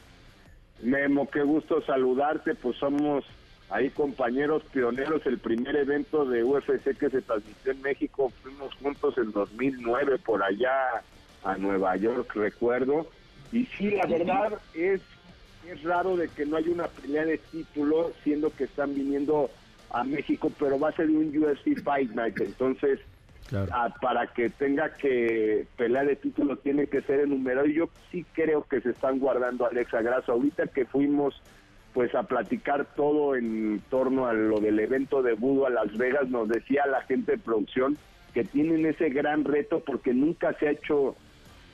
Memo, 0.83 1.29
qué 1.29 1.43
gusto 1.43 1.83
saludarte, 1.83 2.55
pues 2.55 2.77
somos 2.77 3.25
ahí 3.71 3.91
compañeros 3.91 4.63
pioneros, 4.73 5.27
el 5.27 5.39
primer 5.39 5.77
evento 5.77 6.25
de 6.25 6.45
UFC 6.45 6.97
que 6.97 7.11
se 7.11 7.23
transmitió 7.23 7.73
en 7.73 7.83
México, 7.83 8.33
fuimos 8.43 8.75
juntos 8.77 9.19
en 9.19 9.33
2009 9.33 10.19
por 10.19 10.43
allá 10.43 11.03
a 11.45 11.57
Nueva 11.57 11.97
York, 11.97 12.33
recuerdo, 12.35 13.07
y 13.53 13.65
sí, 13.67 13.91
la 13.91 14.07
verdad 14.07 14.59
es 14.75 15.01
es 15.69 15.83
raro 15.83 16.17
de 16.17 16.29
que 16.29 16.47
no 16.47 16.57
haya 16.57 16.71
una 16.71 16.89
pelea 16.89 17.25
de 17.25 17.39
título, 17.39 18.13
siendo 18.25 18.51
que 18.51 18.65
están 18.65 18.95
viniendo 18.95 19.51
a 19.91 20.05
México, 20.05 20.51
pero 20.59 20.79
va 20.79 20.91
a 20.91 20.93
ser 20.93 21.09
un 21.09 21.37
UFC 21.37 21.83
Fight 21.83 22.11
Night, 22.13 22.41
entonces 22.41 23.01
para 24.03 24.27
que 24.27 24.51
tenga 24.51 24.93
que 24.93 25.67
pelear 25.77 26.07
de 26.07 26.17
título 26.17 26.57
tiene 26.57 26.87
que 26.87 27.01
ser 27.03 27.21
enumerado. 27.21 27.67
Y 27.67 27.75
yo 27.75 27.89
sí 28.11 28.25
creo 28.35 28.65
que 28.65 28.81
se 28.81 28.91
están 28.91 29.19
guardando 29.19 29.65
a 29.65 29.69
Alexa 29.69 30.03
Grasso. 30.03 30.33
Ahorita 30.33 30.67
que 30.67 30.85
fuimos 30.85 31.41
pues 31.95 32.15
a 32.15 32.25
platicar 32.25 32.87
todo 32.95 33.35
en 33.35 33.83
torno 33.89 34.27
a 34.27 34.35
lo 34.35 34.61
del 34.61 34.79
evento 34.79 35.23
de 35.23 35.33
Budo 35.33 35.67
a 35.67 35.71
Las 35.71 35.97
Vegas, 35.97 36.29
nos 36.29 36.49
decía 36.49 36.87
la 36.87 37.03
gente 37.03 37.33
de 37.33 37.39
producción 37.39 37.97
que 38.35 38.45
tienen 38.45 38.85
ese 38.85 39.09
gran 39.09 39.45
reto 39.45 39.81
porque 39.81 40.13
nunca 40.13 40.53
se 40.59 40.69
ha 40.69 40.73
hecho 40.73 41.17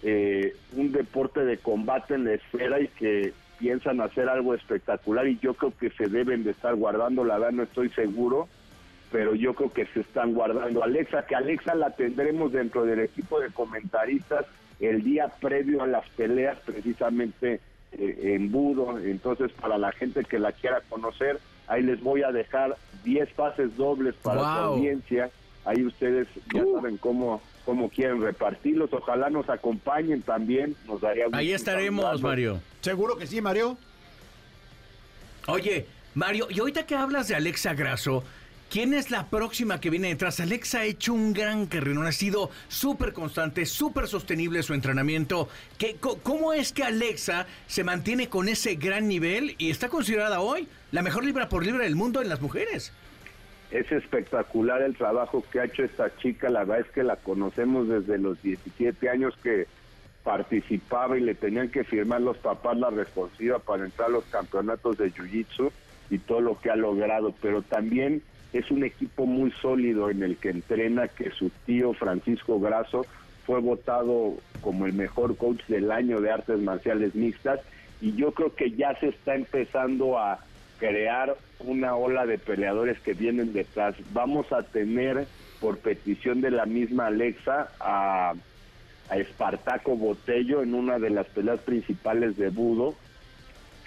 eh, 0.04 0.54
un 0.76 0.92
deporte 0.92 1.44
de 1.44 1.58
combate 1.58 2.14
en 2.14 2.24
la 2.24 2.34
esfera 2.34 2.80
y 2.80 2.88
que 2.88 3.32
piensan 3.64 4.02
hacer 4.02 4.28
algo 4.28 4.52
espectacular 4.52 5.26
y 5.26 5.38
yo 5.38 5.54
creo 5.54 5.72
que 5.74 5.88
se 5.88 6.06
deben 6.06 6.44
de 6.44 6.50
estar 6.50 6.74
guardando, 6.74 7.24
la 7.24 7.38
verdad 7.38 7.52
no 7.52 7.62
estoy 7.62 7.88
seguro, 7.88 8.46
pero 9.10 9.34
yo 9.34 9.54
creo 9.54 9.72
que 9.72 9.86
se 9.86 10.00
están 10.00 10.34
guardando. 10.34 10.84
Alexa, 10.84 11.24
que 11.24 11.34
Alexa 11.34 11.74
la 11.74 11.88
tendremos 11.88 12.52
dentro 12.52 12.84
del 12.84 13.00
equipo 13.00 13.40
de 13.40 13.48
comentaristas 13.48 14.44
el 14.80 15.02
día 15.02 15.28
previo 15.40 15.82
a 15.82 15.86
las 15.86 16.06
peleas 16.10 16.58
precisamente 16.66 17.60
eh, 17.92 18.34
en 18.34 18.52
Budo, 18.52 18.98
entonces 18.98 19.50
para 19.52 19.78
la 19.78 19.92
gente 19.92 20.24
que 20.24 20.38
la 20.38 20.52
quiera 20.52 20.82
conocer, 20.90 21.38
ahí 21.66 21.82
les 21.82 22.02
voy 22.02 22.22
a 22.22 22.32
dejar 22.32 22.76
10 23.02 23.30
pases 23.30 23.74
dobles 23.78 24.14
para 24.16 24.42
la 24.42 24.64
audiencia, 24.64 25.30
ahí 25.64 25.86
ustedes 25.86 26.28
ya 26.52 26.62
uh. 26.62 26.74
saben 26.74 26.98
cómo 26.98 27.40
cómo 27.64 27.88
quieren 27.88 28.22
repartirlos. 28.22 28.92
Ojalá 28.92 29.30
nos 29.30 29.48
acompañen 29.48 30.22
también, 30.22 30.76
nos 30.86 31.00
daría 31.00 31.26
Ahí 31.32 31.52
estaremos, 31.52 32.20
Mario. 32.20 32.60
Seguro 32.80 33.16
que 33.16 33.26
sí, 33.26 33.40
Mario. 33.40 33.76
Oye, 35.46 35.86
Mario, 36.14 36.46
y 36.50 36.60
ahorita 36.60 36.86
que 36.86 36.94
hablas 36.94 37.28
de 37.28 37.34
Alexa 37.34 37.74
Grasso, 37.74 38.24
¿quién 38.70 38.94
es 38.94 39.10
la 39.10 39.26
próxima 39.26 39.80
que 39.80 39.90
viene 39.90 40.08
detrás? 40.08 40.40
Alexa 40.40 40.80
ha 40.80 40.84
hecho 40.84 41.12
un 41.12 41.32
gran 41.32 41.66
carrero, 41.66 42.02
ha 42.02 42.12
sido 42.12 42.50
súper 42.68 43.12
constante, 43.12 43.66
súper 43.66 44.08
sostenible 44.08 44.62
su 44.62 44.74
entrenamiento. 44.74 45.48
¿Qué, 45.76 45.96
¿Cómo 46.22 46.52
es 46.52 46.72
que 46.72 46.84
Alexa 46.84 47.46
se 47.66 47.84
mantiene 47.84 48.28
con 48.28 48.48
ese 48.48 48.76
gran 48.76 49.06
nivel 49.06 49.54
y 49.58 49.70
está 49.70 49.88
considerada 49.88 50.40
hoy 50.40 50.68
la 50.92 51.02
mejor 51.02 51.24
libra 51.24 51.48
por 51.48 51.64
libra 51.64 51.84
del 51.84 51.96
mundo 51.96 52.22
en 52.22 52.28
las 52.28 52.40
mujeres? 52.40 52.92
Es 53.74 53.90
espectacular 53.90 54.82
el 54.82 54.96
trabajo 54.96 55.42
que 55.50 55.58
ha 55.58 55.64
hecho 55.64 55.82
esta 55.82 56.16
chica, 56.18 56.48
la 56.48 56.60
verdad 56.60 56.86
es 56.86 56.92
que 56.92 57.02
la 57.02 57.16
conocemos 57.16 57.88
desde 57.88 58.18
los 58.18 58.40
17 58.40 59.10
años 59.10 59.34
que 59.42 59.66
participaba 60.22 61.18
y 61.18 61.22
le 61.22 61.34
tenían 61.34 61.70
que 61.70 61.82
firmar 61.82 62.20
los 62.20 62.38
papás 62.38 62.76
la 62.78 62.90
responsiva 62.90 63.58
para 63.58 63.84
entrar 63.84 64.10
a 64.10 64.12
los 64.12 64.24
campeonatos 64.26 64.96
de 64.96 65.10
Jiu-Jitsu 65.12 65.72
y 66.08 66.18
todo 66.18 66.40
lo 66.40 66.60
que 66.60 66.70
ha 66.70 66.76
logrado, 66.76 67.34
pero 67.42 67.62
también 67.62 68.22
es 68.52 68.70
un 68.70 68.84
equipo 68.84 69.26
muy 69.26 69.50
sólido 69.60 70.08
en 70.08 70.22
el 70.22 70.36
que 70.36 70.50
entrena, 70.50 71.08
que 71.08 71.32
su 71.32 71.50
tío 71.66 71.94
Francisco 71.94 72.60
Grasso 72.60 73.04
fue 73.44 73.58
votado 73.58 74.34
como 74.60 74.86
el 74.86 74.92
mejor 74.92 75.36
coach 75.36 75.66
del 75.66 75.90
año 75.90 76.20
de 76.20 76.30
artes 76.30 76.60
marciales 76.60 77.16
mixtas 77.16 77.58
y 78.00 78.14
yo 78.14 78.30
creo 78.34 78.54
que 78.54 78.70
ya 78.70 78.96
se 79.00 79.08
está 79.08 79.34
empezando 79.34 80.16
a 80.16 80.38
crear 80.78 81.36
una 81.60 81.96
ola 81.96 82.26
de 82.26 82.38
peleadores 82.38 82.98
que 83.00 83.14
vienen 83.14 83.52
detrás. 83.52 83.94
Vamos 84.12 84.52
a 84.52 84.62
tener, 84.62 85.26
por 85.60 85.78
petición 85.78 86.40
de 86.40 86.50
la 86.50 86.66
misma 86.66 87.06
Alexa, 87.06 87.68
a, 87.80 88.34
a 89.08 89.16
Espartaco 89.16 89.96
Botello 89.96 90.62
en 90.62 90.74
una 90.74 90.98
de 90.98 91.10
las 91.10 91.26
peleas 91.28 91.60
principales 91.60 92.36
de 92.36 92.50
Budo, 92.50 92.94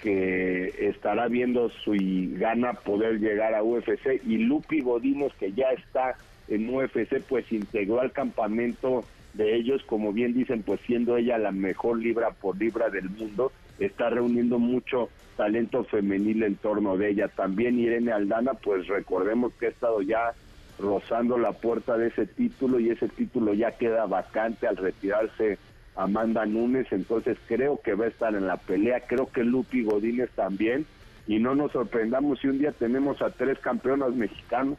que 0.02 0.88
estará 0.88 1.28
viendo 1.28 1.70
si 1.84 2.34
gana 2.36 2.72
poder 2.74 3.18
llegar 3.18 3.54
a 3.54 3.62
UFC, 3.62 4.20
y 4.24 4.38
Lupi 4.38 4.80
Godínez, 4.80 5.32
que 5.38 5.52
ya 5.52 5.70
está 5.72 6.16
en 6.48 6.72
UFC, 6.72 7.20
pues 7.28 7.50
integró 7.52 8.00
al 8.00 8.12
campamento 8.12 9.04
de 9.34 9.56
ellos, 9.56 9.82
como 9.84 10.12
bien 10.12 10.34
dicen, 10.34 10.62
pues 10.62 10.80
siendo 10.86 11.16
ella 11.16 11.38
la 11.38 11.52
mejor 11.52 11.98
libra 11.98 12.30
por 12.30 12.56
libra 12.56 12.90
del 12.90 13.10
mundo, 13.10 13.52
está 13.78 14.10
reuniendo 14.10 14.58
mucho 14.58 15.10
talento 15.38 15.84
femenil 15.84 16.42
en 16.42 16.56
torno 16.56 16.98
de 16.98 17.10
ella. 17.10 17.28
También 17.28 17.78
Irene 17.78 18.12
Aldana, 18.12 18.54
pues 18.54 18.88
recordemos 18.88 19.52
que 19.54 19.66
ha 19.66 19.70
estado 19.70 20.02
ya 20.02 20.34
rozando 20.80 21.38
la 21.38 21.52
puerta 21.52 21.96
de 21.96 22.08
ese 22.08 22.26
título 22.26 22.80
y 22.80 22.90
ese 22.90 23.08
título 23.08 23.54
ya 23.54 23.70
queda 23.78 24.04
vacante 24.06 24.66
al 24.66 24.76
retirarse 24.76 25.58
Amanda 25.94 26.44
Núñez, 26.44 26.88
entonces 26.90 27.38
creo 27.46 27.80
que 27.82 27.94
va 27.94 28.06
a 28.06 28.08
estar 28.08 28.34
en 28.34 28.46
la 28.46 28.56
pelea, 28.56 29.00
creo 29.06 29.26
que 29.26 29.44
Lupi 29.44 29.84
Godínez 29.84 30.30
también, 30.34 30.86
y 31.26 31.38
no 31.38 31.54
nos 31.54 31.72
sorprendamos 31.72 32.40
si 32.40 32.48
un 32.48 32.58
día 32.58 32.72
tenemos 32.72 33.22
a 33.22 33.30
tres 33.30 33.58
campeonas 33.58 34.14
mexicanos. 34.14 34.76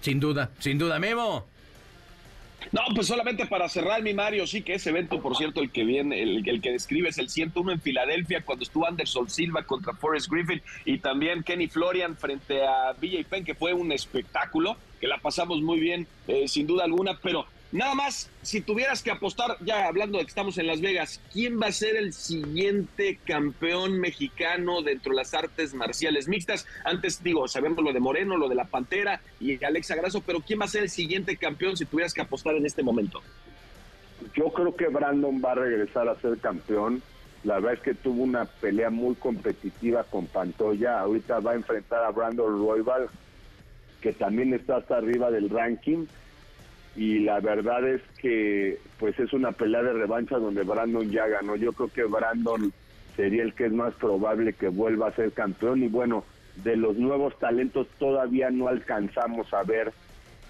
Sin 0.00 0.20
duda, 0.20 0.50
sin 0.58 0.78
duda, 0.78 0.98
Memo. 0.98 1.46
No, 2.72 2.82
pues 2.94 3.06
solamente 3.06 3.46
para 3.46 3.68
cerrar, 3.68 4.02
mi 4.02 4.14
Mario, 4.14 4.46
sí 4.46 4.62
que 4.62 4.74
ese 4.74 4.90
evento, 4.90 5.20
por 5.20 5.36
cierto, 5.36 5.60
el 5.60 5.70
que 5.70 5.84
viene, 5.84 6.22
el, 6.22 6.60
que 6.60 6.72
describe 6.72 7.08
es 7.08 7.18
el 7.18 7.28
101 7.28 7.72
en 7.72 7.80
Filadelfia, 7.80 8.44
cuando 8.44 8.64
estuvo 8.64 8.86
Anderson 8.86 9.28
Silva 9.28 9.64
contra 9.64 9.94
Forrest 9.94 10.30
Griffin 10.30 10.62
y 10.84 10.98
también 10.98 11.42
Kenny 11.42 11.68
Florian 11.68 12.16
frente 12.16 12.66
a 12.66 12.92
BJ 12.92 13.24
Penn, 13.28 13.44
que 13.44 13.54
fue 13.54 13.74
un 13.74 13.92
espectáculo, 13.92 14.76
que 15.00 15.06
la 15.06 15.18
pasamos 15.18 15.60
muy 15.62 15.78
bien, 15.80 16.06
eh, 16.28 16.48
sin 16.48 16.66
duda 16.66 16.84
alguna, 16.84 17.18
pero 17.22 17.46
Nada 17.74 17.96
más, 17.96 18.30
si 18.42 18.60
tuvieras 18.60 19.02
que 19.02 19.10
apostar, 19.10 19.56
ya 19.64 19.88
hablando 19.88 20.18
de 20.18 20.24
que 20.24 20.28
estamos 20.28 20.58
en 20.58 20.68
Las 20.68 20.80
Vegas, 20.80 21.20
¿quién 21.32 21.60
va 21.60 21.66
a 21.66 21.72
ser 21.72 21.96
el 21.96 22.12
siguiente 22.12 23.18
campeón 23.26 23.98
mexicano 23.98 24.80
dentro 24.80 25.10
de 25.10 25.16
las 25.16 25.34
artes 25.34 25.74
marciales 25.74 26.28
mixtas? 26.28 26.68
Antes 26.84 27.20
digo, 27.24 27.48
sabemos 27.48 27.82
lo 27.82 27.92
de 27.92 27.98
Moreno, 27.98 28.36
lo 28.36 28.48
de 28.48 28.54
la 28.54 28.66
Pantera 28.66 29.20
y 29.40 29.62
Alexa 29.64 29.96
Grasso, 29.96 30.22
pero 30.24 30.38
¿quién 30.38 30.60
va 30.60 30.66
a 30.66 30.68
ser 30.68 30.84
el 30.84 30.88
siguiente 30.88 31.36
campeón 31.36 31.76
si 31.76 31.84
tuvieras 31.84 32.14
que 32.14 32.20
apostar 32.20 32.54
en 32.54 32.64
este 32.64 32.84
momento? 32.84 33.20
Yo 34.36 34.52
creo 34.52 34.76
que 34.76 34.86
Brandon 34.86 35.42
va 35.44 35.50
a 35.50 35.56
regresar 35.56 36.08
a 36.08 36.14
ser 36.20 36.38
campeón. 36.38 37.02
La 37.42 37.56
verdad 37.56 37.72
es 37.72 37.80
que 37.80 37.94
tuvo 37.94 38.22
una 38.22 38.44
pelea 38.44 38.90
muy 38.90 39.16
competitiva 39.16 40.04
con 40.04 40.26
Pantoya. 40.26 41.00
Ahorita 41.00 41.40
va 41.40 41.50
a 41.50 41.54
enfrentar 41.56 42.04
a 42.04 42.10
Brandon 42.10 42.56
Royval, 42.56 43.08
que 44.00 44.12
también 44.12 44.54
está 44.54 44.76
hasta 44.76 44.98
arriba 44.98 45.32
del 45.32 45.50
ranking 45.50 46.06
y 46.96 47.20
la 47.20 47.40
verdad 47.40 47.86
es 47.88 48.02
que 48.20 48.78
pues 48.98 49.18
es 49.18 49.32
una 49.32 49.52
pelea 49.52 49.82
de 49.82 49.92
revancha 49.92 50.38
donde 50.38 50.62
Brandon 50.62 51.10
ya 51.10 51.26
ganó. 51.26 51.56
Yo 51.56 51.72
creo 51.72 51.88
que 51.88 52.04
Brandon 52.04 52.72
sería 53.16 53.42
el 53.42 53.54
que 53.54 53.66
es 53.66 53.72
más 53.72 53.94
probable 53.94 54.52
que 54.52 54.68
vuelva 54.68 55.08
a 55.08 55.16
ser 55.16 55.32
campeón 55.32 55.82
y 55.82 55.88
bueno, 55.88 56.24
de 56.62 56.76
los 56.76 56.96
nuevos 56.96 57.36
talentos 57.38 57.88
todavía 57.98 58.50
no 58.50 58.68
alcanzamos 58.68 59.52
a 59.52 59.62
ver 59.64 59.92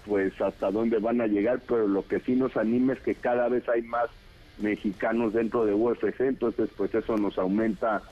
pues 0.05 0.39
hasta 0.39 0.69
dónde 0.69 0.99
van 0.99 1.19
a 1.19 1.27
llegar, 1.27 1.61
pero 1.67 1.87
lo 1.87 2.07
que 2.07 2.19
sí 2.19 2.35
nos 2.35 2.55
anima 2.57 2.93
es 2.93 2.99
que 2.99 3.15
cada 3.15 3.49
vez 3.49 3.67
hay 3.67 3.81
más 3.81 4.07
mexicanos 4.59 5.33
dentro 5.33 5.65
de 5.65 5.73
UFC, 5.73 6.21
entonces 6.21 6.69
pues 6.77 6.93
eso 6.93 7.17
nos 7.17 7.39
aumenta 7.39 8.03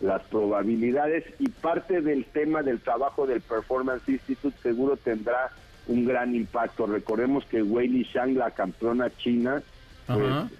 las 0.00 0.22
probabilidades 0.24 1.24
y 1.38 1.48
parte 1.48 2.00
del 2.00 2.24
tema 2.24 2.62
del 2.62 2.80
trabajo 2.80 3.26
del 3.26 3.42
Performance 3.42 4.08
Institute 4.08 4.56
seguro 4.62 4.96
tendrá 4.96 5.52
un 5.86 6.04
gran 6.04 6.34
impacto. 6.34 6.86
Recordemos 6.86 7.44
que 7.46 7.62
Wei 7.62 8.06
Shang, 8.12 8.34
la 8.36 8.50
campeona 8.50 9.10
china, 9.16 9.62
pues, 10.06 10.50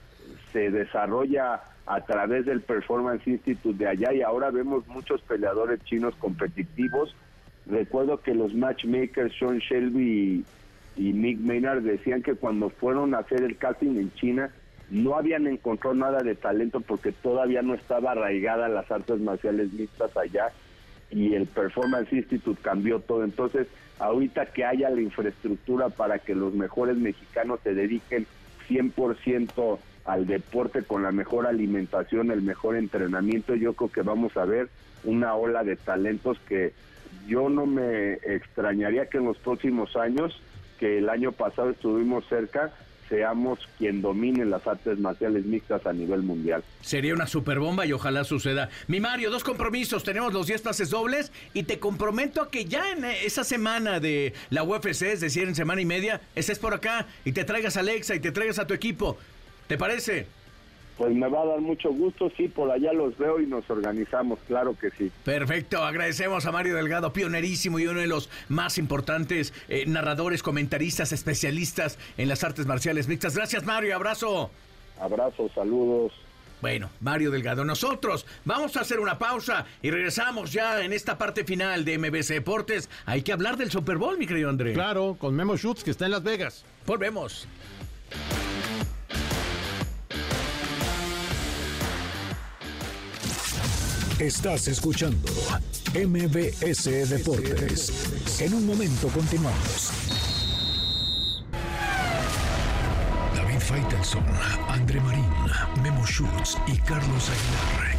se 0.52 0.70
desarrolla 0.70 1.62
a 1.86 2.00
través 2.02 2.46
del 2.46 2.60
Performance 2.60 3.26
Institute 3.26 3.76
de 3.76 3.88
allá 3.88 4.12
y 4.12 4.22
ahora 4.22 4.50
vemos 4.50 4.86
muchos 4.86 5.20
peleadores 5.22 5.82
chinos 5.84 6.14
competitivos. 6.16 7.14
Recuerdo 7.66 8.20
que 8.20 8.34
los 8.34 8.54
matchmakers 8.54 9.34
Sean 9.38 9.58
Shelby 9.58 10.44
y, 10.96 11.08
y 11.08 11.12
Nick 11.12 11.38
Maynard 11.40 11.82
decían 11.82 12.22
que 12.22 12.34
cuando 12.34 12.70
fueron 12.70 13.14
a 13.14 13.18
hacer 13.18 13.42
el 13.42 13.56
casting 13.56 13.96
en 13.98 14.12
China 14.14 14.50
no 14.90 15.16
habían 15.16 15.46
encontrado 15.46 15.94
nada 15.94 16.22
de 16.22 16.34
talento 16.34 16.80
porque 16.80 17.12
todavía 17.12 17.62
no 17.62 17.74
estaba 17.74 18.12
arraigada 18.12 18.68
las 18.68 18.90
artes 18.90 19.20
marciales 19.20 19.72
mixtas 19.72 20.14
allá 20.16 20.52
y 21.10 21.34
el 21.34 21.46
Performance 21.46 22.12
Institute 22.12 22.60
cambió 22.62 23.00
todo. 23.00 23.24
Entonces, 23.24 23.66
ahorita 24.03 24.46
que 24.46 24.64
haya 24.64 24.90
la 24.90 25.00
infraestructura 25.00 25.88
para 25.88 26.18
que 26.18 26.34
los 26.34 26.53
mejores 26.55 26.96
mexicanos 26.96 27.61
se 27.62 27.72
dediquen 27.72 28.26
100% 28.68 29.78
al 30.05 30.26
deporte 30.26 30.82
con 30.82 31.05
la 31.05 31.12
mejor 31.12 31.46
alimentación, 31.46 32.32
el 32.32 32.42
mejor 32.42 32.74
entrenamiento, 32.74 33.55
yo 33.55 33.74
creo 33.74 33.92
que 33.92 34.03
vamos 34.03 34.36
a 34.36 34.44
ver 34.44 34.68
una 35.05 35.34
ola 35.36 35.62
de 35.62 35.76
talentos 35.76 36.36
que 36.48 36.72
yo 37.28 37.48
no 37.48 37.66
me 37.66 38.14
extrañaría 38.14 39.07
que 39.07 39.18
en 39.18 39.26
los 39.26 39.38
próximos 39.38 39.94
años, 39.94 40.42
que 40.80 40.98
el 40.98 41.09
año 41.09 41.30
pasado 41.30 41.70
estuvimos 41.70 42.26
cerca, 42.28 42.72
seamos 43.12 43.58
quien 43.76 44.00
domine 44.00 44.46
las 44.46 44.66
artes 44.66 44.98
marciales 44.98 45.44
mixtas 45.44 45.84
a 45.84 45.92
nivel 45.92 46.22
mundial. 46.22 46.64
Sería 46.80 47.12
una 47.12 47.26
super 47.26 47.58
bomba 47.58 47.84
y 47.84 47.92
ojalá 47.92 48.24
suceda. 48.24 48.70
Mi 48.88 49.00
Mario, 49.00 49.30
dos 49.30 49.44
compromisos. 49.44 50.02
Tenemos 50.02 50.32
los 50.32 50.46
10 50.46 50.62
pases 50.62 50.88
dobles 50.88 51.30
y 51.52 51.64
te 51.64 51.78
comprometo 51.78 52.40
a 52.40 52.50
que 52.50 52.64
ya 52.64 52.90
en 52.90 53.04
esa 53.04 53.44
semana 53.44 54.00
de 54.00 54.32
la 54.48 54.62
UFC, 54.62 55.02
es 55.02 55.20
decir, 55.20 55.46
en 55.46 55.54
semana 55.54 55.82
y 55.82 55.84
media, 55.84 56.22
estés 56.34 56.58
por 56.58 56.72
acá 56.72 57.06
y 57.26 57.32
te 57.32 57.44
traigas 57.44 57.76
a 57.76 57.80
Alexa 57.80 58.14
y 58.14 58.20
te 58.20 58.32
traigas 58.32 58.58
a 58.58 58.66
tu 58.66 58.72
equipo. 58.72 59.18
¿Te 59.66 59.76
parece? 59.76 60.26
Pues 61.03 61.16
me 61.16 61.28
va 61.28 61.42
a 61.42 61.46
dar 61.46 61.61
mucho 61.61 61.90
gusto, 61.90 62.30
sí, 62.36 62.46
por 62.46 62.70
allá 62.70 62.92
los 62.92 63.18
veo 63.18 63.40
y 63.40 63.46
nos 63.46 63.68
organizamos, 63.68 64.38
claro 64.46 64.76
que 64.78 64.88
sí. 64.90 65.11
Perfecto, 65.24 65.82
agradecemos 65.82 66.46
a 66.46 66.53
Mario 66.53 66.76
Delgado, 66.76 67.12
pionerísimo 67.12 67.80
y 67.80 67.88
uno 67.88 67.98
de 67.98 68.07
los 68.07 68.30
más 68.48 68.78
importantes 68.78 69.53
eh, 69.68 69.82
narradores, 69.84 70.44
comentaristas, 70.44 71.11
especialistas 71.11 71.98
en 72.16 72.28
las 72.28 72.44
artes 72.44 72.66
marciales 72.66 73.09
mixtas. 73.09 73.34
Gracias 73.34 73.64
Mario, 73.64 73.96
abrazo. 73.96 74.53
Abrazo, 75.00 75.50
saludos. 75.53 76.12
Bueno, 76.61 76.88
Mario 77.00 77.32
Delgado, 77.32 77.64
nosotros 77.64 78.24
vamos 78.44 78.76
a 78.76 78.82
hacer 78.82 79.00
una 79.00 79.18
pausa 79.18 79.66
y 79.82 79.90
regresamos 79.90 80.53
ya 80.53 80.84
en 80.84 80.92
esta 80.92 81.18
parte 81.18 81.42
final 81.42 81.84
de 81.84 81.98
MBC 81.98 82.28
Deportes. 82.28 82.88
Hay 83.07 83.22
que 83.22 83.32
hablar 83.32 83.57
del 83.57 83.72
Super 83.72 83.96
Bowl, 83.96 84.18
mi 84.18 84.28
querido 84.28 84.48
André. 84.48 84.72
Claro, 84.72 85.16
con 85.18 85.34
Memo 85.34 85.57
Schutz, 85.57 85.82
que 85.82 85.90
está 85.90 86.05
en 86.05 86.12
Las 86.12 86.22
Vegas. 86.22 86.64
Volvemos. 86.86 87.48
Estás 94.22 94.68
escuchando 94.68 95.28
MBS 95.94 97.08
Deportes. 97.10 97.92
En 98.38 98.54
un 98.54 98.64
momento 98.64 99.08
continuamos. 99.08 99.90
David 103.34 103.58
Faitelson, 103.58 104.24
André 104.68 105.00
Marín, 105.00 105.26
Memo 105.82 106.06
Schutz 106.06 106.56
y 106.68 106.76
Carlos 106.82 107.30
Aguilar 107.30 107.96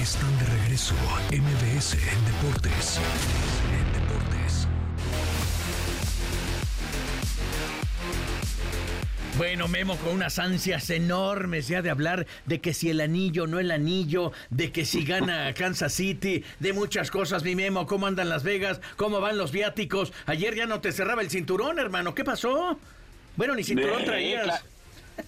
están 0.00 0.38
de 0.38 0.46
regreso 0.46 0.94
a 1.10 1.20
MBS 1.36 1.96
Deportes. 2.26 2.98
Bueno, 9.38 9.66
Memo, 9.66 9.96
con 9.96 10.12
unas 10.12 10.38
ansias 10.38 10.90
enormes 10.90 11.66
ya 11.66 11.80
de 11.80 11.88
hablar 11.90 12.26
de 12.44 12.60
que 12.60 12.74
si 12.74 12.90
el 12.90 13.00
anillo, 13.00 13.46
no 13.46 13.60
el 13.60 13.70
anillo, 13.70 14.32
de 14.50 14.70
que 14.72 14.84
si 14.84 15.04
gana 15.04 15.52
Kansas 15.56 15.94
City, 15.94 16.44
de 16.60 16.72
muchas 16.74 17.10
cosas, 17.10 17.42
mi 17.42 17.54
Memo, 17.56 17.86
cómo 17.86 18.06
andan 18.06 18.28
Las 18.28 18.42
Vegas, 18.44 18.80
cómo 18.96 19.20
van 19.20 19.38
los 19.38 19.50
viáticos. 19.50 20.12
Ayer 20.26 20.54
ya 20.54 20.66
no 20.66 20.80
te 20.80 20.92
cerraba 20.92 21.22
el 21.22 21.30
cinturón, 21.30 21.78
hermano, 21.78 22.14
¿qué 22.14 22.24
pasó? 22.24 22.78
Bueno, 23.36 23.54
ni 23.54 23.64
cinturón 23.64 24.02
Eh, 24.02 24.04
traías. 24.04 24.46
cla- 24.46 24.62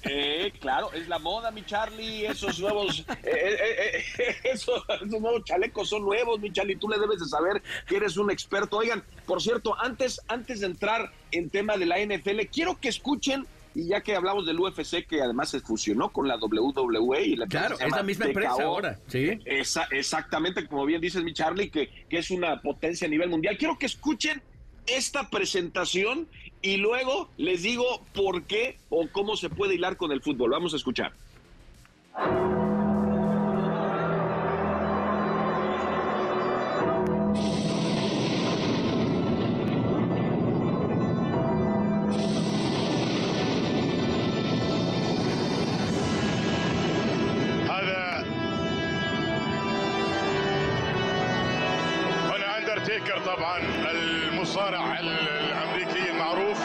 eh, 0.05 0.53
claro, 0.61 0.93
es 0.93 1.09
la 1.09 1.19
moda, 1.19 1.51
mi 1.51 1.65
Charlie. 1.65 2.27
Esos 2.27 2.61
nuevos, 2.61 3.01
eh, 3.09 3.17
eh, 3.25 4.05
eh, 4.19 4.37
esos, 4.53 4.83
esos 4.97 5.09
nuevos 5.21 5.45
chalecos 5.45 5.89
son 5.89 6.03
nuevos, 6.05 6.39
mi 6.41 6.53
Charlie. 6.53 6.77
Tú 6.77 6.91
le 6.91 6.99
debes 6.99 7.21
de 7.21 7.27
saber 7.27 7.63
que 7.87 7.97
eres 7.97 8.19
un 8.19 8.31
experto. 8.31 8.77
Oigan, 8.77 9.03
por 9.27 9.41
cierto, 9.43 9.75
antes, 9.81 10.21
antes 10.29 10.61
de 10.61 10.67
entrar 10.67 11.11
en 11.33 11.49
tema 11.49 11.79
de 11.79 11.87
la 11.87 11.97
NFL, 11.99 12.41
quiero 12.53 12.79
que 12.79 12.91
escuchen. 12.91 13.47
Y 13.75 13.89
ya 13.89 14.01
que 14.03 14.15
hablamos 14.15 14.47
del 14.47 14.61
UFC, 14.61 15.05
que 15.07 15.21
además 15.21 15.51
se 15.51 15.61
fusionó 15.61 16.11
con 16.13 16.29
la 16.29 16.37
WWE 16.37 17.23
y 17.27 17.37
la 17.37 17.47
Claro, 17.47 17.77
es 17.79 17.91
la 17.91 18.03
misma 18.05 18.27
empresa 18.27 18.53
ahora, 18.53 19.01
sí. 19.09 19.39
Esa- 19.45 19.89
exactamente, 19.91 20.67
como 20.69 20.87
bien 20.87 21.01
dices, 21.01 21.25
mi 21.25 21.33
Charlie, 21.33 21.71
que, 21.71 21.89
que 22.09 22.19
es 22.19 22.31
una 22.31 22.61
potencia 22.63 23.07
a 23.07 23.11
nivel 23.11 23.29
mundial. 23.31 23.57
Quiero 23.59 23.77
que 23.77 23.87
escuchen 23.87 24.43
esta 24.87 25.29
presentación 25.29 26.29
y 26.63 26.77
luego 26.77 27.31
les 27.37 27.63
digo 27.63 27.85
por 28.15 28.45
qué 28.45 28.79
o 28.91 29.09
cómo 29.11 29.37
se 29.37 29.51
puede 29.51 29.75
hilar 29.75 29.97
con 29.97 30.13
el 30.13 30.21
fútbol. 30.23 30.51
Vamos 30.51 30.73
a 30.73 30.77
escuchar. 30.77 31.13
اندرتيكر 52.85 53.19
طبعا 53.19 53.59
المصارع 53.91 54.99
ال- 55.01 55.09
الأمريكي 55.29 56.11
المعروف 56.11 56.59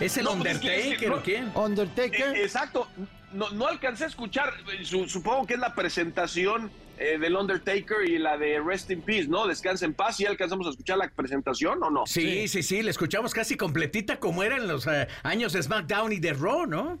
¿Es 0.00 0.16
el 0.16 0.24
No, 0.24 0.36
pues 0.38 0.54
es 0.54 0.58
que- 0.60 0.90
es 0.92 0.98
que 0.98 1.06
Undertaker 1.06 1.08
no- 1.08 1.16
o 1.16 1.22
qué? 1.22 1.58
¿Undertaker? 1.58 2.36
Eh, 2.36 2.42
exacto. 2.42 2.88
No, 3.32 3.50
no 3.50 3.66
alcancé 3.66 4.04
a 4.04 4.06
escuchar, 4.06 4.54
eh, 4.72 4.84
su- 4.84 5.08
supongo 5.08 5.46
que 5.46 5.54
es 5.54 5.60
la 5.60 5.74
presentación 5.74 6.70
eh, 7.00 7.16
del 7.16 7.36
Undertaker 7.36 8.08
y 8.08 8.18
la 8.18 8.36
de 8.36 8.58
Rest 8.60 8.90
in 8.90 9.02
Peace, 9.02 9.28
¿no? 9.28 9.46
Descansa 9.46 9.84
en 9.84 9.94
paz. 9.94 10.18
¿Y 10.18 10.26
alcanzamos 10.26 10.66
a 10.66 10.70
escuchar 10.70 10.98
la 10.98 11.08
presentación 11.08 11.80
o 11.82 11.90
no? 11.90 12.06
Sí, 12.08 12.48
sí, 12.48 12.64
sí, 12.64 12.82
la 12.82 12.90
escuchamos 12.90 13.32
casi 13.34 13.56
completita 13.56 14.18
como 14.18 14.42
era 14.42 14.56
en 14.56 14.66
los 14.66 14.84
eh, 14.88 15.06
años 15.22 15.52
de 15.52 15.62
SmackDown 15.62 16.12
y 16.12 16.18
de 16.18 16.32
Raw, 16.32 16.66
¿no? 16.66 16.98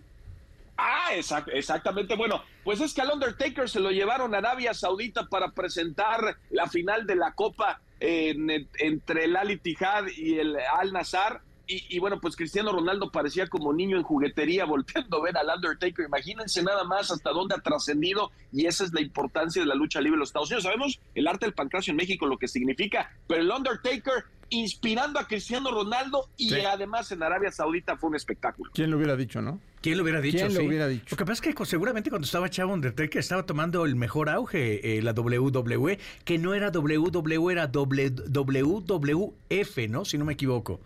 Ah, 0.76 1.08
exact- 1.16 1.50
exactamente. 1.52 2.14
Bueno, 2.14 2.44
pues 2.62 2.80
es 2.80 2.94
que 2.94 3.00
al 3.00 3.10
Undertaker 3.10 3.68
se 3.68 3.80
lo 3.80 3.90
llevaron 3.90 4.36
a 4.36 4.38
Arabia 4.38 4.72
Saudita 4.72 5.26
para 5.26 5.50
presentar 5.50 6.36
la 6.50 6.68
final 6.68 7.04
de 7.04 7.16
la 7.16 7.32
Copa 7.32 7.80
en- 7.98 8.68
entre 8.78 9.24
el 9.24 9.34
Al 9.34 9.50
Ittihad 9.50 10.04
y 10.16 10.38
el 10.38 10.56
Al 10.60 10.92
Nazar. 10.92 11.40
Y, 11.70 11.84
y 11.94 11.98
bueno, 11.98 12.18
pues 12.20 12.34
Cristiano 12.34 12.72
Ronaldo 12.72 13.10
parecía 13.12 13.46
como 13.46 13.72
niño 13.74 13.96
en 13.98 14.02
juguetería 14.02 14.64
volteando 14.66 15.18
a 15.18 15.22
ver 15.22 15.36
al 15.36 15.48
Undertaker. 15.54 16.06
Imagínense 16.06 16.62
nada 16.62 16.82
más 16.84 17.10
hasta 17.10 17.30
dónde 17.30 17.54
ha 17.54 17.58
trascendido 17.60 18.30
y 18.52 18.66
esa 18.66 18.84
es 18.84 18.92
la 18.94 19.02
importancia 19.02 19.60
de 19.62 19.68
la 19.68 19.74
lucha 19.74 20.00
libre 20.00 20.14
en 20.14 20.20
los 20.20 20.30
Estados 20.30 20.48
Unidos. 20.48 20.64
Sabemos 20.64 20.98
el 21.14 21.28
arte 21.28 21.44
del 21.46 21.52
pancracio 21.54 21.90
en 21.90 21.98
México, 21.98 22.26
lo 22.26 22.38
que 22.38 22.48
significa, 22.48 23.10
pero 23.28 23.42
el 23.42 23.50
Undertaker 23.50 24.24
inspirando 24.50 25.18
a 25.20 25.26
Cristiano 25.28 25.70
Ronaldo 25.70 26.30
y 26.38 26.48
Sí. 26.48 26.60
además 26.62 27.12
en 27.12 27.22
Arabia 27.22 27.52
Saudita 27.52 27.98
fue 27.98 28.08
un 28.08 28.16
espectáculo. 28.16 28.70
¿Quién 28.72 28.90
lo 28.90 28.96
hubiera 28.96 29.14
dicho, 29.14 29.42
no? 29.42 29.60
¿Quién 29.82 29.98
lo 29.98 30.04
hubiera 30.04 30.22
dicho? 30.22 30.38
¿Quién 30.38 30.54
lo 30.54 30.60
sí? 30.60 30.66
hubiera 30.66 30.88
dicho? 30.88 31.04
Lo 31.10 31.16
que 31.18 31.24
pasa 31.26 31.46
es 31.46 31.54
que 31.54 31.64
seguramente 31.66 32.08
cuando 32.08 32.24
estaba 32.24 32.48
Chavo 32.48 32.72
Undertaker 32.72 33.18
estaba 33.20 33.44
tomando 33.44 33.84
el 33.84 33.94
mejor 33.94 34.30
auge 34.30 34.96
eh, 34.96 35.02
la 35.02 35.12
WWE, 35.12 35.98
que 36.24 36.38
no 36.38 36.54
era 36.54 36.70
WWE, 36.70 37.52
era 37.52 37.66
W- 37.66 38.10
WWF, 38.10 39.88
¿no? 39.90 40.06
Si 40.06 40.16
no 40.16 40.24
me 40.24 40.32
equivoco. 40.32 40.80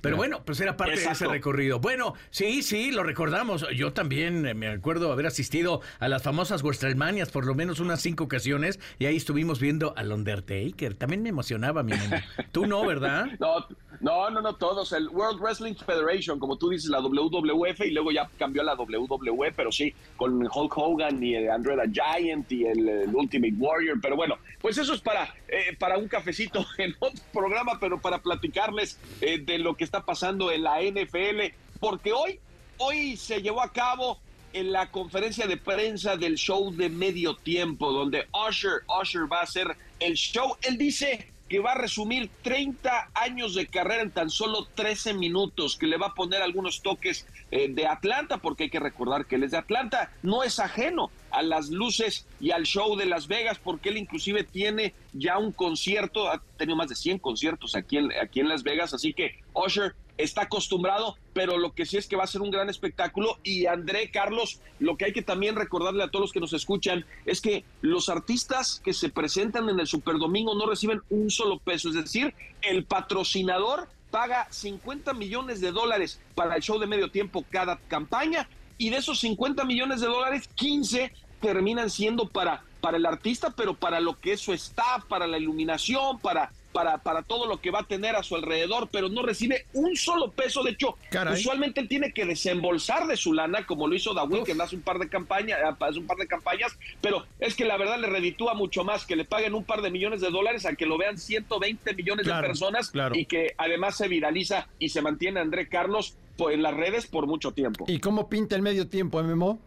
Pero 0.00 0.16
bueno, 0.16 0.42
pues 0.44 0.60
era 0.60 0.76
parte 0.76 1.00
de 1.00 1.04
ese 1.04 1.26
recorrido. 1.26 1.80
Bueno, 1.80 2.14
sí, 2.30 2.62
sí, 2.62 2.90
lo 2.90 3.02
recordamos. 3.02 3.66
Yo 3.74 3.92
también 3.92 4.56
me 4.58 4.68
acuerdo 4.68 5.12
haber 5.12 5.26
asistido 5.26 5.80
a 5.98 6.08
las 6.08 6.22
famosas 6.22 6.62
WrestleManias 6.62 7.30
por 7.30 7.46
lo 7.46 7.54
menos 7.54 7.80
unas 7.80 8.00
cinco 8.00 8.24
ocasiones 8.24 8.78
y 8.98 9.06
ahí 9.06 9.16
estuvimos 9.16 9.60
viendo 9.60 9.94
al 9.96 10.12
Undertaker. 10.12 10.94
También 10.94 11.22
me 11.22 11.28
emocionaba, 11.28 11.82
mi 11.82 11.92
nene. 11.92 12.24
Tú 12.52 12.66
no, 12.66 12.84
¿verdad? 12.86 13.26
No, 13.38 13.66
no, 14.00 14.30
no, 14.30 14.40
no, 14.40 14.54
todos. 14.54 14.92
El 14.92 15.08
World 15.08 15.40
Wrestling 15.40 15.74
Federation, 15.74 16.38
como 16.38 16.56
tú 16.56 16.70
dices, 16.70 16.90
la 16.90 17.00
WWF 17.00 17.80
y 17.80 17.90
luego 17.90 18.12
ya 18.12 18.28
cambió 18.38 18.62
a 18.62 18.64
la 18.64 18.74
WWE, 18.74 19.52
pero 19.52 19.72
sí, 19.72 19.94
con 20.16 20.42
Hulk 20.42 20.76
Hogan 20.76 21.22
y 21.22 21.34
el 21.34 21.50
Andrea 21.50 21.84
Giant 21.90 22.50
y 22.52 22.64
el, 22.64 22.88
el 22.88 23.14
Ultimate 23.14 23.54
Warrior. 23.58 23.98
Pero 24.00 24.16
bueno, 24.16 24.36
pues 24.60 24.78
eso 24.78 24.94
es 24.94 25.00
para, 25.00 25.34
eh, 25.48 25.76
para 25.78 25.98
un 25.98 26.08
cafecito 26.08 26.64
en 26.78 26.94
otro 26.98 27.22
programa, 27.32 27.78
pero 27.80 28.00
para 28.00 28.18
platicarles 28.18 28.98
eh, 29.20 29.38
de 29.38 29.58
lo 29.58 29.74
que 29.74 29.84
está 29.88 30.04
pasando 30.04 30.52
en 30.52 30.62
la 30.62 30.82
NFL, 30.82 31.54
porque 31.80 32.12
hoy, 32.12 32.38
hoy 32.76 33.16
se 33.16 33.40
llevó 33.40 33.62
a 33.62 33.72
cabo 33.72 34.18
en 34.52 34.70
la 34.70 34.90
conferencia 34.90 35.46
de 35.46 35.56
prensa 35.56 36.16
del 36.16 36.36
show 36.36 36.70
de 36.70 36.90
medio 36.90 37.36
tiempo, 37.36 37.90
donde 37.90 38.26
Usher, 38.48 38.82
Usher 39.00 39.32
va 39.32 39.40
a 39.40 39.44
hacer 39.44 39.76
el 39.98 40.14
show. 40.14 40.56
Él 40.62 40.76
dice 40.76 41.32
que 41.48 41.60
va 41.60 41.72
a 41.72 41.74
resumir 41.76 42.28
30 42.42 43.10
años 43.14 43.54
de 43.54 43.66
carrera 43.66 44.02
en 44.02 44.10
tan 44.10 44.28
solo 44.28 44.68
13 44.74 45.14
minutos, 45.14 45.76
que 45.76 45.86
le 45.86 45.96
va 45.96 46.08
a 46.08 46.14
poner 46.14 46.42
algunos 46.42 46.82
toques 46.82 47.26
eh, 47.50 47.68
de 47.70 47.86
Atlanta, 47.86 48.36
porque 48.36 48.64
hay 48.64 48.70
que 48.70 48.80
recordar 48.80 49.24
que 49.24 49.36
él 49.36 49.44
es 49.44 49.52
de 49.52 49.58
Atlanta, 49.58 50.12
no 50.22 50.42
es 50.42 50.58
ajeno 50.58 51.10
a 51.30 51.42
las 51.42 51.70
luces 51.70 52.26
y 52.40 52.50
al 52.50 52.64
show 52.64 52.96
de 52.96 53.06
Las 53.06 53.28
Vegas, 53.28 53.58
porque 53.62 53.88
él 53.90 53.96
inclusive 53.96 54.44
tiene 54.44 54.94
ya 55.12 55.38
un 55.38 55.52
concierto, 55.52 56.30
ha 56.30 56.42
tenido 56.56 56.76
más 56.76 56.88
de 56.88 56.94
100 56.94 57.18
conciertos 57.18 57.74
aquí 57.74 57.98
en, 57.98 58.12
aquí 58.20 58.40
en 58.40 58.48
Las 58.48 58.62
Vegas, 58.62 58.94
así 58.94 59.12
que 59.12 59.38
Usher 59.54 59.94
está 60.18 60.42
acostumbrado, 60.42 61.16
pero 61.32 61.56
lo 61.56 61.72
que 61.72 61.86
sí 61.86 61.96
es 61.96 62.06
que 62.08 62.16
va 62.16 62.24
a 62.24 62.26
ser 62.26 62.42
un 62.42 62.50
gran 62.50 62.68
espectáculo. 62.68 63.38
Y 63.44 63.66
André, 63.66 64.10
Carlos, 64.10 64.60
lo 64.80 64.96
que 64.96 65.06
hay 65.06 65.12
que 65.12 65.22
también 65.22 65.54
recordarle 65.54 66.02
a 66.02 66.08
todos 66.08 66.24
los 66.24 66.32
que 66.32 66.40
nos 66.40 66.52
escuchan 66.52 67.06
es 67.24 67.40
que 67.40 67.64
los 67.80 68.08
artistas 68.08 68.80
que 68.84 68.92
se 68.92 69.08
presentan 69.08 69.68
en 69.68 69.78
el 69.80 69.86
Superdomingo 69.86 70.54
no 70.54 70.66
reciben 70.66 71.02
un 71.08 71.30
solo 71.30 71.58
peso, 71.58 71.88
es 71.88 71.94
decir, 71.94 72.34
el 72.62 72.84
patrocinador 72.84 73.88
paga 74.10 74.48
50 74.50 75.12
millones 75.14 75.60
de 75.60 75.70
dólares 75.70 76.20
para 76.34 76.56
el 76.56 76.62
show 76.62 76.78
de 76.78 76.86
medio 76.86 77.10
tiempo 77.10 77.44
cada 77.50 77.76
campaña 77.88 78.48
y 78.78 78.90
de 78.90 78.96
esos 78.96 79.20
50 79.20 79.64
millones 79.64 80.00
de 80.00 80.06
dólares, 80.06 80.48
15 80.54 81.12
terminan 81.40 81.90
siendo 81.90 82.28
para, 82.28 82.62
para 82.80 82.96
el 82.96 83.06
artista, 83.06 83.50
pero 83.56 83.74
para 83.74 84.00
lo 84.00 84.18
que 84.18 84.32
es 84.32 84.40
su 84.40 84.52
staff, 84.52 85.04
para 85.04 85.26
la 85.26 85.38
iluminación, 85.38 86.18
para, 86.20 86.50
para, 86.72 86.98
para 86.98 87.22
todo 87.22 87.46
lo 87.46 87.60
que 87.60 87.70
va 87.70 87.80
a 87.80 87.84
tener 87.84 88.16
a 88.16 88.22
su 88.22 88.36
alrededor, 88.36 88.88
pero 88.90 89.08
no 89.08 89.22
recibe 89.22 89.66
un 89.72 89.96
solo 89.96 90.30
peso. 90.30 90.62
De 90.62 90.72
hecho, 90.72 90.96
usualmente 91.32 91.80
él 91.80 91.88
tiene 91.88 92.12
que 92.12 92.24
desembolsar 92.24 93.06
de 93.06 93.16
su 93.16 93.32
lana, 93.32 93.66
como 93.66 93.86
lo 93.86 93.94
hizo 93.94 94.14
The 94.14 94.44
que 94.44 94.60
hace 94.60 94.76
un 94.76 94.82
par 94.82 94.98
de 94.98 95.08
campañas, 95.08 95.58
eh, 95.58 95.76
hace 95.80 95.98
un 95.98 96.06
par 96.06 96.16
de 96.16 96.26
campañas, 96.26 96.76
pero 97.00 97.24
es 97.40 97.54
que 97.54 97.64
la 97.64 97.76
verdad 97.76 97.98
le 97.98 98.08
reditúa 98.08 98.54
mucho 98.54 98.84
más 98.84 99.06
que 99.06 99.16
le 99.16 99.24
paguen 99.24 99.54
un 99.54 99.64
par 99.64 99.82
de 99.82 99.90
millones 99.90 100.20
de 100.20 100.30
dólares 100.30 100.66
a 100.66 100.74
que 100.74 100.86
lo 100.86 100.98
vean 100.98 101.18
120 101.18 101.94
millones 101.94 102.26
de 102.26 102.32
personas 102.32 102.92
y 103.12 103.26
que 103.26 103.54
además 103.58 103.96
se 103.96 104.08
viraliza 104.08 104.68
y 104.78 104.90
se 104.90 105.02
mantiene 105.02 105.40
André 105.40 105.68
Carlos 105.68 106.16
en 106.48 106.62
las 106.62 106.74
redes 106.74 107.06
por 107.06 107.26
mucho 107.26 107.52
tiempo. 107.52 107.84
¿Y 107.88 107.98
cómo 107.98 108.28
pinta 108.28 108.54
el 108.54 108.62
medio 108.62 108.88
tiempo, 108.88 109.22
Memo? 109.22 109.58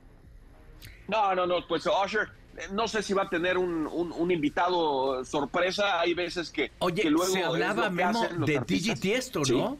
No, 1.08 1.36
no, 1.36 1.46
no, 1.46 1.68
pues 1.68 1.86
Usher, 1.86 2.30
eh, 2.58 2.68
no 2.72 2.88
sé 2.88 3.04
si 3.04 3.14
va 3.14 3.24
a 3.24 3.30
tener 3.30 3.58
un, 3.58 3.86
un, 3.88 4.32
invitado 4.32 5.26
sorpresa. 5.26 6.00
Hay 6.00 6.14
veces 6.14 6.50
que, 6.50 6.72
Oye, 6.80 7.10
luego 7.10 7.34
se 7.34 7.44
hablaba, 7.44 7.90
Memo, 7.90 8.26
de 8.46 8.62
DJ 8.66 8.96
Tiesto, 8.96 9.42
¿no? 9.50 9.78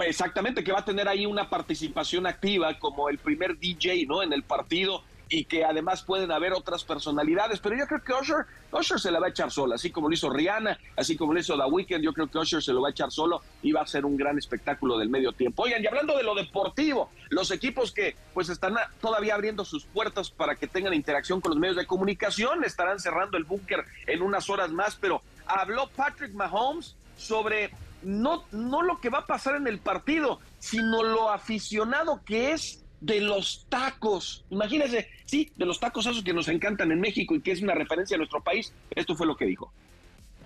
Exactamente, 0.00 0.64
que 0.64 0.72
va 0.72 0.80
a 0.80 0.84
tener 0.84 1.06
ahí 1.08 1.26
una 1.26 1.48
participación 1.48 2.26
activa 2.26 2.78
como 2.78 3.08
el 3.08 3.18
primer 3.18 3.58
DJ, 3.58 4.06
¿no? 4.06 4.22
En 4.22 4.32
el 4.32 4.42
partido 4.42 5.02
y 5.34 5.46
que 5.46 5.64
además 5.64 6.04
pueden 6.04 6.30
haber 6.30 6.52
otras 6.52 6.84
personalidades, 6.84 7.58
pero 7.58 7.76
yo 7.76 7.88
creo 7.88 8.04
que 8.04 8.12
Usher, 8.12 8.46
Usher 8.70 9.00
se 9.00 9.10
la 9.10 9.18
va 9.18 9.26
a 9.26 9.30
echar 9.30 9.50
sola, 9.50 9.74
así 9.74 9.90
como 9.90 10.08
lo 10.08 10.14
hizo 10.14 10.30
Rihanna, 10.30 10.78
así 10.96 11.16
como 11.16 11.34
lo 11.34 11.40
hizo 11.40 11.56
The 11.56 11.64
Weeknd, 11.64 12.04
yo 12.04 12.12
creo 12.12 12.28
que 12.28 12.38
Usher 12.38 12.62
se 12.62 12.72
lo 12.72 12.80
va 12.80 12.88
a 12.88 12.90
echar 12.92 13.10
solo 13.10 13.42
y 13.60 13.72
va 13.72 13.80
a 13.80 13.86
ser 13.86 14.04
un 14.04 14.16
gran 14.16 14.38
espectáculo 14.38 14.96
del 14.96 15.08
medio 15.08 15.32
tiempo. 15.32 15.64
Oigan, 15.64 15.82
y 15.82 15.88
hablando 15.88 16.16
de 16.16 16.22
lo 16.22 16.36
deportivo, 16.36 17.10
los 17.30 17.50
equipos 17.50 17.90
que 17.90 18.14
pues 18.32 18.48
están 18.48 18.76
todavía 19.00 19.34
abriendo 19.34 19.64
sus 19.64 19.86
puertas 19.86 20.30
para 20.30 20.54
que 20.54 20.68
tengan 20.68 20.94
interacción 20.94 21.40
con 21.40 21.50
los 21.50 21.58
medios 21.58 21.76
de 21.76 21.86
comunicación, 21.86 22.62
estarán 22.62 23.00
cerrando 23.00 23.36
el 23.36 23.42
búnker 23.42 23.84
en 24.06 24.22
unas 24.22 24.48
horas 24.48 24.70
más, 24.70 24.94
pero 24.94 25.20
habló 25.46 25.88
Patrick 25.96 26.32
Mahomes 26.32 26.94
sobre 27.16 27.72
no, 28.04 28.44
no 28.52 28.82
lo 28.82 29.00
que 29.00 29.10
va 29.10 29.18
a 29.18 29.26
pasar 29.26 29.56
en 29.56 29.66
el 29.66 29.80
partido, 29.80 30.38
sino 30.60 31.02
lo 31.02 31.30
aficionado 31.30 32.20
que 32.24 32.52
es 32.52 32.83
de 33.04 33.20
los 33.20 33.66
tacos. 33.68 34.44
Imagínense, 34.50 35.08
sí, 35.26 35.52
de 35.56 35.66
los 35.66 35.78
tacos 35.78 36.06
esos 36.06 36.24
que 36.24 36.32
nos 36.32 36.48
encantan 36.48 36.90
en 36.90 37.00
México 37.00 37.34
y 37.34 37.40
que 37.40 37.52
es 37.52 37.60
una 37.60 37.74
referencia 37.74 38.14
a 38.14 38.18
nuestro 38.18 38.42
país. 38.42 38.72
Esto 38.90 39.14
fue 39.14 39.26
lo 39.26 39.36
que 39.36 39.44
dijo. 39.44 39.72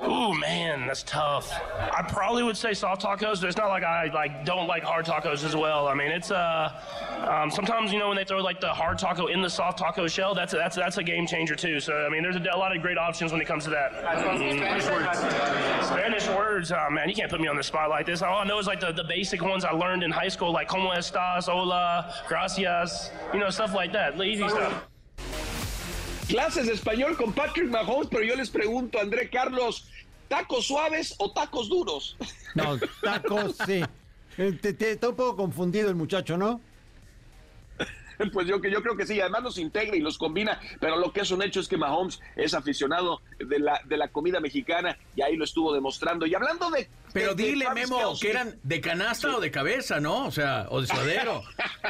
Oh 0.01 0.33
man, 0.33 0.87
that's 0.87 1.03
tough. 1.03 1.51
I 1.77 2.03
probably 2.03 2.45
would 2.45 2.57
say 2.57 2.73
soft 2.73 3.03
tacos, 3.03 3.41
but 3.41 3.49
it's 3.49 3.57
not 3.57 3.69
like 3.69 3.83
I 3.83 4.07
like 4.15 4.45
don't 4.45 4.69
like 4.69 4.85
hard 4.85 5.05
tacos 5.05 5.45
as 5.45 5.57
well. 5.57 5.89
I 5.89 5.95
mean, 5.95 6.13
it's 6.13 6.31
uh, 6.31 6.71
um, 7.29 7.51
sometimes 7.51 7.93
you 7.93 7.99
know 7.99 8.07
when 8.07 8.17
they 8.17 8.25
throw 8.25 8.41
like 8.41 8.61
the 8.61 8.69
hard 8.69 8.99
taco 8.99 9.27
in 9.27 9.43
the 9.43 9.51
soft 9.51 9.79
taco 9.79 10.07
shell, 10.07 10.35
that's 10.37 10.53
that's 10.53 10.77
that's 10.77 10.99
a 10.99 11.03
game 11.03 11.27
changer 11.27 11.57
too. 11.57 11.81
So 11.81 12.07
I 12.07 12.09
mean, 12.11 12.23
there's 12.23 12.37
a, 12.37 12.43
a 12.53 12.57
lot 12.57 12.75
of 12.75 12.81
great 12.81 12.97
options 12.97 13.33
when 13.33 13.41
it 13.41 13.47
comes 13.47 13.65
to 13.65 13.71
that. 13.71 13.93
Spanish 14.21 14.87
words. 14.87 15.89
Spanish 15.89 16.29
words. 16.29 16.73
Oh 16.73 16.91
man, 16.91 17.09
you 17.09 17.15
can't 17.15 17.31
put 17.31 17.41
me 17.41 17.49
on 17.49 17.57
the 17.57 17.63
spot 17.65 17.91
like 17.91 18.07
this. 18.07 18.23
All 18.23 18.39
I 18.39 18.45
know 18.45 18.59
is 18.61 18.69
like 18.69 18.81
the, 18.81 18.93
the 18.93 19.05
basic 19.05 19.43
ones 19.43 19.65
I 19.65 19.73
learned 19.73 20.05
in 20.05 20.13
high 20.13 20.29
school, 20.29 20.53
like 20.53 20.69
como 20.69 20.91
estas, 20.91 21.47
hola, 21.47 22.15
gracias, 22.29 23.11
you 23.33 23.41
know, 23.41 23.51
stuff 23.51 23.75
like 23.75 23.93
that. 23.95 24.21
Easy 24.21 24.49
stuff. 24.49 24.87
Clases 26.29 26.67
de 26.67 26.75
español 26.75 27.17
con 27.17 27.33
Patrick 27.33 27.71
Mahomes, 27.71 28.09
pero 28.11 28.23
yo 28.23 28.37
les 28.37 28.51
pregunto, 28.51 29.01
André 29.01 29.31
Carlos, 29.31 29.89
¿tacos 30.29 30.67
suaves 30.67 31.15
o 31.17 31.33
tacos 31.33 31.71
duros? 31.71 32.19
No, 32.55 32.79
tacos, 33.03 33.57
sí. 33.65 33.83
Eh, 34.37 34.53
te, 34.53 34.91
está 34.91 35.09
un 35.09 35.17
poco 35.17 35.37
confundido 35.37 35.89
el 35.89 35.97
muchacho, 35.97 36.37
¿no? 36.37 36.61
Pues 38.33 38.49
yo, 38.49 38.61
yo 38.61 38.83
creo 38.83 38.97
que 38.97 39.07
sí, 39.07 39.21
además 39.21 39.45
los 39.45 39.59
integra 39.59 39.97
y 39.97 40.01
los 40.01 40.19
combina, 40.19 40.61
pero 40.81 40.97
lo 40.97 41.13
que 41.13 41.21
es 41.21 41.31
un 41.31 41.41
hecho 41.41 41.61
es 41.61 41.69
que 41.69 41.77
Mahomes 41.77 42.21
es 42.35 42.53
aficionado 42.53 43.23
de 43.39 43.61
la, 43.61 43.81
de 43.85 43.97
la 43.97 44.09
comida 44.09 44.41
mexicana 44.41 44.99
y 45.15 45.23
ahí 45.23 45.37
lo 45.37 45.45
estuvo 45.45 45.73
demostrando. 45.73 46.27
Y 46.27 46.35
hablando 46.35 46.69
de... 46.71 46.89
Pero 47.13 47.35
dile, 47.35 47.67
Memo, 47.75 48.15
que 48.21 48.31
eran 48.31 48.59
de 48.63 48.81
canasta 48.81 49.37
o 49.37 49.41
de 49.41 49.51
cabeza, 49.51 50.01
¿no? 50.01 50.27
O 50.27 50.31
sea, 50.31 50.67
o 50.71 50.81
de 50.81 50.87
suadero. 50.87 51.43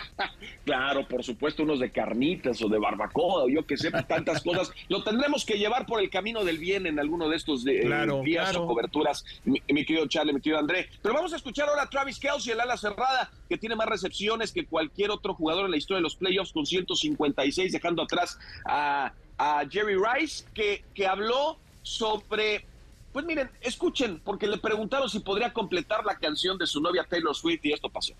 claro, 0.64 1.06
por 1.06 1.24
supuesto, 1.24 1.62
unos 1.62 1.80
de 1.80 1.90
carnitas 1.90 2.60
o 2.62 2.68
de 2.68 2.78
barbacoa 2.78 3.44
o 3.44 3.48
yo 3.48 3.66
que 3.66 3.76
sé, 3.76 3.90
tantas 3.90 4.42
cosas. 4.42 4.72
Lo 4.88 5.02
tendremos 5.02 5.44
que 5.44 5.58
llevar 5.58 5.86
por 5.86 6.00
el 6.00 6.10
camino 6.10 6.44
del 6.44 6.58
bien 6.58 6.86
en 6.86 6.98
alguno 6.98 7.28
de 7.28 7.36
estos 7.36 7.64
de, 7.64 7.80
eh, 7.80 8.22
días 8.24 8.56
o 8.56 8.66
coberturas, 8.66 9.24
mi, 9.44 9.60
querido 9.84 10.06
Charlie, 10.06 10.32
mi 10.32 10.40
querido 10.40 10.58
André. 10.58 10.88
Pero 11.02 11.14
vamos 11.14 11.32
a 11.32 11.36
escuchar 11.36 11.68
ahora 11.68 11.82
a 11.82 11.90
Travis 11.90 12.18
Kelsey, 12.18 12.52
el 12.52 12.60
ala 12.60 12.76
cerrada, 12.76 13.30
que 13.48 13.58
tiene 13.58 13.76
más 13.76 13.86
recepciones 13.86 14.52
que 14.52 14.66
cualquier 14.66 15.10
otro 15.10 15.34
jugador 15.34 15.66
en 15.66 15.70
la 15.70 15.76
historia 15.76 15.98
de 15.98 16.02
los 16.02 16.16
playoffs 16.16 16.52
con 16.52 16.66
156, 16.66 17.72
dejando 17.72 18.02
atrás 18.02 18.38
a, 18.66 19.12
Jerry 19.70 19.94
Rice, 19.94 20.44
que, 20.52 20.84
que 20.94 21.06
habló 21.06 21.58
sobre 21.82 22.64
pues 23.12 23.24
miren, 23.24 23.48
escuchen, 23.60 24.20
porque 24.24 24.46
le 24.46 24.58
preguntaron 24.58 25.08
si 25.08 25.20
podría 25.20 25.52
completar 25.52 26.04
la 26.04 26.16
canción 26.16 26.58
de 26.58 26.66
su 26.66 26.80
novia 26.80 27.04
Taylor 27.08 27.34
Swift 27.34 27.64
y 27.64 27.72
esto 27.72 27.88
pasó. 27.88 28.12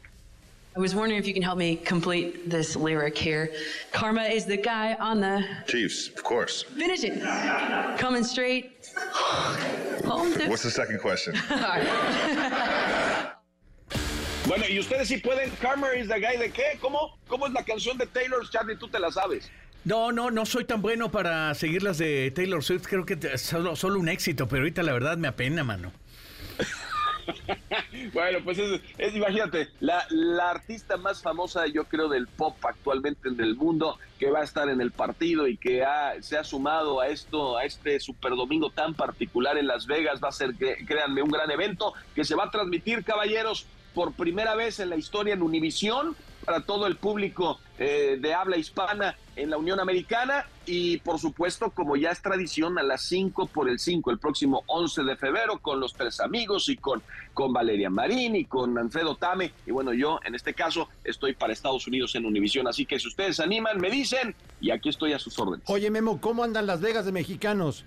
I 0.77 0.81
was 0.81 0.95
wondering 0.95 1.19
if 1.19 1.27
you 1.27 1.35
can 1.35 1.43
help 1.43 1.59
me 1.59 1.77
complete 1.77 2.49
this 2.49 2.77
lyric 2.77 3.19
here. 3.19 3.51
Karma 3.91 4.23
is 4.23 4.45
the 4.45 4.57
guy 4.57 4.95
on 5.01 5.21
the 5.21 5.45
Chiefs, 5.67 6.09
of 6.09 6.23
course. 6.23 6.63
Finish 6.63 7.05
it. 7.05 7.21
Coming 7.99 8.23
straight. 8.23 8.87
Home 10.05 10.33
What's 10.49 10.63
the 10.63 10.71
second 10.71 11.01
question? 11.01 11.35
Bueno, 14.49 14.65
y 14.67 14.79
ustedes 14.79 15.09
sí 15.09 15.23
pueden. 15.23 15.51
Karma 15.61 15.89
is 15.89 16.09
the 16.09 16.19
guy 16.19 16.37
de 16.37 16.51
qué? 16.51 16.79
¿Cómo? 16.81 17.19
¿Cómo 17.29 17.47
es 17.47 17.53
la 17.53 17.63
canción 17.63 17.99
de 17.99 18.07
Taylor? 18.07 18.49
Charlie, 18.49 18.77
tú 18.77 18.89
te 18.89 18.99
la 18.99 19.11
sabes. 19.11 19.51
No, 19.85 20.13
no, 20.13 20.31
no 20.31 20.45
soy 20.45 20.65
tan 20.65 20.83
bueno 20.83 21.11
para 21.11 21.55
seguir 21.55 21.83
las 21.83 21.99
de 21.99 22.31
Taylor 22.31 22.63
Swift. 22.63 22.87
Creo 22.89 23.07
que 23.07 23.19
es 23.33 23.41
solo, 23.41 23.77
solo 23.77 23.99
un 23.99 24.09
éxito, 24.09 24.49
pero 24.49 24.63
ahorita 24.63 24.83
la 24.83 24.93
verdad 24.93 25.17
me 25.17 25.29
apena, 25.29 25.65
mano. 25.65 25.93
bueno, 28.13 28.39
pues 28.45 28.59
es, 28.59 29.15
imagínate, 29.15 29.69
la, 29.81 30.07
artista 30.51 30.97
más 30.97 31.23
famosa, 31.23 31.67
yo 31.67 31.85
creo, 31.85 32.09
del 32.09 32.27
pop 32.27 32.57
actualmente 32.65 33.29
en 33.29 33.41
el 33.41 33.57
mundo, 33.57 33.99
que 34.19 34.31
va 34.31 34.41
a 34.41 34.45
estar 34.45 34.69
en 34.69 34.81
el 34.81 34.91
partido 34.91 35.47
y 35.47 35.57
que 35.57 35.85
se 36.21 36.37
ha 36.37 36.45
sumado 36.45 37.01
a 37.01 37.09
esto, 37.09 37.57
a 37.57 37.65
este 37.65 38.01
super 38.01 38.33
domingo 38.33 38.71
tan 38.71 38.95
particular 38.95 39.59
en 39.59 39.67
Las 39.67 39.87
Vegas, 39.87 40.21
va 40.23 40.29
a 40.29 40.33
ser, 40.33 40.55
créanme, 40.55 41.23
un 41.23 41.31
gran 41.31 41.51
evento 41.51 41.95
que 42.15 42.25
se 42.25 42.35
va 42.35 42.45
a 42.45 42.51
transmitir, 42.51 43.05
caballeros, 43.05 43.67
por 43.95 44.13
primera 44.13 44.55
vez 44.55 44.81
en 44.81 44.91
la 44.91 44.97
historia 44.97 45.35
en 45.35 45.43
Univisión 45.43 46.15
para 46.45 46.61
todo 46.61 46.87
el 46.87 46.97
público 46.97 47.59
eh, 47.79 48.19
de 48.21 48.35
habla 48.35 48.57
hispana 48.57 49.17
en 49.37 49.51
la 49.51 49.57
Unión 49.57 49.79
Americana 49.79 50.47
y 50.67 50.99
por 50.99 51.19
supuesto 51.19 51.71
como 51.71 51.97
ya 51.97 52.11
es 52.11 52.21
tradición 52.21 52.79
a 52.79 52.83
las 52.83 53.03
5 53.03 53.47
por 53.47 53.69
el 53.69 53.79
5 53.79 54.11
el 54.11 54.19
próximo 54.19 54.65
11 54.67 55.05
de 55.05 55.17
febrero 55.17 55.59
con 55.61 55.79
los 55.79 55.95
tres 55.95 56.19
amigos 56.19 56.69
y 56.69 56.77
con, 56.77 57.03
con 57.35 57.53
Valeria 57.53 57.89
Marín 57.89 58.35
y 58.35 58.47
con 58.47 58.77
Alfredo 58.77 59.15
Tame 59.15 59.53
y 59.65 59.71
bueno 59.71 59.93
yo 59.93 60.19
en 60.25 60.35
este 60.35 60.55
caso 60.55 60.89
estoy 61.05 61.35
para 61.35 61.53
Estados 61.53 61.87
Unidos 61.87 62.15
en 62.17 62.27
Univisión 62.27 62.67
así 62.67 62.85
que 62.85 62.99
si 62.99 63.07
ustedes 63.07 63.39
animan 63.39 63.81
me 63.81 63.91
dicen 63.91 64.35
y 64.61 64.73
aquí 64.73 64.89
estoy 64.89 65.13
a 65.13 65.19
sus 65.19 65.39
órdenes. 65.39 65.65
Oye 65.69 65.91
Memo, 65.91 66.21
¿cómo 66.21 66.43
andan 66.43 66.67
Las 66.67 66.81
Vegas 66.81 67.05
de 67.05 67.13
mexicanos? 67.13 67.85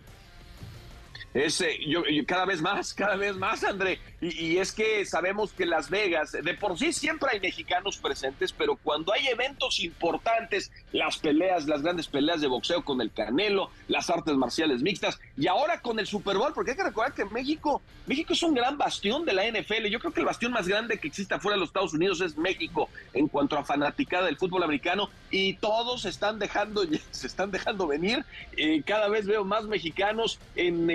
Ese, 1.33 1.77
yo, 1.87 2.03
cada 2.27 2.45
vez 2.45 2.61
más, 2.61 2.93
cada 2.93 3.15
vez 3.15 3.37
más, 3.37 3.63
André. 3.63 3.99
Y, 4.19 4.57
es 4.57 4.73
que 4.73 5.05
sabemos 5.05 5.53
que 5.53 5.65
Las 5.65 5.89
Vegas, 5.89 6.33
de 6.33 6.53
por 6.55 6.77
sí 6.77 6.91
siempre 6.91 7.29
hay 7.31 7.39
mexicanos 7.39 7.97
presentes, 7.97 8.51
pero 8.51 8.75
cuando 8.75 9.13
hay 9.13 9.27
eventos 9.27 9.79
importantes, 9.79 10.71
las 10.91 11.17
peleas, 11.17 11.67
las 11.67 11.81
grandes 11.81 12.07
peleas 12.07 12.41
de 12.41 12.47
boxeo 12.47 12.83
con 12.83 13.01
el 13.01 13.11
Canelo, 13.11 13.71
las 13.87 14.09
artes 14.09 14.35
marciales 14.35 14.81
mixtas, 14.81 15.19
y 15.37 15.47
ahora 15.47 15.81
con 15.81 15.99
el 15.99 16.05
Super 16.05 16.37
Bowl, 16.37 16.53
porque 16.53 16.71
hay 16.71 16.77
que 16.77 16.83
recordar 16.83 17.13
que 17.13 17.25
México, 17.25 17.81
México 18.07 18.33
es 18.33 18.43
un 18.43 18.53
gran 18.53 18.77
bastión 18.77 19.25
de 19.25 19.33
la 19.33 19.47
NFL. 19.47 19.87
Yo 19.87 19.99
creo 19.99 20.11
que 20.11 20.19
el 20.19 20.25
bastión 20.25 20.51
más 20.51 20.67
grande 20.67 20.99
que 20.99 21.07
existe 21.07 21.39
fuera 21.39 21.55
de 21.55 21.61
los 21.61 21.69
Estados 21.69 21.93
Unidos 21.93 22.19
es 22.21 22.37
México 22.37 22.89
en 23.13 23.27
cuanto 23.27 23.57
a 23.57 23.63
fanaticada 23.63 24.25
del 24.25 24.37
fútbol 24.37 24.63
americano, 24.63 25.09
y 25.29 25.53
todos 25.55 26.03
están 26.05 26.39
dejando, 26.39 26.83
se 27.11 27.27
están 27.27 27.51
dejando 27.51 27.87
venir. 27.87 28.25
Eh, 28.57 28.83
cada 28.85 29.07
vez 29.07 29.25
veo 29.25 29.45
más 29.45 29.65
mexicanos 29.65 30.39
en 30.55 30.85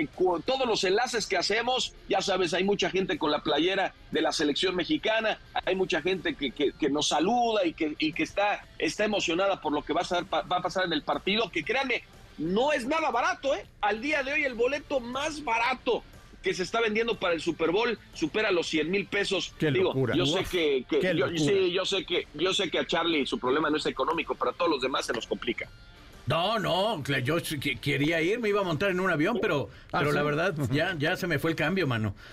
todos 0.45 0.67
los 0.67 0.83
enlaces 0.83 1.27
que 1.27 1.37
hacemos, 1.37 1.93
ya 2.09 2.21
sabes, 2.21 2.53
hay 2.53 2.63
mucha 2.63 2.89
gente 2.89 3.17
con 3.17 3.31
la 3.31 3.43
playera 3.43 3.93
de 4.11 4.21
la 4.21 4.31
selección 4.31 4.75
mexicana, 4.75 5.39
hay 5.65 5.75
mucha 5.75 6.01
gente 6.01 6.35
que, 6.35 6.51
que, 6.51 6.89
nos 6.89 7.09
saluda 7.09 7.65
y 7.65 7.73
que, 7.73 7.95
y 7.99 8.13
que 8.13 8.23
está, 8.23 8.65
está 8.77 9.05
emocionada 9.05 9.61
por 9.61 9.73
lo 9.73 9.83
que 9.83 9.93
va 9.93 10.01
a, 10.01 10.05
ser, 10.05 10.25
va 10.25 10.41
a 10.41 10.61
pasar 10.61 10.85
en 10.85 10.93
el 10.93 11.03
partido, 11.03 11.49
que 11.49 11.63
créanme, 11.63 12.03
no 12.37 12.71
es 12.73 12.85
nada 12.85 13.09
barato, 13.11 13.55
¿eh? 13.55 13.65
Al 13.81 14.01
día 14.01 14.23
de 14.23 14.33
hoy 14.33 14.43
el 14.43 14.53
boleto 14.53 14.99
más 14.99 15.43
barato 15.43 16.03
que 16.43 16.53
se 16.53 16.63
está 16.63 16.79
vendiendo 16.79 17.15
para 17.15 17.33
el 17.33 17.41
Super 17.41 17.71
Bowl 17.71 17.97
supera 18.13 18.51
los 18.51 18.67
100 18.67 18.89
mil 18.89 19.05
pesos. 19.07 19.53
Qué 19.59 19.71
Digo, 19.71 19.85
locura. 19.85 20.15
yo 20.15 20.25
sé 20.25 20.43
que, 20.45 20.85
yo, 21.15 21.27
sí, 21.35 21.71
yo 21.71 21.85
sé 21.85 22.05
que 22.05 22.27
yo 22.35 22.53
sé 22.53 22.69
que 22.69 22.79
a 22.79 22.87
Charlie 22.87 23.25
su 23.25 23.39
problema 23.39 23.69
no 23.69 23.77
es 23.77 23.85
económico, 23.85 24.35
pero 24.35 24.51
a 24.51 24.53
todos 24.53 24.71
los 24.71 24.81
demás 24.81 25.05
se 25.05 25.13
nos 25.13 25.27
complica. 25.27 25.69
No, 26.27 26.59
no, 26.59 27.03
yo 27.23 27.37
quería 27.81 28.21
ir, 28.21 28.39
me 28.39 28.49
iba 28.49 28.61
a 28.61 28.63
montar 28.63 28.91
en 28.91 28.99
un 28.99 29.09
avión, 29.09 29.39
pero, 29.41 29.69
ah, 29.91 29.99
pero 29.99 30.11
la 30.11 30.23
verdad, 30.23 30.53
ya, 30.71 30.93
ya 30.99 31.15
se 31.15 31.25
me 31.25 31.39
fue 31.39 31.51
el 31.51 31.55
cambio, 31.55 31.87
mano. 31.87 32.13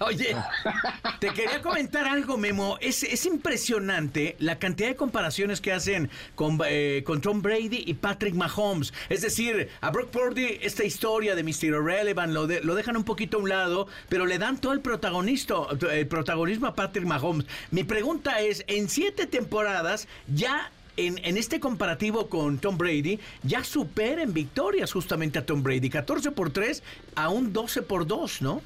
Oye, 0.00 0.36
te 1.20 1.30
quería 1.30 1.60
comentar 1.60 2.06
algo, 2.06 2.36
Memo. 2.36 2.78
Es, 2.80 3.02
es 3.02 3.26
impresionante 3.26 4.36
la 4.38 4.56
cantidad 4.60 4.88
de 4.90 4.94
comparaciones 4.94 5.60
que 5.60 5.72
hacen 5.72 6.08
con, 6.36 6.58
eh, 6.68 7.02
con 7.04 7.20
Tom 7.20 7.42
Brady 7.42 7.82
y 7.84 7.94
Patrick 7.94 8.34
Mahomes. 8.34 8.92
Es 9.08 9.22
decir, 9.22 9.68
a 9.80 9.90
Brock 9.90 10.10
Purdy, 10.10 10.58
esta 10.62 10.84
historia 10.84 11.34
de 11.34 11.42
Mr. 11.42 11.64
Irrelevant 11.64 12.32
lo, 12.32 12.46
de- 12.46 12.60
lo 12.62 12.76
dejan 12.76 12.96
un 12.96 13.02
poquito 13.02 13.38
a 13.38 13.40
un 13.40 13.48
lado, 13.48 13.88
pero 14.08 14.24
le 14.24 14.38
dan 14.38 14.60
todo 14.60 14.72
el 14.72 14.80
protagonista, 14.80 15.54
el 15.90 16.06
protagonismo 16.06 16.68
a 16.68 16.76
Patrick 16.76 17.04
Mahomes. 17.04 17.46
Mi 17.72 17.82
pregunta 17.82 18.40
es, 18.40 18.62
en 18.68 18.88
siete 18.88 19.26
temporadas 19.26 20.06
ya... 20.32 20.70
En, 21.00 21.36
este 21.36 21.60
comparativo 21.60 22.28
con 22.28 22.58
Tom 22.58 22.76
Brady, 22.76 23.20
ya 23.44 23.62
supera 23.62 24.20
en 24.20 24.32
victorias 24.32 24.92
justamente 24.92 25.38
a 25.38 25.46
Tom 25.46 25.62
Brady. 25.62 25.88
14 25.88 26.32
por 26.32 26.50
3 26.50 26.82
a 27.14 27.28
un 27.28 27.52
12 27.52 27.82
por 27.82 28.04
2, 28.04 28.42
¿no? 28.42 28.62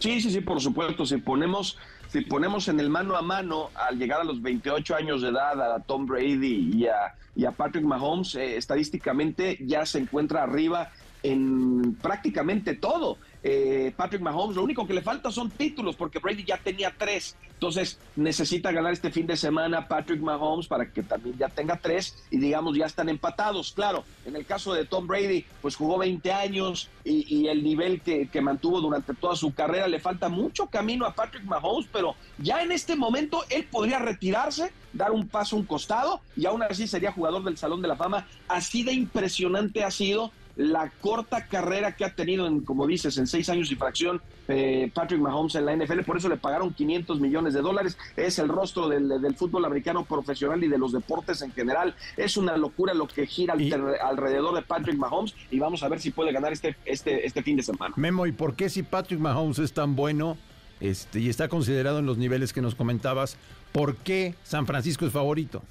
Sí, 0.00 0.20
sí, 0.20 0.32
sí, 0.32 0.40
por 0.40 0.60
supuesto. 0.60 1.06
Si 1.06 1.18
ponemos, 1.18 1.78
si 2.08 2.22
ponemos 2.22 2.66
en 2.66 2.80
el 2.80 2.90
mano 2.90 3.14
a 3.14 3.22
mano 3.22 3.70
al 3.76 4.00
llegar 4.00 4.22
a 4.22 4.24
los 4.24 4.42
28 4.42 4.96
años 4.96 5.22
de 5.22 5.28
edad 5.28 5.74
a 5.74 5.78
Tom 5.78 6.06
Brady 6.06 6.72
y 6.74 6.86
a, 6.88 7.14
y 7.36 7.44
a 7.44 7.52
Patrick 7.52 7.84
Mahomes, 7.84 8.34
eh, 8.34 8.56
estadísticamente 8.56 9.58
ya 9.60 9.86
se 9.86 9.98
encuentra 9.98 10.42
arriba 10.42 10.90
en 11.22 11.94
prácticamente 12.02 12.74
todo. 12.74 13.18
Eh, 13.42 13.92
Patrick 13.96 14.20
Mahomes, 14.20 14.56
lo 14.56 14.62
único 14.62 14.86
que 14.86 14.92
le 14.92 15.02
falta 15.02 15.30
son 15.30 15.50
títulos, 15.50 15.96
porque 15.96 16.18
Brady 16.18 16.44
ya 16.44 16.58
tenía 16.58 16.94
tres. 16.96 17.36
Entonces 17.60 17.98
necesita 18.16 18.72
ganar 18.72 18.92
este 18.92 19.10
fin 19.10 19.26
de 19.26 19.36
semana 19.36 19.86
Patrick 19.86 20.20
Mahomes 20.20 20.66
para 20.66 20.90
que 20.90 21.02
también 21.02 21.36
ya 21.36 21.48
tenga 21.48 21.76
tres 21.76 22.16
y 22.30 22.38
digamos 22.38 22.76
ya 22.76 22.86
están 22.86 23.08
empatados. 23.10 23.72
Claro, 23.72 24.04
en 24.24 24.34
el 24.34 24.46
caso 24.46 24.72
de 24.72 24.86
Tom 24.86 25.06
Brady, 25.06 25.44
pues 25.60 25.76
jugó 25.76 25.98
20 25.98 26.32
años 26.32 26.88
y, 27.04 27.48
el 27.48 27.62
nivel 27.64 28.00
que, 28.00 28.28
que 28.28 28.40
mantuvo 28.40 28.80
durante 28.80 29.12
toda 29.14 29.34
su 29.36 29.52
carrera 29.52 29.88
le 29.88 29.98
falta 29.98 30.28
mucho 30.28 30.66
camino 30.68 31.04
a 31.04 31.14
Patrick 31.14 31.44
Mahomes, 31.44 31.88
pero 31.92 32.14
ya 32.38 32.62
en 32.62 32.72
este 32.72 32.96
momento 32.96 33.44
él 33.50 33.66
podría 33.70 33.98
retirarse, 33.98 34.72
dar 34.92 35.10
un 35.10 35.28
paso 35.28 35.56
a 35.56 35.58
un 35.58 35.66
costado 35.66 36.20
y 36.36 36.46
aún 36.46 36.62
así 36.62 36.86
sería 36.86 37.12
jugador 37.12 37.44
del 37.44 37.58
Salón 37.58 37.82
de 37.82 37.88
la 37.88 37.96
Fama. 37.96 38.26
Así 38.48 38.84
de 38.84 38.92
impresionante 38.92 39.84
ha 39.84 39.90
sido 39.90 40.32
la 40.60 40.92
corta 41.00 41.46
carrera 41.46 41.96
que 41.96 42.04
ha 42.04 42.14
tenido, 42.14 42.46
en, 42.46 42.60
como 42.60 42.86
dices, 42.86 43.16
en 43.16 43.26
seis 43.26 43.48
años 43.48 43.72
y 43.72 43.76
fracción, 43.76 44.20
eh, 44.46 44.90
Patrick 44.92 45.18
Mahomes 45.18 45.54
en 45.54 45.64
la 45.64 45.74
NFL. 45.74 46.00
Por 46.00 46.18
eso 46.18 46.28
le 46.28 46.36
pagaron 46.36 46.74
500 46.74 47.18
millones 47.18 47.54
de 47.54 47.62
dólares. 47.62 47.96
Es 48.14 48.38
el 48.38 48.48
rostro 48.48 48.86
del, 48.86 49.08
del 49.08 49.34
fútbol 49.36 49.64
americano 49.64 50.04
profesional 50.04 50.62
y 50.62 50.68
de 50.68 50.76
los 50.76 50.92
deportes 50.92 51.40
en 51.40 51.52
general. 51.52 51.94
Es 52.18 52.36
una 52.36 52.58
locura 52.58 52.92
lo 52.92 53.08
que 53.08 53.26
gira 53.26 53.54
alrededor 54.02 54.54
de 54.54 54.60
Patrick 54.60 54.98
Mahomes 54.98 55.34
y 55.50 55.58
vamos 55.58 55.82
a 55.82 55.88
ver 55.88 55.98
si 55.98 56.10
puede 56.10 56.30
ganar 56.30 56.52
este, 56.52 56.76
este, 56.84 57.26
este 57.26 57.42
fin 57.42 57.56
de 57.56 57.62
semana. 57.62 57.94
Memo, 57.96 58.26
¿y 58.26 58.32
por 58.32 58.54
qué 58.54 58.68
si 58.68 58.82
Patrick 58.82 59.18
Mahomes 59.18 59.58
es 59.58 59.72
tan 59.72 59.96
bueno 59.96 60.36
este, 60.80 61.20
y 61.20 61.30
está 61.30 61.48
considerado 61.48 62.00
en 62.00 62.06
los 62.06 62.18
niveles 62.18 62.52
que 62.52 62.60
nos 62.60 62.74
comentabas, 62.74 63.38
por 63.72 63.96
qué 63.96 64.34
San 64.44 64.66
Francisco 64.66 65.06
es 65.06 65.12
favorito? 65.12 65.62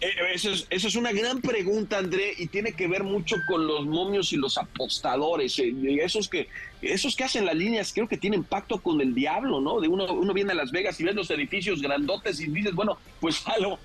Eh, 0.00 0.08
Eso 0.34 0.50
es, 0.52 0.66
eso 0.68 0.88
es 0.88 0.94
una 0.96 1.10
gran 1.12 1.40
pregunta, 1.40 1.96
André, 1.98 2.34
y 2.36 2.48
tiene 2.48 2.72
que 2.72 2.86
ver 2.86 3.02
mucho 3.02 3.36
con 3.48 3.66
los 3.66 3.86
momios 3.86 4.32
y 4.32 4.36
los 4.36 4.58
apostadores. 4.58 5.58
eh, 5.58 5.72
esos 6.02 6.28
que 6.28 6.48
esos 6.82 7.16
que 7.16 7.24
hacen 7.24 7.46
las 7.46 7.54
líneas 7.54 7.92
creo 7.94 8.06
que 8.06 8.18
tienen 8.18 8.44
pacto 8.44 8.78
con 8.82 9.00
el 9.00 9.14
diablo, 9.14 9.60
¿no? 9.62 9.80
De 9.80 9.88
uno, 9.88 10.04
uno 10.12 10.34
viene 10.34 10.52
a 10.52 10.54
Las 10.54 10.70
Vegas 10.70 11.00
y 11.00 11.04
ves 11.04 11.14
los 11.14 11.30
edificios 11.30 11.80
grandotes 11.80 12.38
y 12.38 12.46
dices, 12.48 12.74
bueno, 12.74 12.98
pues 13.18 13.42
algo, 13.48 13.78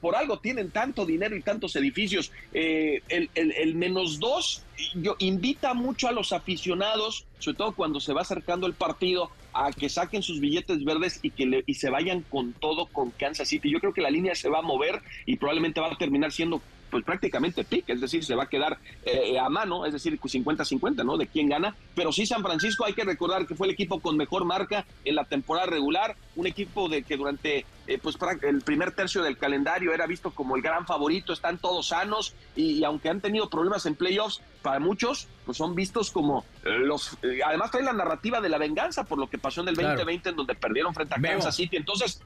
por 0.00 0.16
algo 0.16 0.38
tienen 0.40 0.70
tanto 0.72 1.06
dinero 1.06 1.36
y 1.36 1.42
tantos 1.42 1.76
edificios. 1.76 2.32
Eh, 2.52 3.00
el, 3.08 3.30
el- 3.36 3.52
el 3.52 3.74
menos 3.76 4.18
dos 4.18 4.64
yo, 4.96 5.14
invita 5.20 5.74
mucho 5.74 6.08
a 6.08 6.12
los 6.12 6.32
aficionados, 6.32 7.24
sobre 7.38 7.56
todo 7.58 7.72
cuando 7.72 8.00
se 8.00 8.12
va 8.12 8.22
acercando 8.22 8.66
el 8.66 8.74
partido, 8.74 9.30
a 9.52 9.72
que 9.72 9.88
saquen 9.88 10.22
sus 10.22 10.40
billetes 10.40 10.84
verdes 10.84 11.18
y 11.22 11.32
que 11.32 11.46
le- 11.46 11.64
y 11.66 11.74
se 11.74 11.90
vayan 11.90 12.24
con 12.28 12.54
todo 12.54 12.88
con 12.90 13.12
Kansas 13.12 13.48
City. 13.48 13.70
Yo 13.72 13.80
creo 13.80 13.92
que 13.92 14.00
la 14.02 14.10
línea 14.10 14.34
se 14.34 14.48
va 14.48 14.58
a 14.60 14.62
mover 14.62 15.00
y 15.26 15.36
probablemente 15.36 15.80
va 15.80 15.88
a 15.92 15.96
terminar 15.96 16.32
siendo 16.32 16.64
pues 16.92 17.04
prácticamente 17.04 17.64
pick, 17.64 17.88
es 17.88 18.00
decir, 18.00 18.22
se 18.24 18.34
va 18.36 18.44
a 18.44 18.48
quedar 18.48 18.78
eh, 19.04 19.38
a 19.38 19.48
mano, 19.48 19.86
es 19.86 19.94
decir, 19.94 20.20
50-50, 20.20 21.04
¿no? 21.04 21.16
De 21.16 21.26
quién 21.26 21.48
gana. 21.48 21.74
Pero 21.96 22.12
sí, 22.12 22.26
San 22.26 22.42
Francisco, 22.42 22.84
hay 22.84 22.92
que 22.92 23.02
recordar 23.02 23.46
que 23.46 23.54
fue 23.56 23.66
el 23.66 23.72
equipo 23.72 23.98
con 24.00 24.16
mejor 24.16 24.44
marca 24.44 24.84
en 25.04 25.14
la 25.16 25.24
temporada 25.24 25.66
regular, 25.66 26.14
un 26.36 26.46
equipo 26.46 26.88
de 26.90 27.02
que 27.02 27.16
durante 27.16 27.64
eh, 27.86 27.98
pues 28.00 28.16
el 28.42 28.60
primer 28.60 28.92
tercio 28.92 29.22
del 29.22 29.38
calendario 29.38 29.92
era 29.92 30.06
visto 30.06 30.30
como 30.30 30.54
el 30.54 30.62
gran 30.62 30.86
favorito, 30.86 31.32
están 31.32 31.56
todos 31.58 31.88
sanos 31.88 32.34
y, 32.54 32.72
y 32.72 32.84
aunque 32.84 33.08
han 33.08 33.20
tenido 33.20 33.48
problemas 33.48 33.86
en 33.86 33.94
playoffs, 33.94 34.40
para 34.62 34.78
muchos, 34.78 35.26
pues 35.44 35.58
son 35.58 35.74
vistos 35.74 36.12
como 36.12 36.44
los... 36.62 37.18
eh, 37.22 37.40
además 37.44 37.72
trae 37.72 37.82
la 37.82 37.92
narrativa 37.92 38.40
de 38.40 38.48
la 38.48 38.58
venganza 38.58 39.02
por 39.02 39.18
lo 39.18 39.28
que 39.28 39.36
pasó 39.36 39.60
en 39.62 39.68
el 39.68 39.74
Claro. 39.74 39.88
2020 39.94 40.28
en 40.28 40.36
donde 40.36 40.54
perdieron 40.54 40.94
frente 40.94 41.14
a. 41.16 41.20
Kansas 41.20 41.56
City. 41.56 41.76
Entonces, 41.76 42.22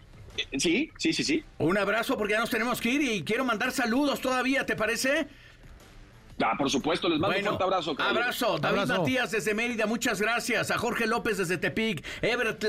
sí, 0.58 0.90
sí, 0.96 1.12
sí, 1.12 1.24
sí. 1.24 1.44
Un 1.58 1.78
abrazo 1.78 2.16
porque 2.16 2.32
ya 2.34 2.40
nos 2.40 2.50
tenemos 2.50 2.80
que 2.80 2.90
ir 2.90 3.02
y 3.02 3.22
quiero 3.22 3.44
mandar 3.44 3.72
saludos 3.72 4.20
todavía, 4.20 4.66
¿te 4.66 4.76
parece? 4.76 5.26
Ah, 6.42 6.54
por 6.58 6.70
supuesto, 6.70 7.08
les 7.08 7.18
mando 7.18 7.34
Bueno, 7.34 7.52
un 7.52 7.56
fuerte 7.56 7.64
abrazo. 7.64 7.96
Abrazo, 7.98 8.58
David 8.58 8.80
Abrazo. 8.80 9.00
Matías 9.02 9.30
desde 9.30 9.54
Mérida, 9.54 9.86
muchas 9.86 10.20
gracias. 10.20 10.70
A 10.70 10.76
Jorge 10.76 11.06
López 11.06 11.38
desde 11.38 11.56
Tepic, 11.56 12.04
Everett 12.20 12.62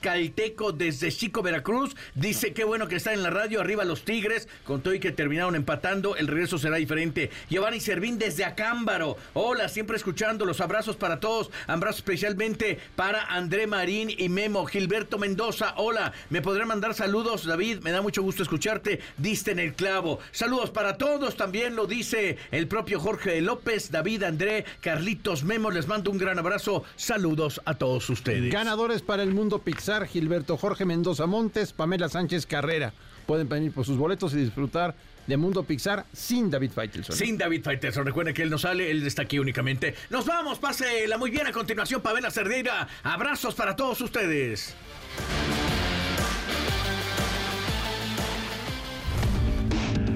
Calteco 0.00 0.72
desde 0.72 1.10
Chico, 1.10 1.42
Veracruz. 1.42 1.96
Dice 2.14 2.52
qué 2.52 2.64
bueno 2.64 2.86
que 2.86 2.96
está 2.96 3.14
en 3.14 3.22
la 3.22 3.30
radio, 3.30 3.62
arriba 3.62 3.84
los 3.84 4.04
Tigres, 4.04 4.46
con 4.64 4.82
todo 4.82 4.92
y 4.92 5.00
que 5.00 5.10
terminaron 5.10 5.54
empatando, 5.54 6.16
el 6.16 6.26
regreso 6.26 6.58
será 6.58 6.76
diferente. 6.76 7.30
Giovanni 7.48 7.80
Servín 7.80 8.18
desde 8.18 8.44
Acámbaro. 8.44 9.16
Hola, 9.32 9.70
siempre 9.70 9.96
escuchando, 9.96 10.44
los 10.44 10.60
abrazos 10.60 10.96
para 10.96 11.18
todos. 11.18 11.50
Abrazo 11.66 11.98
especialmente 11.98 12.78
para 12.94 13.24
André 13.24 13.66
Marín 13.66 14.10
y 14.16 14.28
Memo. 14.28 14.66
Gilberto 14.66 15.18
Mendoza, 15.18 15.72
hola, 15.78 16.12
me 16.28 16.42
podrán 16.42 16.68
mandar 16.68 16.92
saludos, 16.92 17.46
David, 17.46 17.78
me 17.80 17.90
da 17.90 18.02
mucho 18.02 18.22
gusto 18.22 18.42
escucharte. 18.42 19.00
Diste 19.16 19.52
en 19.52 19.60
el 19.60 19.72
clavo. 19.72 20.18
Saludos 20.30 20.70
para 20.70 20.98
todos, 20.98 21.36
también 21.36 21.74
lo 21.74 21.86
dice 21.86 22.36
el 22.50 22.68
propio 22.68 23.00
Jorge 23.00 23.13
López, 23.42 23.90
David, 23.90 24.24
André, 24.24 24.64
Carlitos, 24.80 25.44
Memo, 25.44 25.70
les 25.70 25.86
mando 25.86 26.10
un 26.10 26.18
gran 26.18 26.38
abrazo. 26.38 26.84
Saludos 26.96 27.60
a 27.64 27.74
todos 27.74 28.08
ustedes. 28.10 28.52
Ganadores 28.52 29.02
para 29.02 29.22
el 29.22 29.32
mundo 29.32 29.60
Pixar, 29.60 30.06
Gilberto 30.06 30.56
Jorge 30.56 30.84
Mendoza 30.84 31.26
Montes, 31.26 31.72
Pamela 31.72 32.08
Sánchez 32.08 32.46
Carrera. 32.46 32.92
Pueden 33.26 33.48
venir 33.48 33.72
por 33.72 33.86
sus 33.86 33.96
boletos 33.96 34.34
y 34.34 34.36
disfrutar 34.36 34.94
de 35.26 35.36
Mundo 35.36 35.62
Pixar 35.62 36.04
sin 36.12 36.50
David 36.50 36.72
Faitelson. 36.72 37.16
Sin 37.16 37.38
David 37.38 37.62
Faitelson, 37.62 38.04
recuerden 38.04 38.34
que 38.34 38.42
él 38.42 38.50
no 38.50 38.58
sale, 38.58 38.90
él 38.90 39.06
está 39.06 39.22
aquí 39.22 39.38
únicamente. 39.38 39.94
Nos 40.10 40.26
vamos, 40.26 40.58
pásela 40.58 41.16
muy 41.16 41.30
bien. 41.30 41.46
A 41.46 41.52
continuación, 41.52 42.02
Pamela 42.02 42.30
Cerdeira. 42.30 42.86
Abrazos 43.02 43.54
para 43.54 43.74
todos 43.74 44.00
ustedes. 44.00 44.74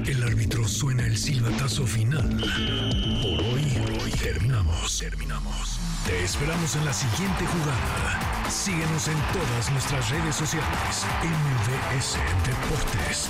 El 0.09 0.23
árbitro 0.23 0.67
suena 0.67 1.05
el 1.05 1.19
silbatazo 1.19 1.87
final. 1.87 2.27
Por 2.41 3.45
hoy, 3.45 3.63
por 3.79 3.91
hoy 4.03 4.11
terminamos, 4.13 4.99
terminamos. 4.99 5.79
Te 6.07 6.25
esperamos 6.25 6.75
en 6.77 6.87
la 6.87 6.95
siguiente 6.95 7.45
jugada. 7.45 8.51
Síguenos 8.51 9.07
en 9.07 9.19
todas 9.35 9.71
nuestras 9.71 10.09
redes 10.09 10.35
sociales. 10.35 11.05
MVS 11.23 12.17
Deportes. 12.47 13.29